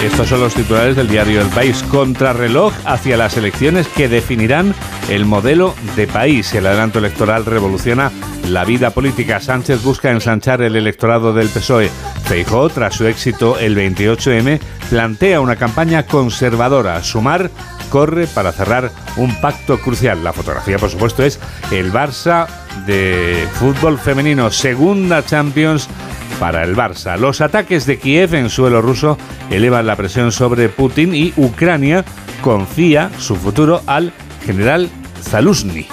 Estos 0.02 0.28
son 0.28 0.40
los 0.40 0.54
titulares 0.54 0.96
del 0.96 1.06
diario 1.06 1.40
El 1.40 1.46
País. 1.48 1.84
Contrarreloj 1.84 2.74
hacia 2.84 3.16
las 3.16 3.36
elecciones 3.36 3.86
que 3.86 4.08
definirán 4.08 4.74
el 5.08 5.24
modelo 5.24 5.76
de 5.94 6.08
país. 6.08 6.52
El 6.54 6.66
adelanto 6.66 6.98
electoral 6.98 7.46
revoluciona 7.46 8.10
la 8.48 8.64
vida 8.64 8.90
política. 8.90 9.38
Sánchez 9.38 9.84
busca 9.84 10.10
ensanchar 10.10 10.60
el 10.60 10.74
electorado 10.74 11.32
del 11.32 11.48
PSOE. 11.48 11.88
Feijóo, 12.24 12.68
tras 12.68 12.96
su 12.96 13.06
éxito 13.06 13.56
el 13.60 13.76
28M, 13.76 14.58
plantea 14.90 15.40
una 15.40 15.54
campaña 15.54 16.04
conservadora. 16.04 17.00
Sumar 17.04 17.48
corre 17.88 18.26
para 18.26 18.50
cerrar 18.50 18.90
un 19.16 19.32
pacto 19.40 19.78
crucial. 19.78 20.24
La 20.24 20.32
fotografía, 20.32 20.78
por 20.78 20.90
supuesto, 20.90 21.22
es 21.22 21.38
el 21.70 21.92
Barça 21.92 22.48
de 22.86 23.46
fútbol 23.54 23.98
femenino, 24.00 24.50
segunda 24.50 25.24
Champions 25.24 25.88
para 26.42 26.64
el 26.64 26.74
Barça. 26.74 27.16
Los 27.16 27.40
ataques 27.40 27.86
de 27.86 28.00
Kiev 28.00 28.34
en 28.34 28.50
suelo 28.50 28.82
ruso 28.82 29.16
elevan 29.48 29.86
la 29.86 29.94
presión 29.94 30.32
sobre 30.32 30.68
Putin 30.68 31.14
y 31.14 31.32
Ucrania 31.36 32.04
confía 32.40 33.12
su 33.16 33.36
futuro 33.36 33.80
al 33.86 34.12
general 34.44 34.90
Zaluzny. 35.22 35.86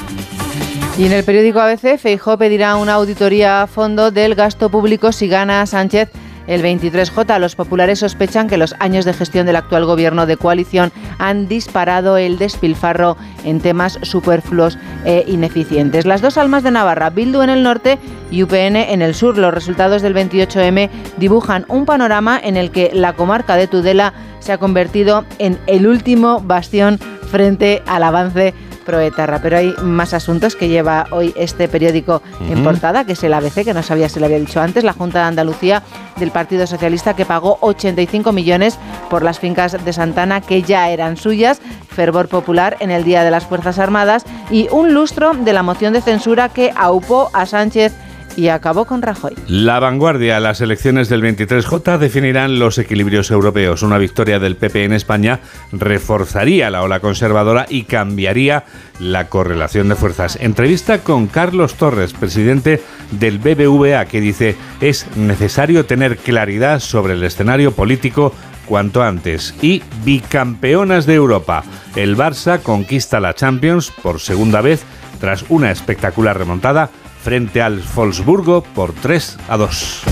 Y 0.98 1.06
en 1.06 1.12
el 1.12 1.24
periódico 1.24 1.60
ABC, 1.60 2.00
Feijó 2.00 2.40
pedirá 2.40 2.78
una 2.78 2.94
auditoría 2.94 3.62
a 3.62 3.68
fondo 3.68 4.10
del 4.10 4.34
gasto 4.34 4.72
público 4.72 5.12
si 5.12 5.28
gana 5.28 5.68
Sánchez 5.68 6.10
el 6.50 6.64
23J. 6.64 7.40
Los 7.40 7.56
populares 7.56 8.00
sospechan 8.00 8.48
que 8.48 8.58
los 8.58 8.76
años 8.80 9.06
de 9.06 9.14
gestión 9.14 9.46
del 9.46 9.56
actual 9.56 9.86
gobierno 9.86 10.26
de 10.26 10.36
coalición 10.36 10.92
han 11.20 11.48
disparado 11.48 12.18
el 12.18 12.40
despilfarro 12.40 13.18
en 13.46 13.62
temas 13.62 14.00
superfluos 14.02 14.78
e 15.06 15.24
ineficientes. 15.28 16.06
Las 16.06 16.22
dos 16.22 16.38
almas 16.38 16.64
de 16.64 16.72
Navarra, 16.72 17.12
Bildu 17.12 17.44
en 17.44 17.52
el 17.52 17.62
norte 17.62 18.00
y 18.32 18.42
UPN 18.42 18.76
en 18.78 19.04
el 19.04 19.14
sur. 19.14 19.38
Los 19.38 19.54
resultados 19.54 20.02
del 20.02 20.16
28M 20.16 20.90
dibujan 21.18 21.66
un 21.68 21.86
panorama 21.86 22.40
en 22.44 22.58
el 22.58 22.72
que 22.72 22.90
la 22.94 23.14
comarca 23.14 23.56
de 23.56 23.68
Tudela 23.68 24.14
se 24.40 24.52
ha 24.52 24.58
convertido 24.58 25.26
en 25.38 25.60
el 25.68 25.86
último 25.86 26.42
bastión 26.42 26.98
frente 27.30 27.84
al 27.86 28.02
avance 28.04 28.56
proetarra. 28.90 29.40
Pero 29.40 29.58
hay 29.58 29.76
más 29.84 30.16
asuntos 30.16 30.56
que 30.56 30.68
lleva 30.68 31.06
hoy 31.12 31.32
este 31.36 31.68
periódico 31.68 32.24
en 32.50 32.64
portada, 32.64 33.06
que 33.06 33.14
es 33.14 33.24
el 33.24 33.36
ABC, 33.36 33.64
que 33.64 33.74
no 33.76 33.84
sabía 33.84 34.10
si 34.10 34.20
lo 34.20 34.26
había 34.26 34.40
dicho 34.40 34.60
antes, 34.60 34.84
la 34.84 34.94
Junta 34.94 35.20
de 35.20 35.26
Andalucía 35.26 35.84
del 36.18 36.32
Partido 36.32 36.66
Socialista 36.66 37.16
que 37.16 37.24
pagó 37.24 37.60
85 37.62 38.32
millones 38.32 38.80
por 39.12 39.22
las 39.22 39.40
fincas 39.40 39.86
de 39.86 39.94
Santana 39.94 40.42
que 40.42 40.64
ya 40.64 40.90
eran 40.90 41.18
suyas, 41.18 41.62
fervor 41.88 42.30
popular 42.30 42.78
en 42.80 42.90
el 42.90 43.04
Día 43.04 43.24
de 43.24 43.30
las 43.30 43.46
Fuerzas 43.46 43.78
Armadas 43.78 44.26
y 44.50 44.68
un 44.72 44.94
lustro 44.94 45.34
de 45.34 45.54
la 45.54 45.62
moción 45.62 45.94
de 45.94 46.02
censura 46.02 46.50
que 46.50 46.74
aupó 46.76 47.30
a 47.34 47.46
Sánchez 47.46 47.94
y 48.40 48.48
acabó 48.48 48.86
con 48.86 49.02
Rajoy. 49.02 49.36
La 49.48 49.80
vanguardia, 49.80 50.40
las 50.40 50.62
elecciones 50.62 51.10
del 51.10 51.22
23J 51.22 51.98
definirán 51.98 52.58
los 52.58 52.78
equilibrios 52.78 53.32
europeos. 53.32 53.84
Una 53.84 53.98
victoria 53.98 54.40
del 54.40 54.56
PP 54.56 54.86
en 54.86 54.94
España 54.94 55.42
reforzaría 55.74 56.70
la 56.70 56.82
ola 56.82 57.02
conservadora 57.02 57.66
y 57.68 57.84
cambiaría 57.84 58.64
la 59.00 59.28
correlación 59.28 59.90
de 59.90 59.96
fuerzas. 59.96 60.38
Entrevista 60.40 61.00
con 61.00 61.28
Carlos 61.28 61.76
Torres, 61.76 62.14
presidente 62.14 62.82
del 63.12 63.40
BBVA, 63.40 64.06
que 64.06 64.22
dice 64.22 64.56
es 64.80 65.06
necesario 65.18 65.86
tener 65.86 66.16
claridad 66.18 66.80
sobre 66.80 67.16
el 67.16 67.24
escenario 67.24 67.74
político 67.74 68.34
cuanto 68.66 69.04
antes. 69.04 69.54
Y 69.62 69.84
bicampeonas 70.06 71.06
de 71.06 71.16
Europa. 71.16 71.64
El 71.98 72.16
Barça 72.16 72.62
conquista 72.62 73.20
la 73.20 73.34
Champions 73.34 73.92
por 73.92 74.22
segunda 74.22 74.62
vez 74.62 74.86
tras 75.20 75.44
una 75.50 75.72
espectacular 75.72 76.38
remontada 76.38 76.90
frente 77.22 77.62
al 77.62 77.82
Wolfsburgo 77.96 78.62
por 78.62 78.94
3 78.94 79.38
a 79.48 79.58
2. 79.58 80.04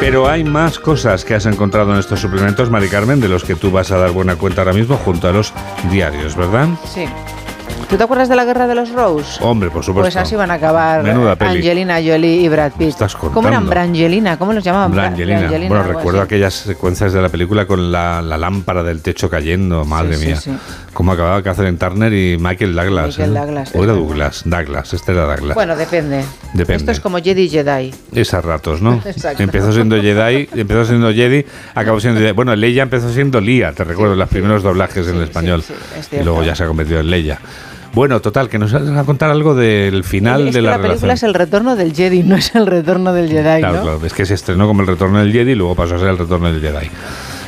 Pero 0.00 0.28
hay 0.28 0.44
más 0.44 0.78
cosas 0.78 1.24
que 1.24 1.34
has 1.34 1.44
encontrado 1.44 1.92
en 1.92 1.98
estos 1.98 2.20
suplementos, 2.20 2.70
Mari 2.70 2.88
Carmen, 2.88 3.20
de 3.20 3.28
los 3.28 3.44
que 3.44 3.54
tú 3.54 3.70
vas 3.70 3.90
a 3.90 3.98
dar 3.98 4.12
buena 4.12 4.36
cuenta 4.36 4.62
ahora 4.62 4.72
mismo 4.72 4.96
junto 4.96 5.28
a 5.28 5.32
los 5.32 5.52
diarios, 5.90 6.36
¿verdad? 6.36 6.68
Sí. 6.86 7.04
¿Tú 7.90 7.96
te 7.96 8.04
acuerdas 8.04 8.28
de 8.28 8.36
la 8.36 8.44
guerra 8.44 8.68
de 8.68 8.76
los 8.76 8.90
Rose? 8.92 9.42
Hombre, 9.42 9.68
por 9.68 9.82
supuesto. 9.84 10.04
Pues 10.04 10.16
así 10.16 10.36
van 10.36 10.52
a 10.52 10.54
acabar 10.54 11.02
Menuda 11.02 11.34
peli. 11.34 11.56
Angelina 11.56 11.96
Jolie 11.96 12.36
y 12.42 12.48
Brad 12.48 12.70
Pitt. 12.78 12.90
estás 12.90 13.16
¿Cómo 13.16 13.48
eran? 13.48 13.68
Brangelina? 13.68 14.38
¿Cómo 14.38 14.52
los 14.52 14.62
llamaban? 14.62 14.92
Bra- 14.92 15.08
Brangelina. 15.08 15.40
Brangelina, 15.40 15.68
Bueno, 15.68 15.84
recuerdo 15.84 16.20
así. 16.20 16.26
aquellas 16.26 16.54
secuencias 16.54 17.12
de 17.12 17.20
la 17.20 17.28
película 17.28 17.66
con 17.66 17.90
la, 17.90 18.22
la 18.22 18.38
lámpara 18.38 18.84
del 18.84 19.02
techo 19.02 19.28
cayendo, 19.28 19.84
madre 19.84 20.14
Sí, 20.14 20.20
sí, 20.20 20.26
mía. 20.28 20.36
sí. 20.36 20.52
Cómo 20.92 21.10
acababa 21.12 21.42
Catherine 21.42 21.76
Turner 21.78 22.12
y 22.12 22.36
Michael 22.38 22.74
Douglas. 22.76 23.06
Michael 23.18 23.36
¿eh? 23.36 23.40
Douglas, 23.40 23.70
O 23.74 23.82
era. 23.84 23.92
Douglas, 23.92 24.42
Douglas, 24.44 24.92
este 24.94 25.10
era 25.12 25.22
Douglas. 25.24 25.54
Bueno, 25.56 25.74
depende. 25.74 26.24
Depende. 26.54 26.74
Esto 26.76 26.92
es 26.92 27.00
como 27.00 27.18
Jedi 27.18 27.48
Jedi. 27.48 27.92
Es 28.12 28.32
a 28.34 28.40
ratos, 28.40 28.80
¿no? 28.80 29.02
Exacto. 29.04 29.42
Empezó 29.42 29.72
siendo 29.72 29.96
Jedi, 30.00 30.48
empezó 30.54 30.84
siendo 30.84 31.12
Jedi, 31.12 31.44
acabó 31.74 31.98
siendo 31.98 32.20
Jedi. 32.20 32.32
Bueno, 32.32 32.54
Leia 32.54 32.84
empezó 32.84 33.12
siendo 33.12 33.40
Lía, 33.40 33.72
te 33.72 33.82
recuerdo, 33.82 34.14
los 34.14 34.28
primeros 34.28 34.62
doblajes 34.62 35.08
en 35.08 35.16
el 35.16 35.22
español. 35.24 35.64
es 35.98 36.08
y 36.12 36.22
luego 36.22 36.44
ya 36.44 36.54
se 36.54 36.62
ha 36.62 36.66
convertido 36.68 37.00
en 37.00 37.10
Leia. 37.10 37.40
Bueno, 37.92 38.20
total, 38.20 38.48
que 38.48 38.58
nos 38.58 38.72
vas 38.72 38.82
a 38.88 39.04
contar 39.04 39.30
algo 39.30 39.54
del 39.54 40.04
final 40.04 40.48
es 40.48 40.54
de 40.54 40.60
que 40.60 40.62
la, 40.62 40.70
la 40.72 40.76
película 40.76 40.94
relación. 41.00 41.10
es 41.14 41.22
el 41.24 41.34
retorno 41.34 41.74
del 41.76 41.92
Jedi, 41.94 42.22
no 42.22 42.36
es 42.36 42.54
el 42.54 42.66
retorno 42.66 43.12
del 43.12 43.28
Jedi, 43.28 43.60
Claro, 43.60 43.76
¿no? 43.78 43.82
claro, 43.82 44.06
es 44.06 44.12
que 44.12 44.24
se 44.26 44.34
estrenó 44.34 44.66
como 44.68 44.82
el 44.82 44.86
retorno 44.86 45.18
del 45.18 45.32
Jedi 45.32 45.52
y 45.52 45.54
luego 45.56 45.74
pasó 45.74 45.96
a 45.96 45.98
ser 45.98 46.08
el 46.08 46.18
retorno 46.18 46.52
del 46.52 46.60
Jedi. 46.60 46.88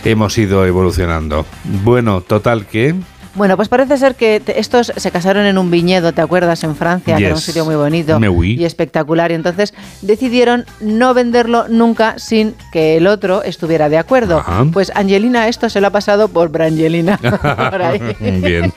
Hemos 0.04 0.36
ido 0.38 0.66
evolucionando. 0.66 1.46
Bueno, 1.84 2.22
total 2.22 2.66
que 2.66 2.94
Bueno, 3.36 3.56
pues 3.56 3.68
parece 3.68 3.96
ser 3.96 4.16
que 4.16 4.42
estos 4.56 4.92
se 4.96 5.10
casaron 5.12 5.46
en 5.46 5.56
un 5.58 5.70
viñedo, 5.70 6.12
¿te 6.12 6.20
acuerdas? 6.20 6.64
En 6.64 6.74
Francia, 6.74 7.16
que 7.16 7.24
era 7.24 7.34
un 7.34 7.38
Yes. 7.38 7.44
sitio 7.46 7.64
muy 7.64 7.76
bonito 7.76 8.18
y 8.42 8.64
espectacular. 8.64 9.30
Y 9.30 9.34
entonces 9.34 9.72
decidieron 10.02 10.64
no 10.80 11.14
venderlo 11.14 11.66
nunca 11.68 12.18
sin 12.18 12.54
que 12.72 12.96
el 12.96 13.06
otro 13.06 13.44
estuviera 13.44 13.88
de 13.88 13.96
acuerdo. 13.98 14.38
Ajá. 14.40 14.66
Pues 14.72 14.90
Angelina 14.96 15.46
esto 15.48 15.70
se 15.70 15.80
lo 15.80 15.86
ha 15.86 15.90
pasado 15.90 16.26
por 16.28 16.50
Brangelina. 16.50 17.16
por 17.70 17.80
ahí. 17.82 18.00
Bien. 18.20 18.72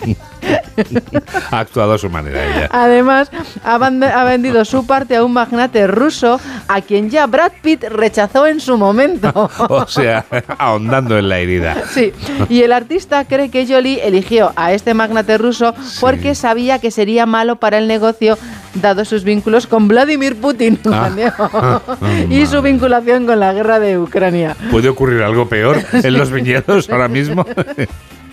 Ha 1.52 1.60
actuado 1.60 1.94
a 1.94 1.98
su 1.98 2.10
manera 2.10 2.46
ella. 2.46 2.70
Además, 2.72 3.32
ha, 3.64 3.76
ha 3.76 4.24
vendido 4.24 4.66
su 4.66 4.86
parte 4.86 5.16
a 5.16 5.24
un 5.24 5.34
magnate 5.34 5.88
ruso 5.88 6.40
a 6.68 6.82
quien 6.82 7.10
ya 7.10 7.28
Brad 7.28 7.52
Pitt 7.62 7.84
rechazó 7.86 8.48
en 8.48 8.60
su 8.60 8.78
momento. 8.78 9.50
O 9.68 9.88
sea, 9.88 10.26
ahondando 10.58 11.18
en 11.18 11.28
la 11.30 11.40
herida. 11.40 11.76
Sí, 11.92 12.14
y 12.50 12.62
el 12.62 12.72
artista 12.72 13.26
cree 13.26 13.50
que 13.50 13.68
Jolie 13.68 14.06
eligió 14.08 14.54
a 14.56 14.74
este 14.74 14.94
magnate 14.94 15.38
ruso 15.38 15.74
porque 16.00 16.36
sabía 16.36 16.80
que 16.80 16.92
sería 16.92 17.26
malo 17.26 17.58
para 17.58 17.78
el 17.78 17.88
negocio 17.88 18.38
dado 18.76 19.06
sus 19.06 19.24
vínculos 19.24 19.68
con 19.68 19.88
Vladimir 19.88 20.36
Putin 20.36 20.80
Ah. 20.86 21.10
Y 22.30 22.46
su 22.46 22.62
vinculación 22.62 23.26
con 23.26 23.40
la 23.40 23.54
guerra 23.54 23.80
de 23.80 23.98
Ucrania. 23.98 24.56
¿Puede 24.72 24.90
ocurrir 24.90 25.24
algo 25.24 25.48
peor 25.48 25.82
en 25.92 26.14
los 26.14 26.32
viñedos 26.32 26.90
ahora 26.90 27.08
mismo? 27.08 27.46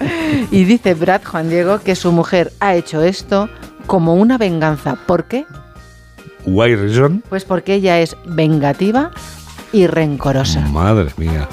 Y 0.50 0.64
dice 0.64 0.94
Brad 0.94 1.22
Juan 1.24 1.48
Diego 1.48 1.80
que 1.80 1.94
su 1.94 2.12
mujer 2.12 2.52
ha 2.60 2.74
hecho 2.74 3.02
esto 3.02 3.48
como 3.86 4.14
una 4.14 4.38
venganza. 4.38 4.96
¿Por 5.06 5.24
qué? 5.24 5.46
Why 6.44 6.74
reason? 6.74 7.22
Pues 7.28 7.44
porque 7.44 7.74
ella 7.74 8.00
es 8.00 8.16
vengativa 8.24 9.10
y 9.72 9.86
rencorosa. 9.86 10.60
Madre 10.68 11.10
mía. 11.16 11.48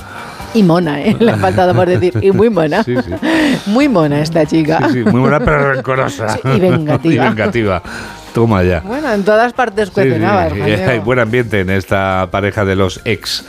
Y 0.54 0.64
mona, 0.64 1.02
¿eh? 1.02 1.16
Le 1.20 1.32
ha 1.32 1.38
faltado 1.38 1.76
por 1.76 1.88
decir. 1.88 2.14
Y 2.22 2.32
muy 2.32 2.50
mona. 2.50 2.84
Sí, 2.90 2.96
sí. 2.96 3.12
Muy 3.68 3.88
mona 3.88 4.22
esta 4.22 4.46
chica. 4.46 4.88
Sí, 4.88 4.94
sí, 4.94 5.04
muy 5.04 5.22
buena 5.22 5.40
pero 5.40 5.74
rencorosa. 5.74 6.30
Sí, 6.30 6.40
y 6.44 6.60
vengativa. 6.60 7.26
Y 7.26 7.30
vengativa. 7.30 7.84
Toma 8.34 8.64
ya. 8.64 8.82
Bueno, 8.82 9.12
en 9.12 9.24
todas 9.24 9.54
partes 9.54 9.90
cuecen 9.92 10.22
sí. 10.22 10.72
Hay 10.72 11.00
buen 11.00 11.20
ambiente 11.20 11.60
en 11.62 11.70
esta 11.70 12.28
pareja 12.32 12.66
de 12.66 12.76
los 12.76 13.02
ex. 13.06 13.44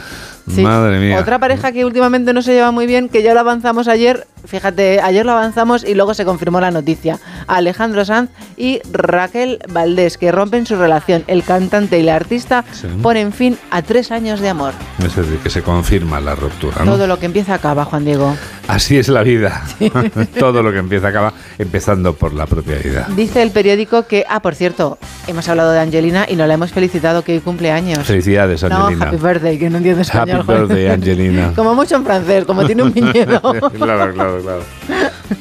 Sí. 0.48 0.62
Madre 0.62 0.98
mía. 0.98 1.18
Otra 1.18 1.38
pareja 1.38 1.72
que 1.72 1.84
últimamente 1.84 2.32
no 2.32 2.42
se 2.42 2.52
lleva 2.52 2.70
muy 2.70 2.86
bien, 2.86 3.08
que 3.08 3.22
ya 3.22 3.34
lo 3.34 3.40
avanzamos 3.40 3.88
ayer, 3.88 4.26
fíjate, 4.44 5.00
ayer 5.00 5.24
lo 5.26 5.32
avanzamos 5.32 5.84
y 5.84 5.94
luego 5.94 6.14
se 6.14 6.24
confirmó 6.24 6.60
la 6.60 6.70
noticia. 6.70 7.18
Alejandro 7.46 8.04
Sanz 8.04 8.30
y 8.56 8.80
Raquel 8.92 9.58
Valdés, 9.70 10.18
que 10.18 10.32
rompen 10.32 10.66
su 10.66 10.76
relación. 10.76 11.24
El 11.26 11.42
cantante 11.44 11.98
y 11.98 12.02
la 12.02 12.16
artista 12.16 12.64
Sí. 12.72 12.88
ponen 13.02 13.32
fin 13.32 13.58
a 13.70 13.82
tres 13.82 14.10
años 14.10 14.40
de 14.40 14.48
amor. 14.48 14.72
Es 15.04 15.14
decir, 15.16 15.38
que 15.38 15.50
se 15.50 15.62
confirma 15.62 16.20
la 16.20 16.34
ruptura, 16.34 16.84
¿no? 16.84 16.92
Todo 16.92 17.06
lo 17.06 17.18
que 17.18 17.26
empieza 17.26 17.54
acaba, 17.54 17.84
Juan 17.84 18.04
Diego. 18.04 18.34
Así 18.68 18.98
es 18.98 19.08
la 19.08 19.22
vida. 19.22 19.62
Todo 20.38 20.62
lo 20.62 20.70
que 20.72 20.78
empieza 20.78 21.08
acaba 21.08 21.32
empezando 21.58 22.14
por 22.14 22.32
la 22.34 22.46
propia 22.46 22.76
vida. 22.76 23.06
Dice 23.16 23.42
el 23.42 23.50
periódico 23.50 24.06
que, 24.06 24.24
ah, 24.28 24.40
por 24.40 24.54
cierto, 24.54 24.98
hemos 25.26 25.48
hablado 25.48 25.72
de 25.72 25.80
Angelina 25.80 26.26
y 26.28 26.36
no 26.36 26.46
la 26.46 26.54
hemos 26.54 26.70
felicitado 26.70 27.22
que 27.22 27.32
hoy 27.32 27.40
cumple 27.40 27.72
años. 27.72 28.06
Felicidades, 28.06 28.62
Angelina. 28.62 29.06
No, 29.06 29.10
happy 29.10 29.16
birthday, 29.16 29.58
que 29.58 29.70
no 29.70 29.78
entiendo 29.78 30.02
Happy 30.12 30.29
español. 30.38 30.90
Angelina. 30.90 31.52
Como 31.56 31.74
mucho 31.74 31.96
en 31.96 32.04
francés, 32.04 32.44
como 32.44 32.64
tiene 32.64 32.82
un 32.82 32.92
viñedo. 32.92 33.40
claro, 33.78 34.14
claro, 34.14 34.40
claro. 34.42 34.62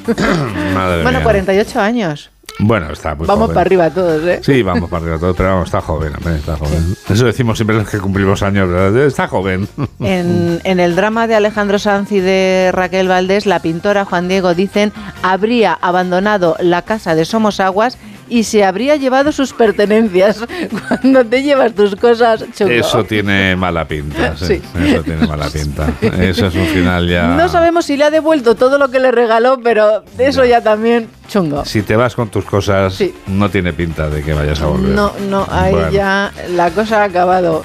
Madre 0.73 1.03
bueno, 1.03 1.19
mía. 1.19 1.23
48 1.23 1.79
años. 1.79 2.31
Bueno, 2.61 2.91
está 2.91 3.15
muy 3.15 3.25
Vamos 3.25 3.43
joven. 3.45 3.53
para 3.55 3.61
arriba 3.65 3.89
todos, 3.89 4.21
¿eh? 4.27 4.41
Sí, 4.43 4.63
vamos 4.63 4.89
para 4.89 5.03
arriba 5.03 5.17
todos, 5.17 5.35
pero 5.37 5.49
vamos, 5.49 5.67
está 5.67 5.79
joven, 5.79 6.11
hombre, 6.17 6.35
está 6.35 6.57
joven. 6.57 6.93
Eso 7.09 7.25
decimos 7.25 7.57
siempre 7.57 7.77
los 7.77 7.89
que 7.89 7.99
cumplimos 7.99 8.43
años, 8.43 8.67
¿verdad? 8.69 9.05
Está 9.05 9.29
joven. 9.29 9.65
En, 10.01 10.59
en 10.65 10.79
el 10.81 10.93
drama 10.95 11.27
de 11.27 11.35
Alejandro 11.35 11.79
Sanz 11.79 12.11
y 12.11 12.19
de 12.19 12.71
Raquel 12.73 13.07
Valdés, 13.07 13.45
la 13.45 13.61
pintora 13.61 14.03
Juan 14.03 14.27
Diego 14.27 14.55
dicen 14.55 14.91
habría 15.23 15.73
abandonado 15.73 16.57
la 16.59 16.81
casa 16.81 17.15
de 17.15 17.23
Somos 17.23 17.61
Aguas 17.61 17.97
y 18.29 18.43
se 18.43 18.63
habría 18.63 18.95
llevado 18.95 19.31
sus 19.31 19.53
pertenencias. 19.53 20.43
Cuando 20.87 21.25
te 21.25 21.41
llevas 21.43 21.73
tus 21.73 21.95
cosas, 21.95 22.45
chungo. 22.55 22.71
Eso 22.71 23.03
tiene 23.03 23.55
mala 23.55 23.85
pinta, 23.87 24.37
sí. 24.37 24.45
Sí. 24.45 24.61
Eso 24.87 25.03
tiene 25.03 25.27
mala 25.27 25.49
pinta. 25.49 25.87
Eso 26.01 26.47
es 26.47 26.55
un 26.55 26.65
final 26.67 27.07
ya... 27.09 27.27
No 27.29 27.49
sabemos 27.49 27.85
si 27.85 27.97
le 27.97 28.05
ha 28.05 28.09
devuelto 28.11 28.55
todo 28.55 28.77
lo 28.77 28.89
que 28.89 28.99
le 28.99 29.11
regaló, 29.11 29.59
pero 29.63 30.03
eso 30.17 30.45
ya 30.45 30.61
también 30.61 31.07
chungo. 31.27 31.65
Si 31.65 31.81
te 31.81 31.95
vas 31.95 32.15
con 32.15 32.29
tus 32.29 32.45
cosas, 32.45 32.93
Sí. 32.93 33.13
no 33.27 33.49
tiene 33.49 33.73
pinta 33.73 34.09
de 34.09 34.21
que 34.23 34.33
vayas 34.33 34.61
a 34.61 34.67
volver. 34.67 34.89
No, 34.91 35.11
no, 35.29 35.47
ahí 35.49 35.73
Bueno. 35.73 35.91
ya 35.91 36.31
la 36.55 36.71
cosa 36.71 37.01
ha 37.01 37.05
acabado. 37.05 37.63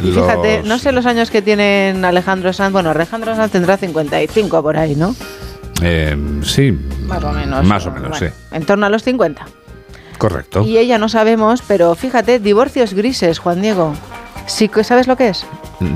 Y 0.00 0.10
Los- 0.12 0.14
fíjate, 0.26 0.62
no 0.64 0.78
sé 0.78 0.92
los 0.92 1.06
años 1.06 1.30
que 1.30 1.40
tienen 1.42 2.04
Alejandro 2.04 2.52
Sanz. 2.52 2.72
Bueno, 2.72 2.90
Alejandro 2.90 3.34
Sanz 3.34 3.52
tendrá 3.52 3.76
55 3.78 4.62
por 4.62 4.76
ahí, 4.76 4.94
¿no? 4.94 5.14
Eh, 5.82 6.16
sí. 6.42 6.72
Más 7.06 7.22
o 7.24 7.32
menos. 7.32 7.64
Más 7.64 7.86
o 7.86 7.90
menos, 7.90 8.10
Bueno, 8.10 8.26
sí. 8.26 8.32
En 8.52 8.64
torno 8.64 8.86
a 8.86 8.88
los 8.90 9.02
50. 9.02 9.46
Correcto. 10.18 10.62
Y 10.62 10.78
ella 10.78 10.98
no 10.98 11.08
sabemos, 11.08 11.62
pero 11.66 11.94
fíjate, 11.94 12.38
divorcios 12.38 12.94
grises, 12.94 13.38
Juan 13.38 13.62
Diego. 13.62 13.94
¿Sabes 14.46 15.08
lo 15.08 15.16
que 15.16 15.28
es? 15.28 15.44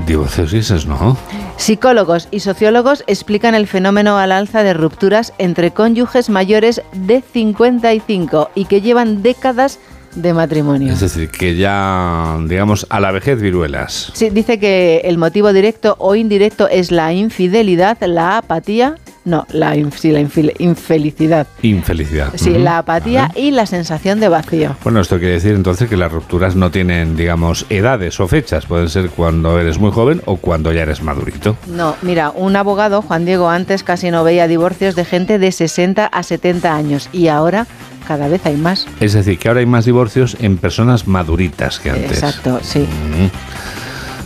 Divorcios 0.05 0.51
grises, 0.51 0.85
¿no? 0.85 1.17
Psicólogos 1.57 2.27
y 2.31 2.41
sociólogos 2.41 3.03
explican 3.07 3.55
el 3.55 3.65
fenómeno 3.65 4.17
al 4.17 4.31
alza 4.31 4.63
de 4.63 4.73
rupturas 4.73 5.33
entre 5.37 5.71
cónyuges 5.71 6.29
mayores 6.29 6.81
de 6.91 7.21
55 7.21 8.49
y 8.53 8.65
que 8.65 8.81
llevan 8.81 9.23
décadas 9.23 9.79
de 10.15 10.33
matrimonio. 10.33 10.91
Es 10.91 10.99
decir, 10.99 11.29
que 11.29 11.55
ya, 11.55 12.37
digamos, 12.45 12.85
a 12.89 12.99
la 12.99 13.11
vejez 13.11 13.39
viruelas. 13.39 14.11
Sí, 14.13 14.29
dice 14.29 14.59
que 14.59 15.01
el 15.05 15.17
motivo 15.17 15.53
directo 15.53 15.95
o 15.99 16.15
indirecto 16.15 16.67
es 16.67 16.91
la 16.91 17.13
infidelidad, 17.13 17.97
la 18.01 18.39
apatía 18.39 18.95
No, 19.23 19.45
la, 19.51 19.75
inf- 19.75 19.97
sí, 19.97 20.11
la 20.11 20.19
infil- 20.19 20.53
infelicidad. 20.57 21.45
Infelicidad. 21.61 22.29
Sí, 22.35 22.51
la 22.57 22.79
apatía 22.79 23.29
y 23.35 23.51
la 23.51 23.65
sensación 23.67 24.19
de 24.19 24.29
vacío. 24.29 24.75
Bueno, 24.83 24.99
esto 24.99 25.19
quiere 25.19 25.33
decir 25.33 25.53
entonces 25.53 25.87
que 25.89 25.95
las 25.97 26.11
rupturas 26.11 26.55
no 26.55 26.71
tienen, 26.71 27.15
digamos, 27.15 27.65
edades 27.69 28.19
o 28.19 28.27
fechas. 28.27 28.65
Pueden 28.65 28.89
ser 28.89 29.09
cuando 29.11 29.59
eres 29.59 29.77
muy 29.77 29.91
joven 29.91 30.21
o 30.25 30.37
cuando 30.37 30.73
ya 30.73 30.81
eres 30.81 31.03
madurito. 31.03 31.55
No, 31.67 31.95
mira, 32.01 32.31
un 32.31 32.55
abogado, 32.55 33.01
Juan 33.03 33.25
Diego, 33.25 33.49
antes 33.49 33.83
casi 33.83 34.09
no 34.09 34.23
veía 34.23 34.47
divorcios 34.47 34.95
de 34.95 35.05
gente 35.05 35.37
de 35.37 35.51
60 35.51 36.05
a 36.07 36.23
70 36.23 36.75
años 36.75 37.07
y 37.11 37.27
ahora 37.27 37.67
cada 38.07 38.27
vez 38.27 38.43
hay 38.45 38.57
más. 38.57 38.87
Es 38.99 39.13
decir, 39.13 39.37
que 39.37 39.47
ahora 39.47 39.59
hay 39.59 39.67
más 39.67 39.85
divorcios 39.85 40.35
en 40.39 40.57
personas 40.57 41.07
maduritas 41.07 41.79
que 41.79 41.91
antes. 41.91 42.11
Exacto, 42.23 42.59
sí. 42.63 42.79
Mm. 42.79 43.29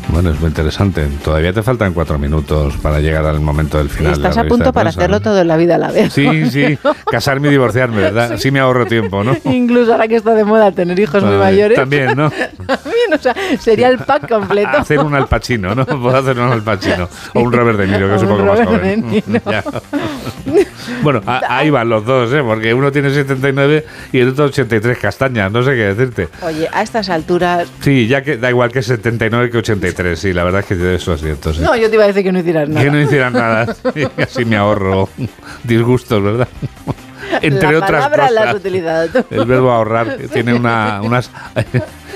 Bueno, 0.09 0.29
es 0.29 0.39
muy 0.39 0.49
interesante. 0.49 1.07
Todavía 1.23 1.51
te 1.51 1.63
faltan 1.63 1.93
cuatro 1.93 2.17
minutos 2.17 2.75
para 2.77 2.99
llegar 2.99 3.25
al 3.25 3.41
momento 3.41 3.77
del 3.77 3.89
final. 3.89 4.13
de 4.13 4.19
la 4.19 4.29
Estás 4.29 4.45
a 4.45 4.47
punto 4.47 4.71
para 4.71 4.89
hacerlo 4.89 5.19
todo 5.19 5.41
en 5.41 5.47
la 5.47 5.57
vida 5.57 5.75
a 5.75 5.77
la 5.77 5.91
vez. 5.91 6.13
Sí, 6.13 6.49
sí. 6.49 6.77
Casarme 7.11 7.47
y 7.47 7.51
divorciarme, 7.51 8.01
¿verdad? 8.01 8.33
Así 8.33 8.51
me 8.51 8.59
ahorro 8.59 8.85
tiempo, 8.85 9.23
¿no? 9.23 9.35
Incluso 9.45 9.93
ahora 9.93 10.07
que 10.07 10.15
está 10.15 10.33
de 10.33 10.45
moda 10.45 10.71
tener 10.71 10.99
hijos 10.99 11.23
muy 11.23 11.35
mayores. 11.35 11.77
También, 11.77 12.15
¿no? 12.15 12.29
También, 12.67 13.13
o 13.13 13.17
sea, 13.17 13.35
sería 13.59 13.89
el 13.89 13.97
pack 13.99 14.29
completo. 14.29 14.77
Hacer 14.77 14.99
un 14.99 15.15
alpachino, 15.15 15.73
¿no? 15.73 15.85
Puedo 15.85 16.15
hacer 16.15 16.37
un 16.39 16.51
alpachino. 16.51 17.09
O 17.33 17.41
un 17.41 17.51
Robert 17.51 17.79
De 17.79 17.87
Niro, 17.87 18.07
que 18.09 18.15
es 18.15 18.21
un 18.21 18.29
poco 18.29 18.45
más 18.45 18.59
joven. 18.61 19.23
Bueno, 21.01 21.21
ahí 21.25 21.69
van 21.69 21.89
los 21.89 22.05
dos, 22.05 22.31
¿eh? 22.31 22.41
Porque 22.43 22.73
uno 22.73 22.91
tiene 22.91 23.09
79 23.09 23.85
y 24.11 24.19
el 24.19 24.29
otro 24.29 24.45
83 24.45 24.97
castañas. 24.97 25.51
No 25.51 25.63
sé 25.63 25.71
qué 25.71 25.93
decirte. 25.93 26.29
Oye, 26.41 26.69
a 26.71 26.81
estas 26.83 27.09
alturas. 27.09 27.67
Sí, 27.81 28.07
ya 28.07 28.21
que 28.21 28.37
da 28.37 28.49
igual 28.49 28.71
que 28.71 28.81
79 28.81 29.49
que 29.49 29.57
83. 29.57 29.94
Sí, 30.15 30.33
la 30.33 30.43
verdad 30.43 30.61
es 30.61 30.67
que 30.67 30.75
de 30.75 30.95
eso 30.95 31.13
es 31.13 31.21
cierto. 31.21 31.53
sí. 31.53 31.61
No, 31.61 31.75
yo 31.75 31.89
te 31.89 31.95
iba 31.95 32.03
a 32.03 32.07
decir 32.07 32.23
que 32.23 32.31
no 32.31 32.39
hicieras 32.39 32.67
nada. 32.69 32.83
Que 32.83 32.91
no 32.91 33.01
hicieran 33.01 33.33
nada. 33.33 33.75
Sí, 33.93 34.07
Así 34.21 34.45
me 34.45 34.57
ahorro 34.57 35.09
disgustos, 35.63 36.21
¿verdad? 36.21 36.47
Entre 37.41 37.71
la 37.71 37.77
otras 37.77 37.91
palabra 37.91 38.29
la 38.31 38.41
has 38.41 38.47
cosas. 38.47 38.59
utilizado 38.61 39.07
tú. 39.09 39.25
El 39.29 39.45
verbo 39.45 39.71
ahorrar 39.71 40.17
tiene 40.33 40.53
una, 40.53 41.01
unas 41.01 41.31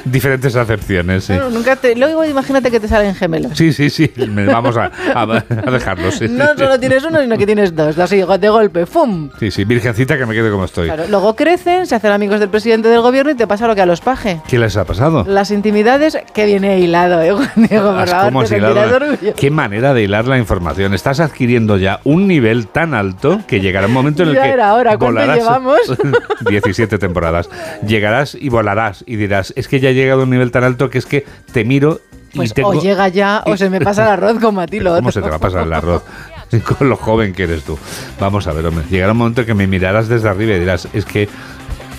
diferentes 0.06 0.56
acepciones. 0.56 1.26
Sí. 1.26 1.34
No, 1.34 1.50
nunca 1.50 1.76
te, 1.76 1.96
luego 1.96 2.24
imagínate 2.26 2.72
que 2.72 2.80
te 2.80 2.88
salen 2.88 3.16
gemelos. 3.16 3.58
Sí, 3.58 3.74
sí, 3.74 3.90
sí. 3.90 4.12
Vamos 4.18 4.78
a, 4.78 4.92
a, 5.14 5.22
a 5.24 5.72
dejarlo. 5.72 6.12
Sí. 6.12 6.28
No 6.30 6.46
solo 6.58 6.80
tienes 6.80 7.04
uno, 7.04 7.22
sino 7.22 7.38
que 7.38 7.46
tienes 7.46 7.76
dos. 7.76 7.98
Así, 8.00 8.18
de 8.18 8.50
golpe, 8.50 8.86
¡fum! 8.86 9.30
sí, 9.40 9.52
sí. 9.52 9.64
Virgencita, 9.66 10.18
que 10.18 10.26
me 10.26 10.34
quede 10.34 10.50
como 10.52 10.66
estoy. 10.66 10.88
Claro, 10.88 11.04
luego 11.10 11.36
crecen, 11.36 11.86
se 11.86 11.96
hacen 11.96 12.12
amigos 12.12 12.40
del 12.40 12.50
presidente 12.50 12.88
del 12.90 13.02
gobierno 13.02 13.32
y 13.32 13.36
te 13.36 13.48
pasa 13.48 13.68
lo 13.68 13.76
que 13.76 13.82
a 13.82 13.86
los 13.86 14.02
paje. 14.02 14.42
¿Qué 14.48 14.58
les 14.60 14.76
ha 14.78 14.86
pasado? 14.86 15.26
Las 15.28 15.52
intimidades 15.52 16.18
que 16.34 16.46
viene 16.46 16.80
hilado, 16.80 17.22
¿eh, 17.22 17.32
Juan 17.34 17.50
Diego? 17.68 17.94
Por 17.96 18.08
favor, 18.08 18.48
te 18.48 18.58
hilado 18.58 18.96
orgulloso. 18.96 19.36
Qué 19.36 19.52
manera 19.52 19.94
de 19.94 20.04
hilar 20.04 20.28
la 20.28 20.38
información. 20.38 20.94
Estás 20.94 21.20
adquiriendo 21.20 21.78
ya 21.78 22.00
un 22.04 22.28
nivel 22.28 22.68
tan 22.68 22.94
alto 22.94 23.42
que 23.48 23.60
llegará 23.60 23.88
un 23.88 23.94
momento 23.94 24.24
en 24.24 24.30
el 24.30 24.36
Ya 24.36 24.44
que 24.44 24.50
era 24.50 24.74
hora. 24.74 24.98
¿Cuánto 24.98 25.06
volarás. 25.22 25.38
llevamos? 25.38 25.80
17 26.50 26.98
temporadas. 26.98 27.50
Llegarás 27.86 28.36
y 28.40 28.50
volarás 28.50 29.04
y 29.06 29.16
dirás, 29.16 29.54
es 29.56 29.68
que 29.68 29.80
ya 29.80 29.89
he 29.90 29.94
llegado 29.94 30.22
a 30.22 30.24
un 30.24 30.30
nivel 30.30 30.52
tan 30.52 30.64
alto 30.64 30.90
que 30.90 30.98
es 30.98 31.06
que 31.06 31.26
te 31.52 31.64
miro 31.66 32.02
y 32.34 32.38
Pues 32.38 32.54
tengo... 32.54 32.70
o 32.70 32.82
llega 32.82 33.08
ya 33.08 33.44
o 33.46 33.58
se 33.58 33.70
me 33.70 33.82
pasa 33.82 34.04
el 34.04 34.10
arroz 34.10 34.40
como 34.40 34.62
a 34.62 34.68
ti 34.68 34.80
lo 34.80 34.96
¿Cómo 34.96 35.12
se 35.12 35.22
te 35.22 35.30
va 35.30 35.38
a 35.38 35.40
pasar 35.40 35.64
el 35.66 35.74
arroz? 35.74 36.04
Con 36.78 36.90
lo 36.90 36.96
joven 36.96 37.34
que 37.34 37.44
eres 37.44 37.64
tú. 37.64 37.78
Vamos 38.20 38.48
a 38.48 38.54
ver, 38.54 38.66
hombre. 38.66 38.84
Llegará 38.90 39.12
un 39.12 39.20
momento 39.20 39.42
en 39.42 39.48
que 39.48 39.54
me 39.54 39.68
mirarás 39.68 40.08
desde 40.08 40.30
arriba 40.30 40.56
y 40.56 40.60
dirás, 40.60 40.88
es 40.94 41.06
que, 41.06 41.30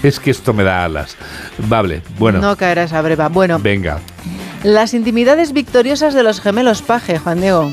es 0.02 0.18
que 0.18 0.30
esto 0.32 0.52
me 0.52 0.64
da 0.64 0.84
alas. 0.84 1.16
Vale, 1.68 2.02
bueno. 2.18 2.40
No 2.40 2.56
caerás 2.56 2.92
a 2.92 3.00
breva. 3.00 3.28
Bueno, 3.28 3.58
Venga. 3.60 4.00
las 4.64 4.92
intimidades 4.92 5.52
victoriosas 5.52 6.14
de 6.14 6.24
los 6.24 6.40
gemelos 6.40 6.82
Paje, 6.82 7.18
Juan 7.18 7.40
Diego. 7.40 7.70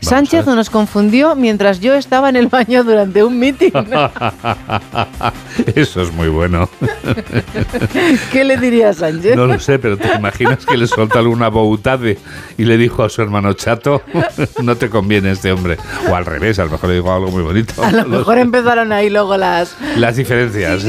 Sánchez 0.00 0.46
nos 0.46 0.70
confundió 0.70 1.34
mientras 1.34 1.80
yo 1.80 1.94
estaba 1.94 2.28
en 2.28 2.36
el 2.36 2.48
baño 2.48 2.84
durante 2.84 3.24
un 3.24 3.38
mitin. 3.38 3.72
Eso 5.74 6.02
es 6.02 6.12
muy 6.12 6.28
bueno. 6.28 6.68
¿Qué 8.32 8.44
le 8.44 8.56
diría 8.56 8.90
a 8.90 8.94
Sánchez? 8.94 9.36
No 9.36 9.46
lo 9.46 9.58
sé, 9.58 9.78
pero 9.78 9.96
te 9.96 10.08
imaginas 10.14 10.64
que 10.64 10.76
le 10.76 10.86
soltó 10.86 11.18
alguna 11.18 11.48
boutade 11.48 12.18
y 12.56 12.64
le 12.64 12.76
dijo 12.76 13.02
a 13.02 13.08
su 13.08 13.22
hermano 13.22 13.52
chato, 13.54 14.02
no 14.62 14.76
te 14.76 14.88
conviene 14.88 15.32
este 15.32 15.52
hombre. 15.52 15.76
O 16.10 16.14
al 16.14 16.24
revés, 16.24 16.58
a 16.58 16.64
lo 16.64 16.70
mejor 16.70 16.90
le 16.90 16.96
dijo 16.96 17.12
algo 17.12 17.30
muy 17.30 17.42
bonito. 17.42 17.82
A 17.82 17.90
lo 17.92 18.04
mejor 18.04 18.38
empezaron 18.38 18.92
ahí 18.92 19.10
luego 19.10 19.36
las... 19.36 19.76
Las 19.96 20.16
diferencias. 20.16 20.82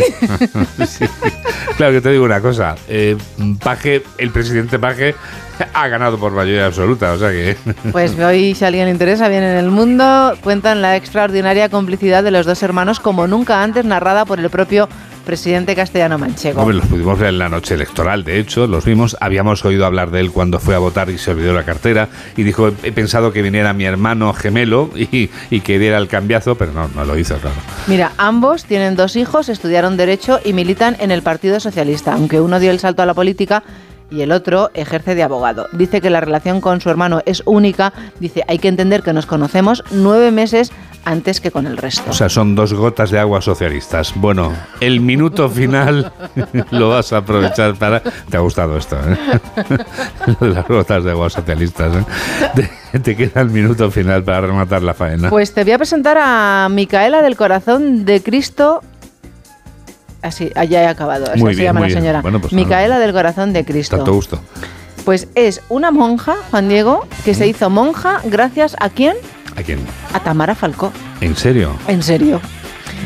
Sí. 0.87 1.05
Claro 1.77 1.93
que 1.93 2.01
te 2.01 2.11
digo 2.11 2.25
una 2.25 2.41
cosa. 2.41 2.75
eh, 2.87 3.17
Paje, 3.63 4.03
el 4.17 4.31
presidente 4.31 4.77
Paje 4.79 5.15
ha 5.73 5.87
ganado 5.87 6.17
por 6.17 6.31
mayoría 6.31 6.65
absoluta, 6.65 7.13
o 7.13 7.17
sea 7.17 7.29
que... 7.29 7.57
Pues 7.91 8.17
hoy, 8.19 8.55
si 8.55 8.63
a 8.63 8.67
alguien 8.67 8.85
le 8.85 8.91
interesa, 8.91 9.27
bien 9.27 9.43
en 9.43 9.57
el 9.57 9.69
mundo, 9.71 10.37
cuentan 10.41 10.81
la 10.81 10.95
extraordinaria 10.95 11.69
complicidad 11.69 12.23
de 12.23 12.31
los 12.31 12.45
dos 12.45 12.61
hermanos 12.63 12.99
como 12.99 13.27
nunca 13.27 13.63
antes 13.63 13.85
narrada 13.85 14.25
por 14.25 14.39
el 14.39 14.49
propio 14.49 14.87
presidente 15.25 15.75
castellano 15.75 16.17
manchego. 16.17 16.59
Hombre, 16.61 16.77
los 16.77 16.87
pudimos 16.87 17.19
ver 17.19 17.29
en 17.29 17.37
la 17.37 17.49
noche 17.49 17.75
electoral, 17.75 18.23
de 18.23 18.39
hecho, 18.39 18.65
los 18.65 18.85
vimos. 18.85 19.15
Habíamos 19.19 19.63
oído 19.63 19.85
hablar 19.85 20.09
de 20.09 20.21
él 20.21 20.31
cuando 20.31 20.59
fue 20.59 20.73
a 20.73 20.79
votar 20.79 21.09
y 21.11 21.19
se 21.19 21.29
olvidó 21.29 21.53
la 21.53 21.63
cartera. 21.63 22.09
Y 22.35 22.41
dijo, 22.41 22.71
he 22.81 22.91
pensado 22.91 23.31
que 23.31 23.43
viniera 23.43 23.73
mi 23.73 23.85
hermano 23.85 24.33
gemelo 24.33 24.89
y, 24.95 25.29
y 25.51 25.61
que 25.61 25.77
diera 25.77 25.99
el 25.99 26.07
cambiazo, 26.07 26.55
pero 26.55 26.71
no, 26.71 26.87
no 26.87 27.05
lo 27.05 27.15
hizo, 27.15 27.37
claro. 27.37 27.57
Mira, 27.85 28.11
ambos 28.17 28.65
tienen 28.65 28.95
dos 28.95 29.15
hijos, 29.15 29.49
estudiaron 29.49 29.97
Derecho 29.97 30.39
y 30.43 30.53
militan 30.53 30.95
en 30.99 31.11
el 31.11 31.21
Partido 31.21 31.59
Socialista, 31.59 32.13
aunque 32.13 32.41
uno 32.41 32.59
dio 32.59 32.71
el 32.71 32.79
salto 32.79 33.03
a 33.03 33.05
la 33.05 33.13
política 33.13 33.63
y 34.11 34.21
el 34.21 34.31
otro 34.31 34.71
ejerce 34.73 35.15
de 35.15 35.23
abogado. 35.23 35.67
Dice 35.71 36.01
que 36.01 36.09
la 36.09 36.21
relación 36.21 36.61
con 36.61 36.81
su 36.81 36.89
hermano 36.89 37.21
es 37.25 37.43
única. 37.45 37.93
Dice, 38.19 38.43
hay 38.47 38.59
que 38.59 38.67
entender 38.67 39.03
que 39.03 39.13
nos 39.13 39.25
conocemos 39.25 39.83
nueve 39.91 40.31
meses 40.31 40.71
antes 41.05 41.39
que 41.41 41.51
con 41.51 41.65
el 41.67 41.77
resto. 41.77 42.09
O 42.09 42.13
sea, 42.13 42.29
son 42.29 42.55
dos 42.55 42.73
gotas 42.73 43.11
de 43.11 43.19
agua 43.19 43.41
socialistas. 43.41 44.13
Bueno, 44.15 44.53
el 44.79 44.99
minuto 44.99 45.49
final 45.49 46.11
lo 46.71 46.89
vas 46.89 47.13
a 47.13 47.17
aprovechar 47.17 47.75
para... 47.75 48.01
Te 48.01 48.37
ha 48.37 48.39
gustado 48.39 48.77
esto, 48.77 48.97
¿eh? 48.97 49.17
Las 50.39 50.67
gotas 50.67 51.03
de 51.03 51.11
agua 51.11 51.29
socialistas, 51.29 51.95
¿eh? 51.95 52.69
Te, 52.91 52.99
te 52.99 53.15
queda 53.15 53.41
el 53.41 53.49
minuto 53.49 53.89
final 53.91 54.23
para 54.23 54.41
rematar 54.41 54.81
la 54.81 54.93
faena. 54.93 55.29
Pues 55.29 55.53
te 55.53 55.63
voy 55.63 55.73
a 55.73 55.77
presentar 55.77 56.17
a 56.19 56.67
Micaela 56.69 57.21
del 57.21 57.35
Corazón 57.35 58.05
de 58.05 58.21
Cristo. 58.21 58.81
Así, 60.21 60.51
allá 60.55 60.83
he 60.83 60.87
acabado. 60.87 61.25
Así 61.31 61.39
Muy 61.39 61.53
se 61.53 61.61
bien, 61.61 61.69
llama 61.69 61.79
muy 61.81 61.89
la 61.89 61.99
señora. 61.99 62.21
Bueno, 62.21 62.41
pues 62.41 62.53
Micaela 62.53 62.99
del 62.99 63.13
Corazón 63.13 63.53
de 63.53 63.63
Cristo. 63.65 63.95
Tanto 63.97 64.13
gusto. 64.13 64.39
Pues 65.05 65.27
es 65.35 65.61
una 65.69 65.91
monja, 65.91 66.35
Juan 66.51 66.67
Diego, 66.69 67.07
que 67.25 67.33
se 67.33 67.47
hizo 67.47 67.69
monja 67.69 68.21
gracias 68.25 68.75
a 68.79 68.89
quién? 68.89 69.15
¿A 69.55 69.63
quién? 69.63 69.79
A 70.13 70.19
Tamara 70.19 70.55
Falcó. 70.55 70.91
¿En 71.21 71.35
serio? 71.35 71.71
En 71.87 72.03
serio. 72.03 72.41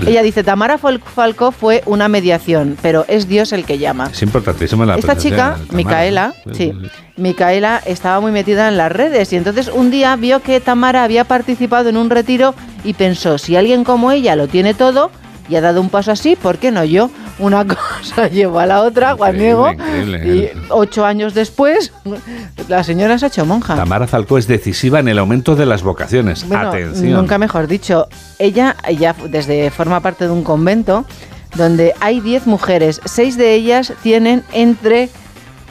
Ella 0.07 0.23
dice, 0.23 0.43
Tamara 0.43 0.79
Fal- 0.79 0.99
Falcó 1.03 1.51
fue 1.51 1.83
una 1.85 2.07
mediación, 2.07 2.77
pero 2.81 3.05
es 3.07 3.27
Dios 3.27 3.53
el 3.53 3.63
que 3.63 3.77
llama. 3.77 4.09
Es 4.11 4.23
importantísimo 4.23 4.85
la 4.85 4.95
Esta 4.95 5.15
chica. 5.15 5.59
Micaela, 5.71 6.33
sí, 6.51 6.73
Micaela 7.15 7.79
estaba 7.85 8.19
muy 8.19 8.31
metida 8.31 8.67
en 8.69 8.77
las 8.77 8.91
redes 8.91 9.31
y 9.31 9.35
entonces 9.35 9.67
un 9.67 9.91
día 9.91 10.15
vio 10.15 10.41
que 10.41 10.59
Tamara 10.59 11.03
había 11.03 11.25
participado 11.25 11.89
en 11.89 11.97
un 11.97 12.09
retiro 12.09 12.55
y 12.83 12.93
pensó, 12.93 13.37
si 13.37 13.55
alguien 13.55 13.83
como 13.83 14.11
ella 14.11 14.35
lo 14.35 14.47
tiene 14.47 14.73
todo 14.73 15.11
y 15.49 15.55
ha 15.55 15.61
dado 15.61 15.81
un 15.81 15.89
paso 15.89 16.11
así, 16.11 16.35
¿por 16.35 16.57
qué 16.57 16.71
no 16.71 16.83
yo? 16.83 17.09
Una 17.39 17.65
cosa 17.67 18.27
llevó 18.27 18.59
a 18.59 18.65
la 18.65 18.81
otra, 18.81 19.15
Juan 19.15 19.37
Diego, 19.37 19.71
y 19.71 20.49
ocho 20.69 21.05
años 21.05 21.33
después 21.33 21.91
la 22.67 22.83
señora 22.83 23.17
se 23.17 23.25
ha 23.25 23.27
hecho 23.27 23.45
monja. 23.45 23.75
Tamara 23.75 24.07
Falcó 24.07 24.37
es 24.37 24.47
decisiva 24.47 24.99
en 24.99 25.07
el 25.07 25.19
aumento 25.19 25.55
de 25.55 25.65
las 25.65 25.83
vocaciones. 25.83 26.47
Bueno, 26.47 26.69
Atención. 26.69 27.13
Nunca 27.13 27.37
mejor 27.37 27.67
dicho. 27.67 28.07
Ella 28.39 28.75
ya 28.97 29.15
desde 29.29 29.69
forma 29.71 29.99
parte 29.99 30.25
de 30.25 30.31
un 30.31 30.43
convento 30.43 31.05
donde 31.55 31.93
hay 31.99 32.19
10 32.19 32.47
mujeres. 32.47 33.01
Seis 33.05 33.37
de 33.37 33.53
ellas 33.53 33.93
tienen 34.01 34.43
entre 34.53 35.09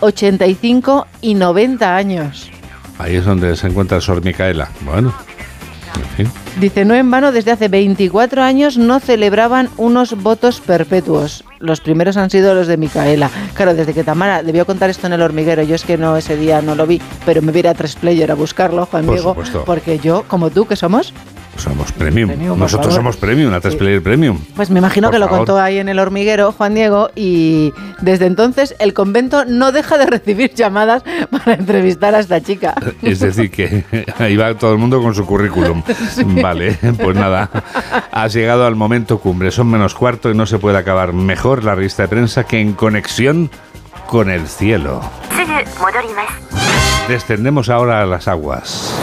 85 0.01 1.07
y 1.21 1.35
90 1.35 1.97
años. 1.97 2.51
Ahí 2.99 3.17
es 3.17 3.25
donde 3.25 3.57
se 3.57 3.67
encuentra 3.67 4.01
Sor 4.01 4.25
Micaela. 4.25 4.69
Bueno, 4.83 5.13
Dice, 6.61 6.85
no 6.85 6.95
en 6.95 7.11
vano, 7.11 7.33
desde 7.33 7.51
hace 7.51 7.69
24 7.69 8.43
años 8.43 8.77
no 8.77 9.01
celebraban 9.01 9.71
unos 9.79 10.23
votos 10.23 10.61
perpetuos. 10.61 11.45
Los 11.61 11.81
primeros 11.81 12.17
han 12.17 12.29
sido 12.31 12.55
los 12.55 12.67
de 12.67 12.77
Micaela. 12.77 13.31
Claro, 13.55 13.75
desde 13.75 13.95
que 13.95 14.05
Tamara 14.05 14.43
debió 14.43 14.67
contar 14.67 14.91
esto 14.91 15.07
en 15.07 15.15
el 15.15 15.23
hormiguero, 15.23 15.63
yo 15.63 15.75
es 15.75 15.85
que 15.85 15.97
no 15.97 16.17
ese 16.17 16.37
día 16.37 16.61
no 16.61 16.75
lo 16.75 16.87
vi, 16.87 17.01
pero 17.25 17.41
me 17.41 17.53
viera 17.53 17.71
a 17.71 17.75
tres 17.75 17.97
player 17.97 18.31
a 18.31 18.35
buscarlo, 18.35 18.85
Juan 18.87 19.07
Por 19.07 19.15
Diego, 19.15 19.31
supuesto. 19.31 19.65
porque 19.65 19.99
yo, 19.99 20.25
como 20.29 20.51
tú, 20.51 20.67
que 20.67 20.77
somos, 20.77 21.15
somos 21.57 21.93
premium. 21.93 22.31
Nosotros 22.59 22.95
somos 22.95 23.17
premium, 23.17 23.51
la 23.51 23.61
3 23.61 23.77
Player 23.77 24.03
Premium. 24.03 24.39
Pues 24.57 24.71
me 24.71 24.79
imagino 24.79 25.11
que 25.11 25.19
lo 25.19 25.29
contó 25.29 25.59
ahí 25.59 25.79
en 25.79 25.89
el 25.89 25.99
hormiguero 25.99 26.53
Juan 26.53 26.75
Diego 26.75 27.11
y 27.15 27.73
desde 28.01 28.27
entonces 28.27 28.75
el 28.79 28.95
convento 28.95 29.45
no 29.45 29.71
deja 29.71 29.99
de 29.99 30.07
recibir 30.07 30.55
llamadas 30.55 31.03
para 31.31 31.55
entrevistar 31.55 32.15
a 32.15 32.21
esta 32.21 32.41
chica. 32.41 32.75
Eh, 32.85 32.95
es 33.03 33.21
decir, 33.21 33.51
que 33.51 33.85
ahí 34.19 34.37
va 34.37 34.55
todo 34.55 34.73
el 34.73 34.79
mundo 34.79 35.03
con 35.03 35.15
su 35.15 35.27
currículum. 35.27 35.83
Vale, 36.43 36.79
pues 37.03 37.17
nada, 37.17 37.51
has 38.11 38.33
llegado 38.33 38.67
al 38.67 38.75
momento 38.75 39.19
cumbre. 39.19 39.51
Son 39.51 39.69
menos 39.69 39.95
cuarto 39.95 40.31
y 40.31 40.35
no 40.35 40.47
se 40.47 40.59
puede 40.59 40.79
acabar 40.79 41.13
mejor 41.13 41.65
la 41.65 41.75
revista 41.75 42.03
de 42.03 42.09
prensa 42.09 42.45
que 42.45 42.61
en 42.61 42.73
conexión 42.73 43.51
con 44.07 44.31
el 44.31 44.49
cielo. 44.49 45.01
Descendemos 47.09 47.69
ahora 47.69 48.03
a 48.03 48.07
las 48.07 48.29
aguas. 48.29 48.95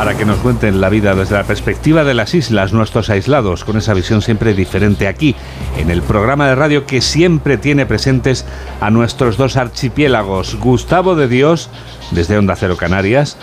Para 0.00 0.16
que 0.16 0.24
nos 0.24 0.38
cuenten 0.38 0.80
la 0.80 0.88
vida 0.88 1.14
desde 1.14 1.34
la 1.34 1.44
perspectiva 1.44 2.04
de 2.04 2.14
las 2.14 2.32
islas, 2.34 2.72
nuestros 2.72 3.10
aislados, 3.10 3.66
con 3.66 3.76
esa 3.76 3.92
visión 3.92 4.22
siempre 4.22 4.54
diferente 4.54 5.06
aquí, 5.06 5.36
en 5.76 5.90
el 5.90 6.00
programa 6.00 6.48
de 6.48 6.54
radio 6.54 6.86
que 6.86 7.02
siempre 7.02 7.58
tiene 7.58 7.84
presentes 7.84 8.46
a 8.80 8.88
nuestros 8.88 9.36
dos 9.36 9.58
archipiélagos, 9.58 10.56
Gustavo 10.56 11.16
de 11.16 11.28
Dios 11.28 11.68
desde 12.12 12.38
Onda 12.38 12.56
Cero 12.56 12.78
Canarias 12.78 13.36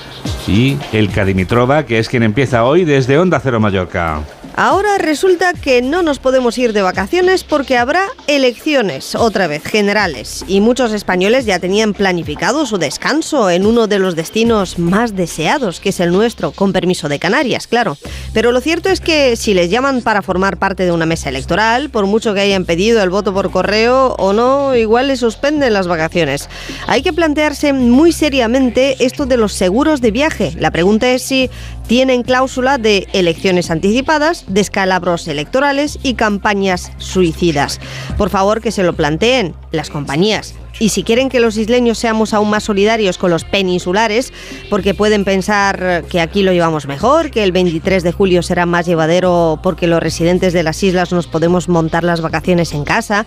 y 0.47 0.77
el 0.93 1.11
Cadimitrova, 1.11 1.85
que 1.85 1.99
es 1.99 2.09
quien 2.09 2.23
empieza 2.23 2.63
hoy 2.63 2.85
desde 2.85 3.19
Onda 3.19 3.39
Cero 3.39 3.59
Mallorca. 3.59 4.21
Ahora 4.59 4.97
resulta 4.97 5.53
que 5.53 5.83
no 5.83 6.01
nos 6.01 6.17
podemos 6.17 6.57
ir 6.57 6.73
de 6.73 6.81
vacaciones 6.81 7.43
porque 7.43 7.77
habrá 7.77 8.07
elecciones, 8.25 9.13
otra 9.13 9.45
vez, 9.45 9.63
generales, 9.63 10.43
y 10.47 10.61
muchos 10.61 10.93
españoles 10.93 11.45
ya 11.45 11.59
tenían 11.59 11.93
planificado 11.93 12.65
su 12.65 12.79
descanso 12.79 13.51
en 13.51 13.67
uno 13.67 13.85
de 13.85 13.99
los 13.99 14.15
destinos 14.15 14.79
más 14.79 15.15
deseados, 15.15 15.79
que 15.79 15.89
es 15.89 15.99
el 15.99 16.11
nuestro, 16.11 16.53
con 16.53 16.73
permiso 16.73 17.07
de 17.07 17.19
Canarias, 17.19 17.67
claro. 17.67 17.97
Pero 18.33 18.51
lo 18.51 18.59
cierto 18.59 18.89
es 18.89 18.99
que 18.99 19.35
si 19.35 19.53
les 19.53 19.69
llaman 19.69 20.01
para 20.01 20.23
formar 20.23 20.57
parte 20.57 20.85
de 20.85 20.91
una 20.91 21.05
mesa 21.05 21.29
electoral, 21.29 21.91
por 21.91 22.07
mucho 22.07 22.33
que 22.33 22.39
hayan 22.39 22.65
pedido 22.65 23.03
el 23.03 23.11
voto 23.11 23.35
por 23.35 23.51
correo 23.51 24.15
o 24.17 24.33
no, 24.33 24.75
igual 24.75 25.09
les 25.09 25.19
suspenden 25.19 25.71
las 25.71 25.87
vacaciones. 25.87 26.49
Hay 26.87 27.03
que 27.03 27.13
plantearse 27.13 27.73
muy 27.73 28.11
seriamente 28.11 29.05
esto 29.05 29.27
de 29.27 29.37
los 29.37 29.53
seguros 29.53 30.01
de 30.01 30.09
viaje. 30.09 30.55
La 30.57 30.71
pregunta 30.71 31.11
es 31.11 31.21
si 31.21 31.51
tienen 31.87 32.23
cláusula 32.23 32.77
de 32.77 33.07
elecciones 33.13 33.71
anticipadas, 33.71 34.45
descalabros 34.47 35.27
electorales 35.27 35.99
y 36.03 36.13
campañas 36.13 36.91
suicidas. 36.97 37.79
Por 38.17 38.29
favor, 38.29 38.61
que 38.61 38.71
se 38.71 38.83
lo 38.83 38.93
planteen 38.93 39.55
las 39.71 39.89
compañías. 39.89 40.53
Y 40.79 40.89
si 40.89 41.03
quieren 41.03 41.29
que 41.29 41.39
los 41.39 41.57
isleños 41.57 41.97
seamos 41.97 42.33
aún 42.33 42.49
más 42.49 42.63
solidarios 42.63 43.17
con 43.17 43.31
los 43.31 43.43
peninsulares, 43.43 44.31
porque 44.69 44.93
pueden 44.93 45.25
pensar 45.25 46.05
que 46.09 46.21
aquí 46.21 46.43
lo 46.43 46.53
llevamos 46.53 46.87
mejor, 46.87 47.31
que 47.31 47.43
el 47.43 47.51
23 47.51 48.03
de 48.03 48.11
julio 48.11 48.43
será 48.43 48.65
más 48.65 48.85
llevadero 48.85 49.59
porque 49.63 49.87
los 49.87 50.01
residentes 50.01 50.53
de 50.53 50.63
las 50.63 50.81
islas 50.83 51.11
nos 51.11 51.27
podemos 51.27 51.69
montar 51.69 52.03
las 52.03 52.21
vacaciones 52.21 52.73
en 52.73 52.83
casa, 52.83 53.25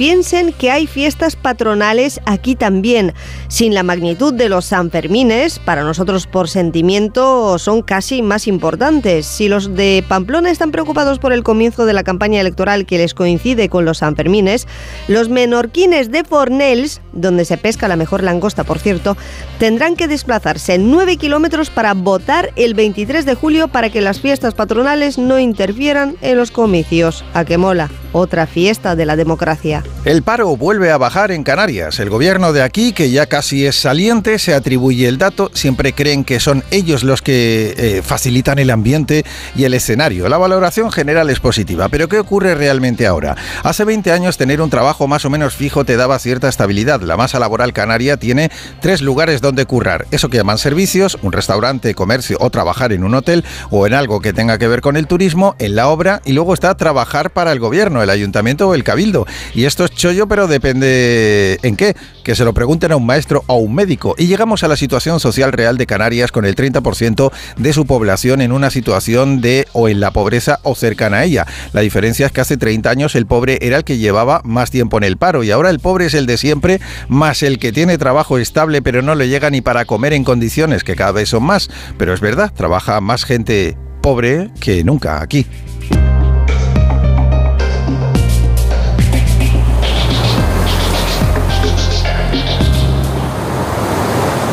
piensen 0.00 0.54
que 0.54 0.70
hay 0.70 0.86
fiestas 0.86 1.36
patronales 1.36 2.20
aquí 2.24 2.54
también. 2.54 3.12
Sin 3.48 3.74
la 3.74 3.82
magnitud 3.82 4.32
de 4.32 4.48
los 4.48 4.64
Sanfermines, 4.64 5.58
para 5.58 5.84
nosotros 5.84 6.26
por 6.26 6.48
sentimiento 6.48 7.58
son 7.58 7.82
casi 7.82 8.22
más 8.22 8.46
importantes. 8.46 9.26
Si 9.26 9.46
los 9.46 9.74
de 9.76 10.02
Pamplona 10.08 10.50
están 10.50 10.70
preocupados 10.70 11.18
por 11.18 11.34
el 11.34 11.42
comienzo 11.42 11.84
de 11.84 11.92
la 11.92 12.02
campaña 12.02 12.40
electoral 12.40 12.86
que 12.86 12.96
les 12.96 13.12
coincide 13.12 13.68
con 13.68 13.84
los 13.84 13.98
Sanfermines, 13.98 14.66
los 15.06 15.28
menorquines 15.28 16.10
de 16.10 16.24
Fornells, 16.24 16.89
donde 17.12 17.44
se 17.44 17.56
pesca 17.56 17.88
la 17.88 17.96
mejor 17.96 18.22
langosta, 18.22 18.64
por 18.64 18.78
cierto, 18.78 19.16
tendrán 19.58 19.96
que 19.96 20.08
desplazarse 20.08 20.78
9 20.78 21.16
kilómetros 21.16 21.70
para 21.70 21.94
votar 21.94 22.50
el 22.56 22.74
23 22.74 23.24
de 23.24 23.34
julio 23.34 23.68
para 23.68 23.90
que 23.90 24.00
las 24.00 24.20
fiestas 24.20 24.54
patronales 24.54 25.18
no 25.18 25.38
interfieran 25.38 26.16
en 26.22 26.36
los 26.36 26.50
comicios. 26.50 27.24
¿A 27.34 27.44
qué 27.44 27.58
mola? 27.58 27.90
Otra 28.12 28.46
fiesta 28.46 28.96
de 28.96 29.06
la 29.06 29.14
democracia. 29.14 29.84
El 30.04 30.22
paro 30.22 30.56
vuelve 30.56 30.90
a 30.90 30.98
bajar 30.98 31.30
en 31.30 31.44
Canarias. 31.44 32.00
El 32.00 32.10
gobierno 32.10 32.52
de 32.52 32.62
aquí, 32.62 32.92
que 32.92 33.10
ya 33.10 33.26
casi 33.26 33.66
es 33.66 33.76
saliente, 33.76 34.38
se 34.38 34.52
atribuye 34.54 35.06
el 35.06 35.18
dato. 35.18 35.50
Siempre 35.54 35.92
creen 35.92 36.24
que 36.24 36.40
son 36.40 36.64
ellos 36.72 37.04
los 37.04 37.22
que 37.22 37.74
eh, 37.76 38.02
facilitan 38.02 38.58
el 38.58 38.70
ambiente 38.70 39.24
y 39.54 39.64
el 39.64 39.74
escenario. 39.74 40.28
La 40.28 40.38
valoración 40.38 40.90
general 40.90 41.30
es 41.30 41.38
positiva. 41.38 41.88
Pero 41.88 42.08
¿qué 42.08 42.18
ocurre 42.18 42.54
realmente 42.56 43.06
ahora? 43.06 43.36
Hace 43.62 43.84
20 43.84 44.10
años 44.10 44.36
tener 44.36 44.60
un 44.60 44.70
trabajo 44.70 45.06
más 45.06 45.24
o 45.24 45.30
menos 45.30 45.54
fijo 45.54 45.84
te 45.84 45.96
daba 45.96 46.18
cierta 46.18 46.48
estabilidad. 46.48 46.79
La 46.80 47.16
masa 47.18 47.38
laboral 47.38 47.74
canaria 47.74 48.16
tiene 48.16 48.50
tres 48.80 49.02
lugares 49.02 49.42
donde 49.42 49.66
currar. 49.66 50.06
Eso 50.10 50.30
que 50.30 50.38
llaman 50.38 50.56
servicios, 50.56 51.18
un 51.20 51.32
restaurante, 51.32 51.94
comercio 51.94 52.38
o 52.40 52.48
trabajar 52.48 52.92
en 52.92 53.04
un 53.04 53.14
hotel 53.14 53.44
o 53.70 53.86
en 53.86 53.92
algo 53.92 54.20
que 54.20 54.32
tenga 54.32 54.56
que 54.56 54.66
ver 54.66 54.80
con 54.80 54.96
el 54.96 55.06
turismo, 55.06 55.56
en 55.58 55.74
la 55.74 55.88
obra 55.88 56.22
y 56.24 56.32
luego 56.32 56.54
está 56.54 56.74
trabajar 56.76 57.32
para 57.32 57.52
el 57.52 57.60
gobierno, 57.60 58.02
el 58.02 58.08
ayuntamiento 58.08 58.66
o 58.66 58.74
el 58.74 58.82
cabildo. 58.82 59.26
Y 59.54 59.66
esto 59.66 59.84
es 59.84 59.90
chollo, 59.90 60.26
pero 60.26 60.46
depende 60.46 61.58
en 61.62 61.76
qué. 61.76 61.94
Que 62.24 62.34
se 62.34 62.44
lo 62.44 62.54
pregunten 62.54 62.92
a 62.92 62.96
un 62.96 63.04
maestro 63.04 63.44
o 63.46 63.52
a 63.52 63.56
un 63.56 63.74
médico. 63.74 64.14
Y 64.16 64.26
llegamos 64.26 64.62
a 64.62 64.68
la 64.68 64.76
situación 64.76 65.20
social 65.20 65.52
real 65.52 65.76
de 65.76 65.86
Canarias 65.86 66.32
con 66.32 66.46
el 66.46 66.56
30% 66.56 67.30
de 67.58 67.72
su 67.74 67.84
población 67.84 68.40
en 68.40 68.52
una 68.52 68.70
situación 68.70 69.42
de 69.42 69.66
o 69.72 69.88
en 69.88 70.00
la 70.00 70.12
pobreza 70.12 70.60
o 70.62 70.74
cercana 70.74 71.18
a 71.18 71.24
ella. 71.24 71.46
La 71.72 71.82
diferencia 71.82 72.26
es 72.26 72.32
que 72.32 72.40
hace 72.40 72.56
30 72.56 72.88
años 72.88 73.14
el 73.14 73.26
pobre 73.26 73.58
era 73.60 73.76
el 73.76 73.84
que 73.84 73.98
llevaba 73.98 74.40
más 74.44 74.70
tiempo 74.70 74.96
en 74.98 75.04
el 75.04 75.16
paro 75.16 75.42
y 75.42 75.50
ahora 75.50 75.70
el 75.70 75.80
pobre 75.80 76.06
es 76.06 76.14
el 76.14 76.26
de 76.26 76.36
siempre, 76.36 76.69
más 77.08 77.42
el 77.42 77.58
que 77.58 77.72
tiene 77.72 77.98
trabajo 77.98 78.38
estable 78.38 78.82
pero 78.82 79.02
no 79.02 79.14
le 79.14 79.28
llega 79.28 79.50
ni 79.50 79.60
para 79.60 79.84
comer 79.84 80.12
en 80.12 80.24
condiciones, 80.24 80.84
que 80.84 80.96
cada 80.96 81.12
vez 81.12 81.30
son 81.30 81.44
más. 81.44 81.70
Pero 81.98 82.14
es 82.14 82.20
verdad, 82.20 82.52
trabaja 82.54 83.00
más 83.00 83.24
gente 83.24 83.76
pobre 84.02 84.50
que 84.60 84.84
nunca 84.84 85.22
aquí. 85.22 85.46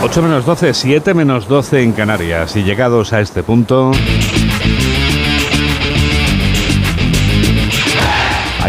8 0.09 0.22
menos 0.22 0.45
12, 0.45 0.74
7 0.74 1.13
menos 1.13 1.49
12 1.49 1.84
en 1.84 1.91
Canarias. 1.91 2.55
Y 2.55 2.63
llegados 2.63 3.11
a 3.11 3.20
este 3.20 3.43
punto... 3.43 3.91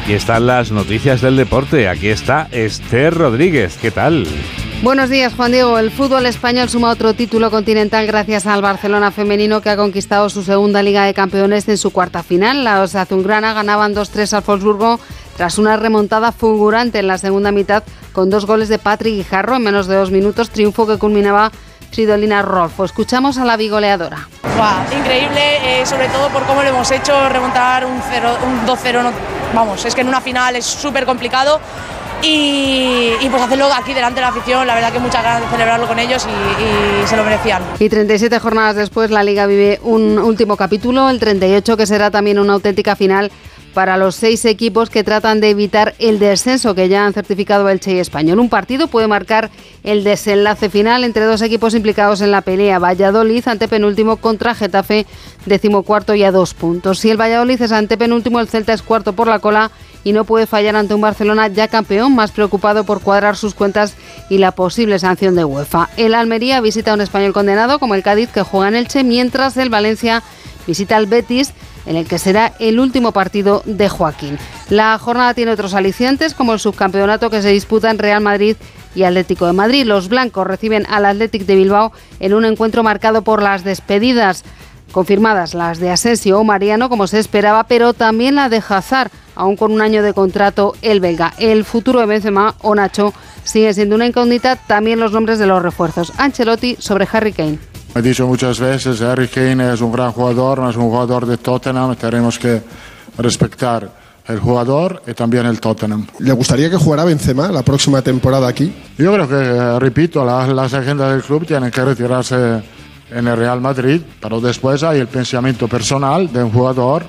Aquí 0.09 0.15
están 0.15 0.47
las 0.47 0.73
noticias 0.73 1.21
del 1.21 1.37
deporte. 1.37 1.87
Aquí 1.87 2.09
está 2.09 2.49
Esther 2.51 3.13
Rodríguez. 3.13 3.77
¿Qué 3.77 3.91
tal? 3.91 4.27
Buenos 4.83 5.11
días, 5.11 5.35
Juan 5.35 5.53
Diego. 5.53 5.79
El 5.79 5.91
fútbol 5.91 6.25
español 6.25 6.71
suma 6.71 6.89
otro 6.89 7.13
título 7.13 7.51
continental 7.51 8.07
gracias 8.07 8.47
al 8.47 8.63
Barcelona 8.63 9.11
femenino 9.11 9.61
que 9.61 9.69
ha 9.69 9.77
conquistado 9.77 10.31
su 10.31 10.43
segunda 10.43 10.83
Liga 10.83 11.05
de 11.05 11.13
Campeones 11.13 11.69
en 11.69 11.77
su 11.77 11.91
cuarta 11.91 12.23
final. 12.23 12.65
Los 12.65 12.95
azulgrana 12.95 13.53
ganaban 13.53 13.95
2-3 13.95 14.33
al 14.33 14.45
Wolfsburgo 14.45 14.99
tras 15.37 15.59
una 15.59 15.77
remontada 15.77 16.33
fulgurante 16.33 17.01
en 17.01 17.07
la 17.07 17.19
segunda 17.19 17.53
mitad 17.53 17.83
con 18.13 18.31
dos 18.31 18.47
goles 18.47 18.71
de 18.71 18.79
Patrick 18.79 19.15
Guijarro 19.15 19.57
en 19.57 19.63
menos 19.65 19.89
de 19.89 19.97
dos 19.97 20.11
minutos, 20.11 20.49
triunfo 20.49 20.87
que 20.87 20.97
culminaba 20.97 21.53
Fridolina 21.93 22.41
Rolfo. 22.41 22.87
Escuchamos 22.87 23.37
a 23.37 23.45
la 23.45 23.59
bigoleadora. 23.59 24.27
increíble, 24.99 25.81
eh, 25.83 25.85
sobre 25.85 26.09
todo 26.09 26.31
por 26.31 26.45
cómo 26.45 26.63
lo 26.63 26.71
hemos 26.71 26.91
hecho, 26.91 27.29
remontar 27.29 27.85
un, 27.85 27.93
un 27.93 28.67
2-0, 28.67 29.13
vamos, 29.55 29.85
es 29.85 29.95
que 29.95 30.01
en 30.01 30.09
una 30.09 30.21
final 30.21 30.57
es 30.57 30.65
súper 30.65 31.05
complicado 31.05 31.61
y, 32.23 33.29
pues 33.31 33.43
hacerlo 33.43 33.69
aquí 33.73 33.95
delante 33.95 34.17
de 34.17 34.23
la 34.23 34.29
afición, 34.29 34.67
la 34.67 34.75
verdad 34.75 34.93
que 34.93 34.99
muchas 34.99 35.23
ganas 35.23 35.43
de 35.43 35.49
celebrarlo 35.49 35.87
con 35.87 35.99
ellos 35.99 36.27
y, 36.27 37.07
se 37.07 37.17
lo 37.17 37.25
merecían. 37.25 37.63
Y 37.79 37.89
37 37.89 38.39
jornadas 38.39 38.77
después 38.77 39.11
la 39.11 39.23
liga 39.23 39.47
vive 39.47 39.79
un 39.83 40.19
último 40.19 40.57
capítulo, 40.57 41.09
el 41.09 41.21
38 41.21 41.77
que 41.77 41.87
será 41.87 42.11
también 42.11 42.39
una 42.39 42.55
auténtica 42.55 42.97
final 42.97 43.31
para 43.79 43.97
los 43.97 44.17
seis 44.17 44.45
equipos 44.45 44.91
que 44.91 45.05
tratan 45.05 45.41
de 45.41 45.51
evitar 45.51 45.95
el 46.01 46.19
descenso 46.19 46.75
que 46.75 46.89
ya 46.89 47.07
han 47.07 47.13
certificado 47.13 47.69
el 47.69 47.79
Che 47.79 48.01
Español. 48.01 48.41
Un 48.41 48.49
partido 48.49 48.89
puede 48.89 49.07
marcar 49.07 49.51
el 49.85 50.03
desenlace 50.03 50.69
final 50.69 51.05
entre 51.05 51.27
dos 51.27 51.43
equipos 51.43 51.77
implicados 51.77 52.21
en 52.21 52.33
la 52.33 52.41
pelea. 52.41 52.81
Valladolid 52.81 53.47
antepenúltimo 53.47 54.17
contra 54.17 54.57
Getafe, 54.57 55.07
decimocuarto 55.47 56.17
y 56.17 56.25
a 56.25 56.33
dos 56.33 56.55
puntos. 56.55 56.99
Si 56.99 57.09
el 57.09 57.21
Valladolid 57.21 57.63
es 57.63 57.71
antepenúltimo, 57.71 58.41
el 58.41 58.49
Celta 58.49 58.73
es 58.73 58.83
cuarto 58.83 59.13
por 59.13 59.29
la 59.29 59.39
cola 59.39 59.71
y 60.03 60.11
no 60.11 60.25
puede 60.25 60.49
fallar 60.49 60.75
ante 60.75 60.95
un 60.95 61.01
Barcelona 61.01 61.47
ya 61.47 61.69
campeón, 61.69 62.17
más 62.17 62.33
preocupado 62.33 62.83
por 62.83 63.01
cuadrar 63.01 63.37
sus 63.37 63.55
cuentas 63.55 63.95
y 64.29 64.39
la 64.39 64.51
posible 64.51 64.99
sanción 64.99 65.37
de 65.37 65.45
UEFA. 65.45 65.89
El 65.97 66.17
Almería 66.17 66.61
visita 66.61 66.91
a 66.91 66.95
un 66.95 67.01
español 67.01 67.33
condenado 67.33 67.79
como 67.79 67.95
el 67.95 68.03
Cádiz 68.03 68.31
que 68.31 68.43
juega 68.43 68.67
en 68.67 68.75
el 68.75 68.89
Che, 68.89 69.05
mientras 69.05 69.57
el 69.57 69.71
Valencia 69.71 70.25
visita 70.67 70.97
al 70.97 71.07
Betis 71.07 71.55
en 71.89 71.97
el 71.97 72.07
que 72.07 72.19
será 72.19 72.53
el 72.61 72.79
último 72.79 73.13
partido 73.13 73.63
de 73.65 73.89
Joaquín. 73.89 74.39
La 74.69 74.99
jornada 74.99 75.35
tiene 75.35 75.53
otros 75.53 75.75
alicientes, 75.75 76.35
como 76.35 76.53
el 76.53 76.61
subcampeonato 76.61 77.31
que 77.31 77.43
se 77.43 77.49
disputa 77.49 77.91
en 77.91 77.99
Real 77.99 78.23
Madrid 78.23 78.57
y 78.95 79.03
Atlético 79.05 79.47
de 79.47 79.55
Madrid. 79.55 79.87
Los 79.87 80.09
blancos 80.09 80.47
reciben 80.47 80.87
al 80.89 81.07
Athletic 81.07 81.47
de 81.47 81.57
Bilbao 81.57 81.93
en 82.21 82.35
un 82.35 82.45
encuentro 82.45 82.83
marcado 82.83 83.23
por 83.23 83.43
las 83.43 83.65
despedidas 83.65 84.45
confirmadas 84.93 85.55
las 85.55 85.79
de 85.79 85.91
Asensio 85.91 86.39
o 86.39 86.45
Mariano 86.45 86.89
como 86.89 87.07
se 87.07 87.19
esperaba, 87.19 87.65
pero 87.65 87.93
también 87.93 88.35
la 88.35 88.49
de 88.49 88.63
Hazard, 88.67 89.11
aún 89.35 89.57
con 89.57 89.73
un 89.73 89.81
año 89.81 90.03
de 90.03 90.15
contrato 90.15 90.75
el 90.83 91.01
belga. 91.01 91.35
El 91.39 91.65
futuro 91.65 92.01
de 92.01 92.07
Benzema 92.07 92.55
o 92.61 92.75
Nacho 92.75 93.13
sigue 93.45 93.73
siendo 93.75 93.97
una 93.97 94.07
incógnita, 94.07 94.57
también 94.57 95.01
los 95.01 95.13
nombres 95.13 95.39
de 95.39 95.47
los 95.47 95.63
refuerzos. 95.63 96.13
Ancelotti 96.19 96.77
sobre 96.79 97.09
Harry 97.11 97.33
Kane. 97.33 97.68
He 97.95 98.03
dicho 98.03 98.27
muchas 98.27 98.61
veces, 98.61 99.01
Harry 99.01 99.29
Kane 99.29 99.73
es 99.73 99.81
un 99.81 99.91
gran 99.91 100.13
jugador, 100.13 100.61
no 100.61 100.71
es 100.71 100.77
un 100.77 100.85
jugador 100.85 101.27
de 101.27 101.39
Tottenham, 101.39 101.97
tenemos 101.97 102.39
que 102.39 102.63
respetar 103.17 103.91
el 104.29 104.39
jugador 104.39 105.03
y 105.07 105.15
también 105.15 105.47
el 105.47 105.59
Tottenham. 105.59 106.07
¿Le 106.19 106.33
gustaría 106.33 106.69
que 106.71 106.77
jugara 106.77 107.05
Benzema 107.05 107.49
la 107.49 107.63
próxima 107.63 108.03
temporada 108.03 108.47
aquí? 108.47 108.73
Yo 108.99 109.13
creo 109.13 109.29
que, 109.29 109.79
repito, 109.81 110.25
las 110.25 110.75
agendas 110.75 111.13
del 111.13 111.23
club 111.23 111.47
tienen 111.47 111.71
que 111.71 111.85
retirarse 111.85 112.63
en 113.11 113.27
el 113.27 113.37
Real 113.37 113.61
Madrid, 113.61 114.03
pero 114.21 114.41
después 114.41 114.83
hay 114.83 115.01
el 115.01 115.09
pensamiento 115.09 115.67
personal 115.67 116.31
de 116.31 116.43
un 116.43 116.53
jugador 116.53 117.07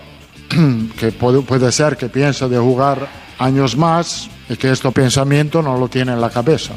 que 0.98 1.12
puede, 1.12 1.42
puede 1.42 1.72
ser 1.72 1.98
que 1.98 2.08
piensa 2.08 2.48
de 2.48 2.58
jugar 2.58 3.08
años 3.38 3.76
más 3.76 4.30
y 4.48 4.56
que 4.56 4.72
este 4.72 4.90
pensamiento 4.92 5.62
no 5.62 5.78
lo 5.78 5.90
tiene 5.90 6.14
en 6.14 6.22
la 6.22 6.30
cabeza. 6.30 6.74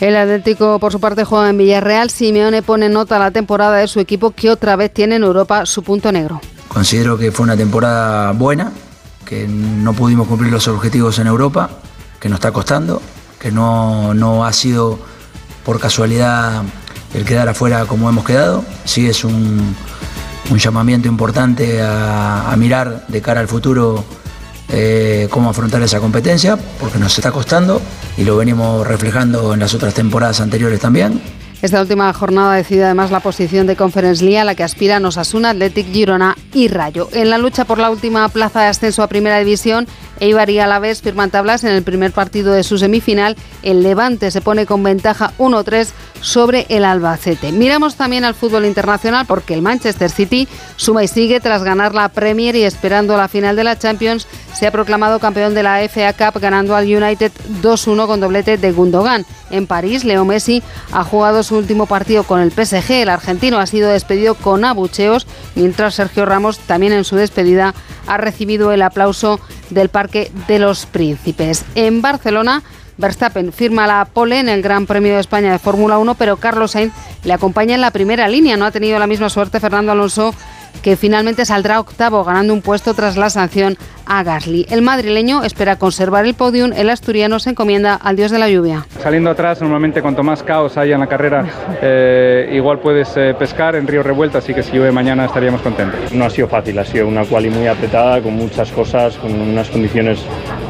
El 0.00 0.16
Atlético, 0.16 0.78
por 0.78 0.92
su 0.92 1.00
parte, 1.00 1.24
juega 1.24 1.48
en 1.48 1.56
Villarreal. 1.56 2.10
Simeone 2.10 2.62
pone 2.62 2.88
nota 2.88 3.16
a 3.16 3.18
la 3.18 3.30
temporada 3.30 3.76
de 3.76 3.88
su 3.88 3.98
equipo 4.00 4.30
que 4.32 4.50
otra 4.50 4.76
vez 4.76 4.92
tiene 4.92 5.16
en 5.16 5.22
Europa 5.22 5.64
su 5.64 5.82
punto 5.82 6.12
negro. 6.12 6.40
Considero 6.68 7.16
que 7.16 7.32
fue 7.32 7.44
una 7.44 7.56
temporada 7.56 8.32
buena, 8.32 8.72
que 9.24 9.48
no 9.48 9.94
pudimos 9.94 10.28
cumplir 10.28 10.52
los 10.52 10.68
objetivos 10.68 11.18
en 11.18 11.26
Europa, 11.26 11.70
que 12.20 12.28
nos 12.28 12.36
está 12.38 12.52
costando, 12.52 13.00
que 13.40 13.50
no, 13.50 14.12
no 14.12 14.44
ha 14.44 14.52
sido 14.52 14.98
por 15.64 15.80
casualidad 15.80 16.62
el 17.14 17.24
quedar 17.24 17.48
afuera 17.48 17.86
como 17.86 18.10
hemos 18.10 18.24
quedado. 18.24 18.64
Sí 18.84 19.08
es 19.08 19.24
un, 19.24 19.74
llamamiento 20.54 21.08
importante 21.08 21.80
a 21.82 22.54
mirar 22.56 23.06
de 23.08 23.22
cara 23.22 23.40
al 23.40 23.48
futuro 23.48 24.04
eh, 24.68 25.28
cómo 25.30 25.50
afrontar 25.50 25.82
esa 25.82 26.00
competencia, 26.00 26.58
porque 26.80 26.98
nos 26.98 27.16
está 27.16 27.32
costando 27.32 27.80
y 28.16 28.24
lo 28.24 28.36
venimos 28.36 28.86
reflejando 28.86 29.54
en 29.54 29.60
las 29.60 29.74
otras 29.74 29.94
temporadas 29.94 30.40
anteriores 30.40 30.80
también. 30.80 31.20
Esta 31.62 31.80
última 31.80 32.12
jornada 32.12 32.54
decide 32.54 32.84
además 32.84 33.10
la 33.10 33.20
posición 33.20 33.66
de 33.66 33.76
Conference 33.76 34.22
League 34.22 34.38
a 34.38 34.44
la 34.44 34.54
que 34.54 34.62
aspiran 34.62 35.04
Osasuna, 35.06 35.50
Athletic, 35.50 35.90
Girona 35.90 36.36
y 36.52 36.68
Rayo. 36.68 37.08
En 37.12 37.30
la 37.30 37.38
lucha 37.38 37.64
por 37.64 37.78
la 37.78 37.90
última 37.90 38.28
plaza 38.28 38.60
de 38.60 38.66
ascenso 38.66 39.02
a 39.02 39.08
Primera 39.08 39.38
División, 39.38 39.88
Eibar 40.20 40.50
y 40.50 40.58
Alavés 40.58 41.00
firman 41.00 41.30
tablas 41.30 41.64
en 41.64 41.70
el 41.70 41.82
primer 41.82 42.12
partido 42.12 42.52
de 42.52 42.62
su 42.62 42.76
semifinal. 42.76 43.36
El 43.62 43.82
Levante 43.82 44.30
se 44.30 44.42
pone 44.42 44.66
con 44.66 44.82
ventaja 44.82 45.32
1-3 45.38 45.88
sobre 46.20 46.66
el 46.68 46.84
Albacete. 46.84 47.52
Miramos 47.52 47.96
también 47.96 48.24
al 48.24 48.34
fútbol 48.34 48.66
internacional 48.66 49.24
porque 49.26 49.54
el 49.54 49.62
Manchester 49.62 50.10
City 50.10 50.46
suma 50.76 51.04
y 51.04 51.08
sigue 51.08 51.40
tras 51.40 51.62
ganar 51.62 51.94
la 51.94 52.10
Premier 52.10 52.54
y 52.54 52.64
esperando 52.64 53.16
la 53.16 53.28
final 53.28 53.56
de 53.56 53.64
la 53.64 53.78
Champions. 53.78 54.26
Se 54.56 54.66
ha 54.66 54.70
proclamado 54.70 55.18
campeón 55.18 55.52
de 55.52 55.62
la 55.62 55.86
FA 55.86 56.14
Cup 56.14 56.40
ganando 56.40 56.74
al 56.74 56.86
United 56.86 57.30
2-1 57.60 58.06
con 58.06 58.20
doblete 58.20 58.56
de 58.56 58.72
Gundogan. 58.72 59.26
En 59.50 59.66
París, 59.66 60.02
Leo 60.02 60.24
Messi 60.24 60.62
ha 60.92 61.04
jugado 61.04 61.42
su 61.42 61.58
último 61.58 61.84
partido 61.84 62.22
con 62.22 62.40
el 62.40 62.52
PSG. 62.52 62.90
El 62.92 63.10
argentino 63.10 63.58
ha 63.58 63.66
sido 63.66 63.90
despedido 63.90 64.34
con 64.34 64.64
abucheos, 64.64 65.26
mientras 65.56 65.96
Sergio 65.96 66.24
Ramos 66.24 66.58
también 66.58 66.94
en 66.94 67.04
su 67.04 67.16
despedida 67.16 67.74
ha 68.06 68.16
recibido 68.16 68.72
el 68.72 68.80
aplauso 68.80 69.40
del 69.68 69.90
Parque 69.90 70.32
de 70.48 70.58
los 70.58 70.86
Príncipes. 70.86 71.66
En 71.74 72.00
Barcelona, 72.00 72.62
Verstappen 72.96 73.52
firma 73.52 73.86
la 73.86 74.06
pole 74.06 74.40
en 74.40 74.48
el 74.48 74.62
Gran 74.62 74.86
Premio 74.86 75.12
de 75.12 75.20
España 75.20 75.52
de 75.52 75.58
Fórmula 75.58 75.98
1, 75.98 76.14
pero 76.14 76.38
Carlos 76.38 76.70
Sainz 76.70 76.94
le 77.24 77.34
acompaña 77.34 77.74
en 77.74 77.82
la 77.82 77.90
primera 77.90 78.26
línea. 78.26 78.56
No 78.56 78.64
ha 78.64 78.70
tenido 78.70 78.98
la 78.98 79.06
misma 79.06 79.28
suerte 79.28 79.60
Fernando 79.60 79.92
Alonso 79.92 80.34
que 80.82 80.96
finalmente 80.96 81.44
saldrá 81.44 81.80
octavo 81.80 82.24
ganando 82.24 82.52
un 82.52 82.62
puesto 82.62 82.94
tras 82.94 83.16
la 83.16 83.30
sanción 83.30 83.76
a 84.06 84.22
Gasly. 84.22 84.66
El 84.70 84.82
madrileño 84.82 85.42
espera 85.42 85.76
conservar 85.76 86.24
el 86.26 86.34
podium, 86.34 86.72
el 86.72 86.90
asturiano 86.90 87.38
se 87.38 87.50
encomienda 87.50 87.94
al 87.94 88.16
dios 88.16 88.30
de 88.30 88.38
la 88.38 88.48
lluvia. 88.48 88.86
Saliendo 89.02 89.30
atrás, 89.30 89.60
normalmente 89.60 90.00
cuanto 90.00 90.22
más 90.22 90.42
caos 90.42 90.76
haya 90.76 90.94
en 90.94 91.00
la 91.00 91.08
carrera, 91.08 91.44
eh, 91.82 92.50
igual 92.52 92.78
puedes 92.78 93.16
eh, 93.16 93.34
pescar 93.38 93.74
en 93.76 93.86
río 93.86 94.02
revuelta, 94.02 94.38
así 94.38 94.54
que 94.54 94.62
si 94.62 94.72
llueve 94.72 94.92
mañana 94.92 95.24
estaríamos 95.24 95.60
contentos. 95.60 96.12
No 96.12 96.24
ha 96.24 96.30
sido 96.30 96.48
fácil, 96.48 96.78
ha 96.78 96.84
sido 96.84 97.08
una 97.08 97.24
quali 97.24 97.50
muy 97.50 97.66
apretada, 97.66 98.20
con 98.22 98.34
muchas 98.34 98.70
cosas, 98.70 99.16
con 99.16 99.32
unas 99.32 99.68
condiciones 99.68 100.20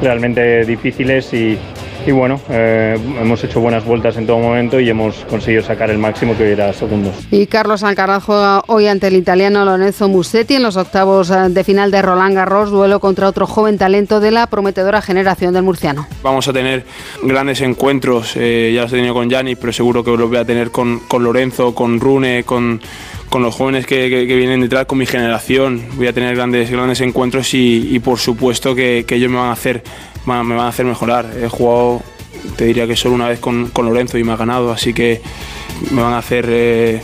realmente 0.00 0.64
difíciles 0.64 1.32
y, 1.34 1.58
y 2.06 2.12
bueno, 2.12 2.40
eh, 2.48 2.96
hemos 3.20 3.42
hecho 3.42 3.60
buenas 3.60 3.84
vueltas 3.84 4.16
en 4.16 4.26
todo 4.26 4.38
momento 4.38 4.78
y 4.78 4.88
hemos 4.88 5.16
conseguido 5.24 5.62
sacar 5.62 5.90
el 5.90 5.98
máximo 5.98 6.36
que 6.36 6.44
hubiera 6.44 6.72
segundos. 6.72 7.14
Y 7.32 7.46
Carlos 7.46 7.82
Alcaraz 7.82 8.22
juega 8.24 8.62
hoy 8.68 8.86
ante 8.86 9.08
el 9.08 9.16
italiano 9.16 9.64
Lorenzo 9.64 10.08
Musetti 10.08 10.54
en 10.54 10.62
los 10.62 10.76
octavos 10.76 11.30
eh, 11.30 11.48
de 11.48 11.64
final 11.64 11.90
de 11.90 12.02
Roland 12.02 12.36
Garros, 12.36 12.70
duelo 12.70 13.00
contra 13.00 13.28
otro 13.28 13.46
joven 13.46 13.76
talento 13.76 14.20
de 14.20 14.30
la 14.30 14.46
prometedora 14.46 15.02
generación 15.02 15.52
del 15.52 15.64
murciano. 15.64 16.06
Vamos 16.22 16.46
a 16.46 16.52
tener 16.52 16.84
grandes 17.22 17.60
encuentros, 17.60 18.34
eh, 18.36 18.72
ya 18.72 18.82
los 18.82 18.92
he 18.92 18.96
tenido 18.96 19.14
con 19.14 19.28
Gianni, 19.28 19.56
pero 19.56 19.72
seguro 19.72 20.04
que 20.04 20.12
los 20.16 20.28
voy 20.28 20.38
a 20.38 20.44
tener 20.44 20.70
con, 20.70 21.00
con 21.00 21.24
Lorenzo, 21.24 21.74
con 21.74 21.98
Rune, 21.98 22.44
con, 22.44 22.80
con 23.28 23.42
los 23.42 23.54
jóvenes 23.54 23.84
que, 23.84 24.08
que, 24.08 24.28
que, 24.28 24.36
vienen 24.36 24.60
detrás, 24.60 24.86
con 24.86 24.98
mi 24.98 25.06
generación. 25.06 25.82
Voy 25.96 26.06
a 26.06 26.12
tener 26.12 26.36
grandes, 26.36 26.70
grandes 26.70 27.00
encuentros 27.00 27.52
y, 27.54 27.88
y 27.90 27.98
por 27.98 28.18
supuesto 28.18 28.76
que, 28.76 29.04
que 29.06 29.16
ellos 29.16 29.30
me 29.30 29.38
van 29.38 29.48
a 29.48 29.52
hacer 29.52 29.82
me 30.26 30.54
van 30.54 30.66
a 30.66 30.68
hacer 30.68 30.84
mejorar. 30.84 31.30
He 31.40 31.48
jugado, 31.48 32.02
te 32.56 32.66
diría 32.66 32.86
que 32.86 32.96
solo 32.96 33.14
una 33.14 33.28
vez 33.28 33.38
con, 33.38 33.68
con 33.68 33.86
Lorenzo 33.86 34.18
y 34.18 34.24
me 34.24 34.32
ha 34.32 34.36
ganado, 34.36 34.72
así 34.72 34.92
que 34.92 35.20
me 35.90 36.02
van 36.02 36.14
a 36.14 36.18
hacer 36.18 36.46
eh, 36.48 37.02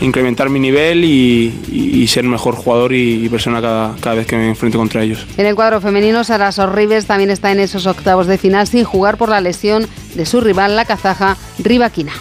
incrementar 0.00 0.50
mi 0.50 0.60
nivel 0.60 1.04
y, 1.04 1.54
y, 1.70 2.02
y, 2.02 2.06
ser 2.06 2.24
mejor 2.24 2.54
jugador 2.54 2.92
y, 2.92 3.24
y 3.24 3.28
persona 3.28 3.60
cada, 3.60 3.96
cada, 4.00 4.16
vez 4.16 4.26
que 4.26 4.36
me 4.36 4.48
enfrento 4.48 4.78
contra 4.78 5.02
ellos. 5.02 5.26
En 5.36 5.46
el 5.46 5.54
cuadro 5.54 5.80
femenino, 5.80 6.22
Sara 6.24 6.52
Sorribes 6.52 7.06
también 7.06 7.30
está 7.30 7.50
en 7.50 7.60
esos 7.60 7.86
octavos 7.86 8.26
de 8.26 8.38
final 8.38 8.66
sin 8.66 8.84
jugar 8.84 9.16
por 9.16 9.30
la 9.30 9.40
lesión 9.40 9.86
de 10.14 10.26
su 10.26 10.40
rival, 10.40 10.76
la 10.76 10.84
kazaja 10.84 11.36
Rivaquina. 11.58 12.12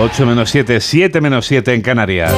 8 0.00 0.26
menos 0.26 0.50
7, 0.50 0.80
7 0.80 1.20
menos 1.20 1.46
7 1.46 1.72
en 1.72 1.80
Canarias. 1.80 2.34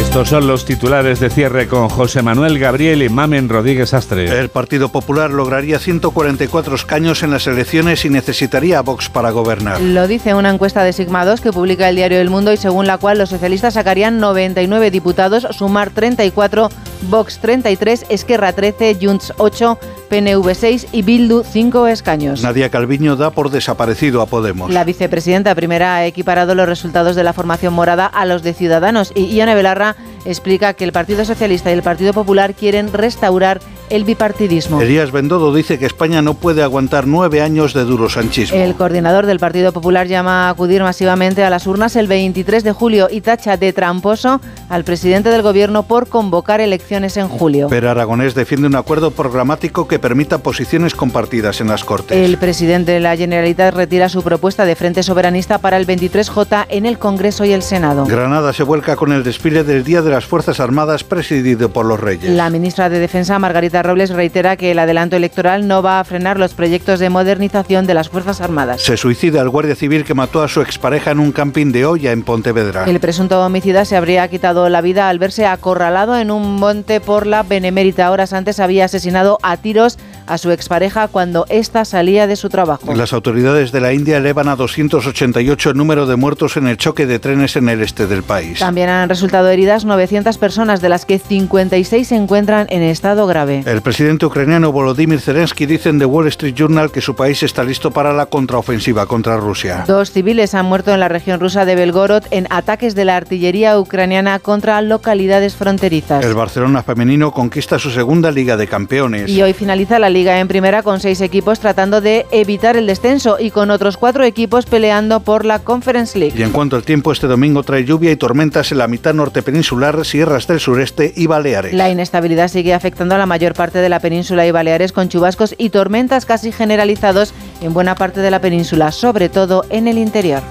Estos 0.00 0.30
son 0.30 0.46
los 0.46 0.64
titulares 0.64 1.20
de 1.20 1.28
cierre 1.28 1.68
con 1.68 1.90
José 1.90 2.22
Manuel 2.22 2.58
Gabriel 2.58 3.02
y 3.02 3.10
Mamen 3.10 3.50
Rodríguez 3.50 3.92
Astre. 3.92 4.40
El 4.40 4.48
Partido 4.48 4.88
Popular 4.88 5.30
lograría 5.30 5.78
144 5.78 6.74
escaños 6.74 7.22
en 7.22 7.30
las 7.30 7.46
elecciones 7.46 8.04
y 8.06 8.10
necesitaría 8.10 8.78
a 8.78 8.82
Vox 8.82 9.10
para 9.10 9.30
gobernar. 9.30 9.80
Lo 9.80 10.08
dice 10.08 10.34
una 10.34 10.50
encuesta 10.50 10.82
de 10.84 10.94
Sigma 10.94 11.26
2 11.26 11.42
que 11.42 11.52
publica 11.52 11.88
el 11.88 11.96
diario 11.96 12.18
El 12.18 12.30
Mundo 12.30 12.50
y 12.52 12.56
según 12.56 12.86
la 12.86 12.96
cual 12.96 13.18
los 13.18 13.28
socialistas 13.28 13.74
sacarían 13.74 14.18
99 14.18 14.90
diputados, 14.90 15.46
Sumar 15.50 15.90
34, 15.90 16.70
Vox 17.02 17.38
33, 17.38 18.06
Esquerra 18.08 18.52
13, 18.52 18.98
Junts 19.00 19.32
8, 19.38 19.78
PNV 20.08 20.54
6 20.54 20.88
y 20.92 21.02
Bildu 21.02 21.42
5 21.44 21.86
escaños. 21.86 22.42
Nadia 22.42 22.68
Calviño 22.68 23.16
da 23.16 23.30
por 23.30 23.50
desaparecido 23.50 24.20
a 24.22 24.26
Podemos. 24.26 24.70
La 24.70 24.84
vicepresidenta 24.84 25.54
primera 25.54 25.96
ha 25.96 26.06
equiparado 26.06 26.54
los 26.54 26.68
resultados 26.68 27.16
de 27.16 27.24
la 27.24 27.32
formación 27.32 27.72
morada 27.72 28.06
a 28.06 28.26
los 28.26 28.42
de 28.42 28.54
Ciudadanos 28.54 29.12
y 29.14 29.26
Ione 29.34 29.54
Belarra 29.54 29.96
explica 30.24 30.74
que 30.74 30.84
el 30.84 30.92
Partido 30.92 31.24
Socialista 31.24 31.70
y 31.70 31.74
el 31.74 31.82
Partido 31.82 32.12
Popular 32.12 32.54
quieren 32.54 32.92
restaurar 32.92 33.60
el 33.88 34.04
bipartidismo. 34.04 34.80
Elías 34.80 35.10
Bendodo 35.10 35.52
dice 35.52 35.78
que 35.78 35.86
España 35.86 36.22
no 36.22 36.34
puede 36.34 36.62
aguantar 36.62 37.06
nueve 37.06 37.42
años 37.42 37.74
de 37.74 37.84
duro 37.84 38.08
sanchismo. 38.08 38.56
El 38.56 38.76
coordinador 38.76 39.26
del 39.26 39.40
Partido 39.40 39.72
Popular 39.72 40.06
llama 40.06 40.46
a 40.46 40.50
acudir 40.50 40.82
masivamente 40.82 41.42
a 41.42 41.50
las 41.50 41.66
urnas 41.66 41.96
el 41.96 42.06
23 42.06 42.62
de 42.62 42.72
julio 42.72 43.08
y 43.10 43.20
tacha 43.20 43.56
de 43.56 43.72
tramposo 43.72 44.40
al 44.68 44.84
presidente 44.84 45.30
del 45.30 45.42
gobierno 45.42 45.82
por 45.82 46.08
convocar 46.08 46.60
elecciones 46.60 46.89
en 46.92 47.28
julio. 47.28 47.68
Pero 47.70 47.88
Aragonés 47.88 48.34
defiende 48.34 48.66
un 48.66 48.74
acuerdo 48.74 49.12
programático 49.12 49.86
que 49.86 50.00
permita 50.00 50.38
posiciones 50.38 50.94
compartidas 50.94 51.60
en 51.60 51.68
las 51.68 51.84
Cortes. 51.84 52.18
El 52.18 52.36
presidente 52.36 52.92
de 52.92 53.00
la 53.00 53.16
Generalitat 53.16 53.74
retira 53.74 54.08
su 54.08 54.22
propuesta 54.22 54.64
de 54.64 54.74
Frente 54.74 55.04
Soberanista 55.04 55.58
para 55.58 55.76
el 55.76 55.86
23J 55.86 56.66
en 56.68 56.86
el 56.86 56.98
Congreso 56.98 57.44
y 57.44 57.52
el 57.52 57.62
Senado. 57.62 58.06
Granada 58.06 58.52
se 58.52 58.64
vuelca 58.64 58.96
con 58.96 59.12
el 59.12 59.22
desfile 59.22 59.62
del 59.62 59.84
Día 59.84 60.02
de 60.02 60.10
las 60.10 60.24
Fuerzas 60.24 60.58
Armadas 60.58 61.04
presidido 61.04 61.68
por 61.70 61.86
los 61.86 62.00
Reyes. 62.00 62.32
La 62.32 62.50
ministra 62.50 62.88
de 62.88 62.98
Defensa, 62.98 63.38
Margarita 63.38 63.82
Robles, 63.84 64.10
reitera 64.10 64.56
que 64.56 64.72
el 64.72 64.78
adelanto 64.80 65.14
electoral 65.14 65.68
no 65.68 65.82
va 65.82 66.00
a 66.00 66.04
frenar 66.04 66.38
los 66.38 66.54
proyectos 66.54 66.98
de 66.98 67.08
modernización 67.08 67.86
de 67.86 67.94
las 67.94 68.08
Fuerzas 68.08 68.40
Armadas. 68.40 68.82
Se 68.82 68.96
suicida 68.96 69.40
el 69.40 69.48
guardia 69.48 69.76
civil 69.76 70.04
que 70.04 70.14
mató 70.14 70.42
a 70.42 70.48
su 70.48 70.60
expareja 70.60 71.12
en 71.12 71.20
un 71.20 71.30
camping 71.30 71.70
de 71.70 71.86
olla 71.86 72.10
en 72.10 72.24
Pontevedra. 72.24 72.84
El 72.86 72.98
presunto 72.98 73.40
homicida 73.44 73.84
se 73.84 73.96
habría 73.96 74.26
quitado 74.28 74.68
la 74.68 74.80
vida 74.80 75.08
al 75.08 75.20
verse 75.20 75.46
acorralado 75.46 76.18
en 76.18 76.32
un 76.32 76.58
por 77.00 77.26
la 77.26 77.42
Benemérita. 77.42 78.10
Horas 78.10 78.32
antes 78.32 78.60
había 78.60 78.86
asesinado 78.86 79.38
a 79.42 79.56
tiros 79.56 79.98
a 80.30 80.38
su 80.38 80.52
expareja 80.52 81.08
cuando 81.08 81.44
ésta 81.48 81.84
salía 81.84 82.26
de 82.26 82.36
su 82.36 82.48
trabajo. 82.48 82.94
Las 82.94 83.12
autoridades 83.12 83.72
de 83.72 83.80
la 83.80 83.92
India 83.92 84.18
elevan 84.18 84.48
a 84.48 84.56
288 84.56 85.70
el 85.70 85.76
número 85.76 86.06
de 86.06 86.16
muertos 86.16 86.56
en 86.56 86.68
el 86.68 86.76
choque 86.76 87.04
de 87.06 87.18
trenes 87.18 87.56
en 87.56 87.68
el 87.68 87.82
este 87.82 88.06
del 88.06 88.22
país. 88.22 88.60
También 88.60 88.88
han 88.88 89.08
resultado 89.08 89.48
heridas 89.48 89.84
900 89.84 90.38
personas, 90.38 90.80
de 90.80 90.88
las 90.88 91.04
que 91.04 91.18
56 91.18 92.06
se 92.06 92.14
encuentran 92.14 92.66
en 92.70 92.82
estado 92.82 93.26
grave. 93.26 93.64
El 93.66 93.82
presidente 93.82 94.24
ucraniano 94.26 94.70
Volodymyr 94.70 95.20
Zelensky 95.20 95.66
dice 95.66 95.88
en 95.88 95.98
The 95.98 96.04
Wall 96.04 96.28
Street 96.28 96.54
Journal 96.54 96.92
que 96.92 97.00
su 97.00 97.16
país 97.16 97.42
está 97.42 97.64
listo 97.64 97.90
para 97.90 98.12
la 98.12 98.26
contraofensiva 98.26 99.06
contra 99.06 99.36
Rusia. 99.36 99.84
Dos 99.86 100.12
civiles 100.12 100.54
han 100.54 100.66
muerto 100.66 100.94
en 100.94 101.00
la 101.00 101.08
región 101.08 101.40
rusa 101.40 101.64
de 101.64 101.74
Belgorod 101.74 102.24
en 102.30 102.46
ataques 102.50 102.94
de 102.94 103.04
la 103.04 103.16
artillería 103.16 103.78
ucraniana 103.78 104.38
contra 104.38 104.80
localidades 104.80 105.56
fronterizas. 105.56 106.24
El 106.24 106.34
Barcelona 106.34 106.84
femenino 106.84 107.32
conquista 107.32 107.78
su 107.78 107.90
segunda 107.90 108.30
Liga 108.30 108.56
de 108.56 108.68
Campeones. 108.68 109.28
Y 109.28 109.42
hoy 109.42 109.54
finaliza 109.54 109.98
la 109.98 110.08
Liga 110.08 110.19
en 110.28 110.48
primera 110.48 110.82
con 110.82 111.00
seis 111.00 111.20
equipos 111.20 111.60
tratando 111.60 112.00
de 112.00 112.26
evitar 112.30 112.76
el 112.76 112.86
descenso 112.86 113.38
y 113.40 113.50
con 113.50 113.70
otros 113.70 113.96
cuatro 113.96 114.24
equipos 114.24 114.66
peleando 114.66 115.20
por 115.20 115.44
la 115.44 115.60
Conference 115.60 116.18
League. 116.18 116.34
Y 116.38 116.42
en 116.42 116.50
cuanto 116.50 116.76
al 116.76 116.82
tiempo, 116.82 117.12
este 117.12 117.26
domingo 117.26 117.62
trae 117.62 117.84
lluvia 117.84 118.10
y 118.10 118.16
tormentas 118.16 118.70
en 118.72 118.78
la 118.78 118.88
mitad 118.88 119.14
norte 119.14 119.42
peninsular, 119.42 120.04
sierras 120.04 120.46
del 120.46 120.60
sureste 120.60 121.12
y 121.16 121.26
Baleares. 121.26 121.72
La 121.72 121.90
inestabilidad 121.90 122.48
sigue 122.48 122.74
afectando 122.74 123.14
a 123.14 123.18
la 123.18 123.26
mayor 123.26 123.54
parte 123.54 123.78
de 123.78 123.88
la 123.88 124.00
península 124.00 124.46
y 124.46 124.50
Baleares 124.50 124.92
con 124.92 125.08
chubascos 125.08 125.54
y 125.56 125.70
tormentas 125.70 126.26
casi 126.26 126.52
generalizados 126.52 127.32
en 127.62 127.72
buena 127.72 127.94
parte 127.94 128.20
de 128.20 128.30
la 128.30 128.40
península, 128.40 128.92
sobre 128.92 129.28
todo 129.28 129.64
en 129.70 129.88
el 129.88 129.98
interior. 129.98 130.42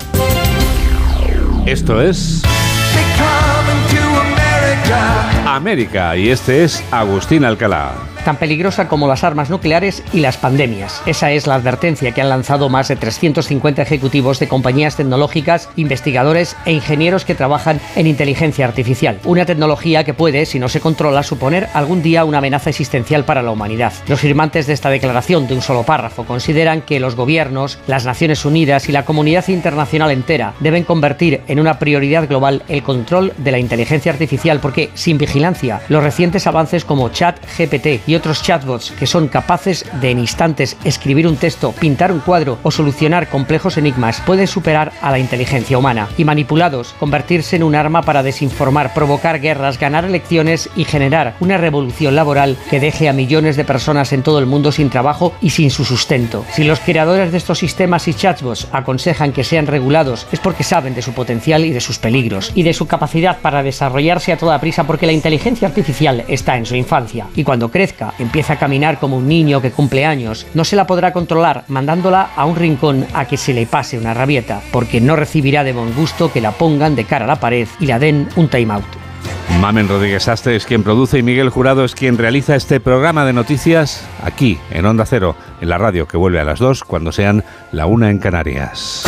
Esto 1.66 2.02
es 2.02 2.42
América 5.56 6.16
y 6.16 6.30
este 6.30 6.64
es 6.64 6.84
Agustín 6.92 7.44
Alcalá. 7.44 7.94
tan 8.24 8.36
peligrosa 8.36 8.90
como 8.90 9.08
las 9.08 9.24
armas 9.24 9.50
nucleares 9.50 10.04
y 10.14 10.20
las 10.20 10.38
pandemias. 10.38 11.02
Esa 11.06 11.32
es 11.32 11.48
la 11.48 11.56
advertencia 11.56 12.12
que 12.12 12.22
han 12.22 12.28
lanzado 12.28 12.68
más 12.68 12.90
de 12.90 12.98
350 12.98 13.82
ejecutivos 13.82 14.40
de 14.40 14.50
compañías 14.50 14.98
tecnológicas, 14.98 15.70
investigadores 15.78 16.58
e 16.66 16.74
ingenieros 16.74 17.24
que 17.24 17.34
trabajan 17.34 17.80
en 17.96 18.08
inteligencia 18.08 18.66
artificial. 18.66 19.20
Una 19.24 19.46
tecnología 19.46 20.04
que 20.04 20.14
puede, 20.14 20.46
si 20.46 20.60
no 20.60 20.68
se 20.68 20.82
controla, 20.82 21.24
suponer 21.24 21.70
algún 21.74 22.04
día 22.04 22.26
una 22.26 22.40
amenaza 22.40 22.70
existencial 22.70 23.24
para 23.24 23.42
la 23.42 23.52
humanidad. 23.52 23.94
Los 24.08 24.20
firmantes 24.20 24.68
de 24.68 24.74
esta 24.74 24.90
declaración 24.90 25.48
de 25.48 25.56
un 25.56 25.62
solo 25.62 25.84
párrafo 25.84 26.26
consideran 26.26 26.82
que 26.82 27.00
los 27.00 27.16
gobiernos, 27.16 27.80
las 27.88 28.06
Naciones 28.06 28.44
Unidas 28.44 28.90
y 28.90 28.92
la 28.92 29.06
comunidad 29.06 29.48
internacional 29.48 30.12
entera 30.12 30.54
deben 30.60 30.84
convertir 30.84 31.42
en 31.48 31.60
una 31.60 31.80
prioridad 31.80 32.28
global 32.28 32.64
el 32.68 32.84
control 32.84 33.32
de 33.38 33.52
la 33.52 33.60
inteligencia 33.60 34.12
artificial 34.12 34.60
porque 34.60 34.90
sin 34.94 35.18
vigilancia 35.18 35.39
los 35.88 36.04
recientes 36.04 36.48
avances 36.48 36.84
como 36.84 37.10
Chat 37.10 37.38
GPT 37.58 38.08
y 38.08 38.16
otros 38.16 38.44
chatbots 38.44 38.92
que 38.92 39.08
son 39.08 39.30
capaces 39.30 39.86
de 40.02 40.12
en 40.12 40.20
instantes 40.20 40.76
escribir 40.84 41.28
un 41.28 41.38
texto, 41.38 41.72
pintar 41.72 42.12
un 42.12 42.20
cuadro 42.20 42.58
o 42.62 42.72
solucionar 42.72 43.30
complejos 43.30 43.78
enigmas 43.78 44.22
pueden 44.22 44.48
superar 44.48 44.92
a 45.02 45.12
la 45.12 45.20
inteligencia 45.20 45.78
humana 45.78 46.10
y 46.18 46.26
manipulados 46.26 46.94
convertirse 47.00 47.56
en 47.56 47.64
un 47.64 47.76
arma 47.76 48.02
para 48.02 48.22
desinformar, 48.22 48.94
provocar 48.94 49.40
guerras, 49.40 49.80
ganar 49.80 50.04
elecciones 50.04 50.70
y 50.76 50.84
generar 50.84 51.36
una 51.40 51.58
revolución 51.58 52.16
laboral 52.16 52.58
que 52.70 52.82
deje 52.82 53.08
a 53.08 53.14
millones 53.14 53.56
de 53.56 53.64
personas 53.64 54.12
en 54.12 54.24
todo 54.24 54.40
el 54.40 54.46
mundo 54.46 54.74
sin 54.74 54.90
trabajo 54.90 55.34
y 55.42 55.52
sin 55.52 55.72
su 55.72 55.86
sustento. 55.86 56.46
Si 56.52 56.66
los 56.66 56.82
creadores 56.82 57.32
de 57.32 57.38
estos 57.38 57.60
sistemas 57.60 58.08
y 58.10 58.14
chatbots 58.14 58.68
aconsejan 58.74 59.32
que 59.32 59.46
sean 59.46 59.68
regulados 59.68 60.28
es 60.34 60.40
porque 60.40 60.64
saben 60.64 60.96
de 60.96 61.02
su 61.02 61.14
potencial 61.14 61.64
y 61.64 61.72
de 61.72 61.82
sus 61.82 61.98
peligros 61.98 62.52
y 62.56 62.64
de 62.64 62.74
su 62.74 62.88
capacidad 62.88 63.40
para 63.40 63.64
desarrollarse 63.64 64.34
a 64.34 64.38
toda 64.38 64.60
prisa 64.60 64.84
porque 64.84 65.06
la 65.06 65.14
inteligencia 65.14 65.29
artificial 65.38 66.24
está 66.28 66.58
en 66.58 66.66
su 66.66 66.76
infancia 66.76 67.28
y 67.36 67.44
cuando 67.44 67.70
crezca 67.70 68.14
empieza 68.20 68.54
a 68.54 68.60
caminar 68.60 69.00
como 69.00 69.18
un 69.18 69.28
niño 69.28 69.62
que 69.62 69.72
cumple 69.72 70.06
años, 70.06 70.46
no 70.54 70.64
se 70.64 70.76
la 70.76 70.88
podrá 70.88 71.14
controlar 71.14 71.66
mandándola 71.68 72.32
a 72.36 72.46
un 72.46 72.56
rincón 72.56 73.06
a 73.14 73.26
que 73.26 73.38
se 73.38 73.54
le 73.54 73.66
pase 73.66 73.98
una 73.98 74.14
rabieta 74.14 74.62
porque 74.72 75.02
no 75.02 75.16
recibirá 75.16 75.64
de 75.64 75.74
buen 75.74 75.94
gusto 75.94 76.32
que 76.32 76.42
la 76.42 76.52
pongan 76.52 76.96
de 76.96 77.06
cara 77.06 77.26
a 77.26 77.28
la 77.28 77.40
pared 77.40 77.68
y 77.80 77.86
la 77.86 78.00
den 78.00 78.28
un 78.36 78.48
time 78.48 78.74
out. 78.74 78.86
Mamen 79.60 79.90
Rodríguez 79.90 80.28
Astre 80.30 80.56
es 80.56 80.66
quien 80.66 80.84
produce 80.84 81.18
y 81.18 81.24
Miguel 81.24 81.50
Jurado 81.50 81.84
es 81.84 81.94
quien 81.94 82.18
realiza 82.18 82.56
este 82.56 82.80
programa 82.80 83.26
de 83.26 83.34
noticias 83.34 84.08
aquí, 84.24 84.58
en 84.72 84.86
Onda 84.86 85.06
Cero, 85.06 85.36
en 85.60 85.68
la 85.68 85.78
radio 85.78 86.08
que 86.08 86.16
vuelve 86.16 86.40
a 86.40 86.46
las 86.46 86.60
2 86.60 86.86
cuando 86.86 87.12
sean 87.12 87.44
la 87.74 87.86
una 87.86 88.10
en 88.10 88.20
Canarias. 88.20 89.04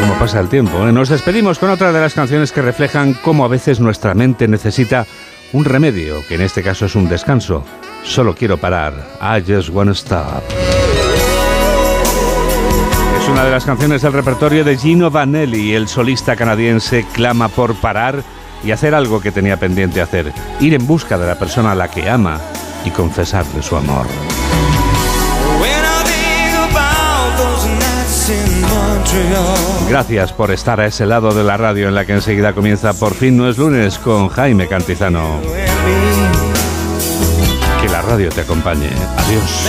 ¿Cómo 0.00 0.14
pasa 0.18 0.40
el 0.40 0.48
tiempo? 0.48 0.86
eh? 0.88 0.92
Nos 0.92 1.08
despedimos 1.08 1.58
con 1.58 1.70
otra 1.70 1.92
de 1.92 2.00
las 2.00 2.14
canciones 2.14 2.52
que 2.52 2.62
reflejan 2.62 3.14
cómo 3.14 3.44
a 3.44 3.48
veces 3.48 3.80
nuestra 3.80 4.14
mente 4.14 4.48
necesita 4.48 5.06
un 5.52 5.64
remedio, 5.64 6.24
que 6.26 6.36
en 6.36 6.40
este 6.42 6.62
caso 6.62 6.86
es 6.86 6.94
un 6.94 7.08
descanso. 7.08 7.64
Solo 8.02 8.34
quiero 8.34 8.56
parar. 8.56 8.94
I 9.20 9.42
just 9.46 9.68
wanna 9.70 9.92
stop. 9.92 10.42
Es 13.20 13.28
una 13.28 13.44
de 13.44 13.50
las 13.50 13.64
canciones 13.64 14.02
del 14.02 14.12
repertorio 14.12 14.64
de 14.64 14.76
Gino 14.78 15.10
Vanelli. 15.10 15.74
El 15.74 15.86
solista 15.88 16.34
canadiense 16.34 17.04
clama 17.12 17.48
por 17.48 17.74
parar 17.74 18.22
y 18.64 18.70
hacer 18.70 18.94
algo 18.94 19.20
que 19.20 19.32
tenía 19.32 19.58
pendiente 19.58 20.00
hacer. 20.00 20.32
Ir 20.60 20.74
en 20.74 20.86
busca 20.86 21.18
de 21.18 21.26
la 21.26 21.38
persona 21.38 21.72
a 21.72 21.74
la 21.74 21.88
que 21.88 22.08
ama 22.08 22.40
y 22.84 22.90
confesarle 22.90 23.62
su 23.62 23.76
amor. 23.76 24.06
Gracias 29.88 30.32
por 30.32 30.50
estar 30.50 30.80
a 30.80 30.86
ese 30.86 31.04
lado 31.06 31.32
de 31.34 31.42
la 31.42 31.56
radio 31.56 31.88
en 31.88 31.94
la 31.94 32.04
que 32.04 32.12
enseguida 32.12 32.52
comienza 32.52 32.92
Por 32.94 33.14
fin 33.14 33.36
no 33.36 33.48
es 33.48 33.58
lunes 33.58 33.98
con 33.98 34.28
Jaime 34.28 34.68
Cantizano. 34.68 35.40
Que 37.80 37.88
la 37.88 38.02
radio 38.02 38.28
te 38.28 38.42
acompañe. 38.42 38.90
Adiós. 39.16 39.66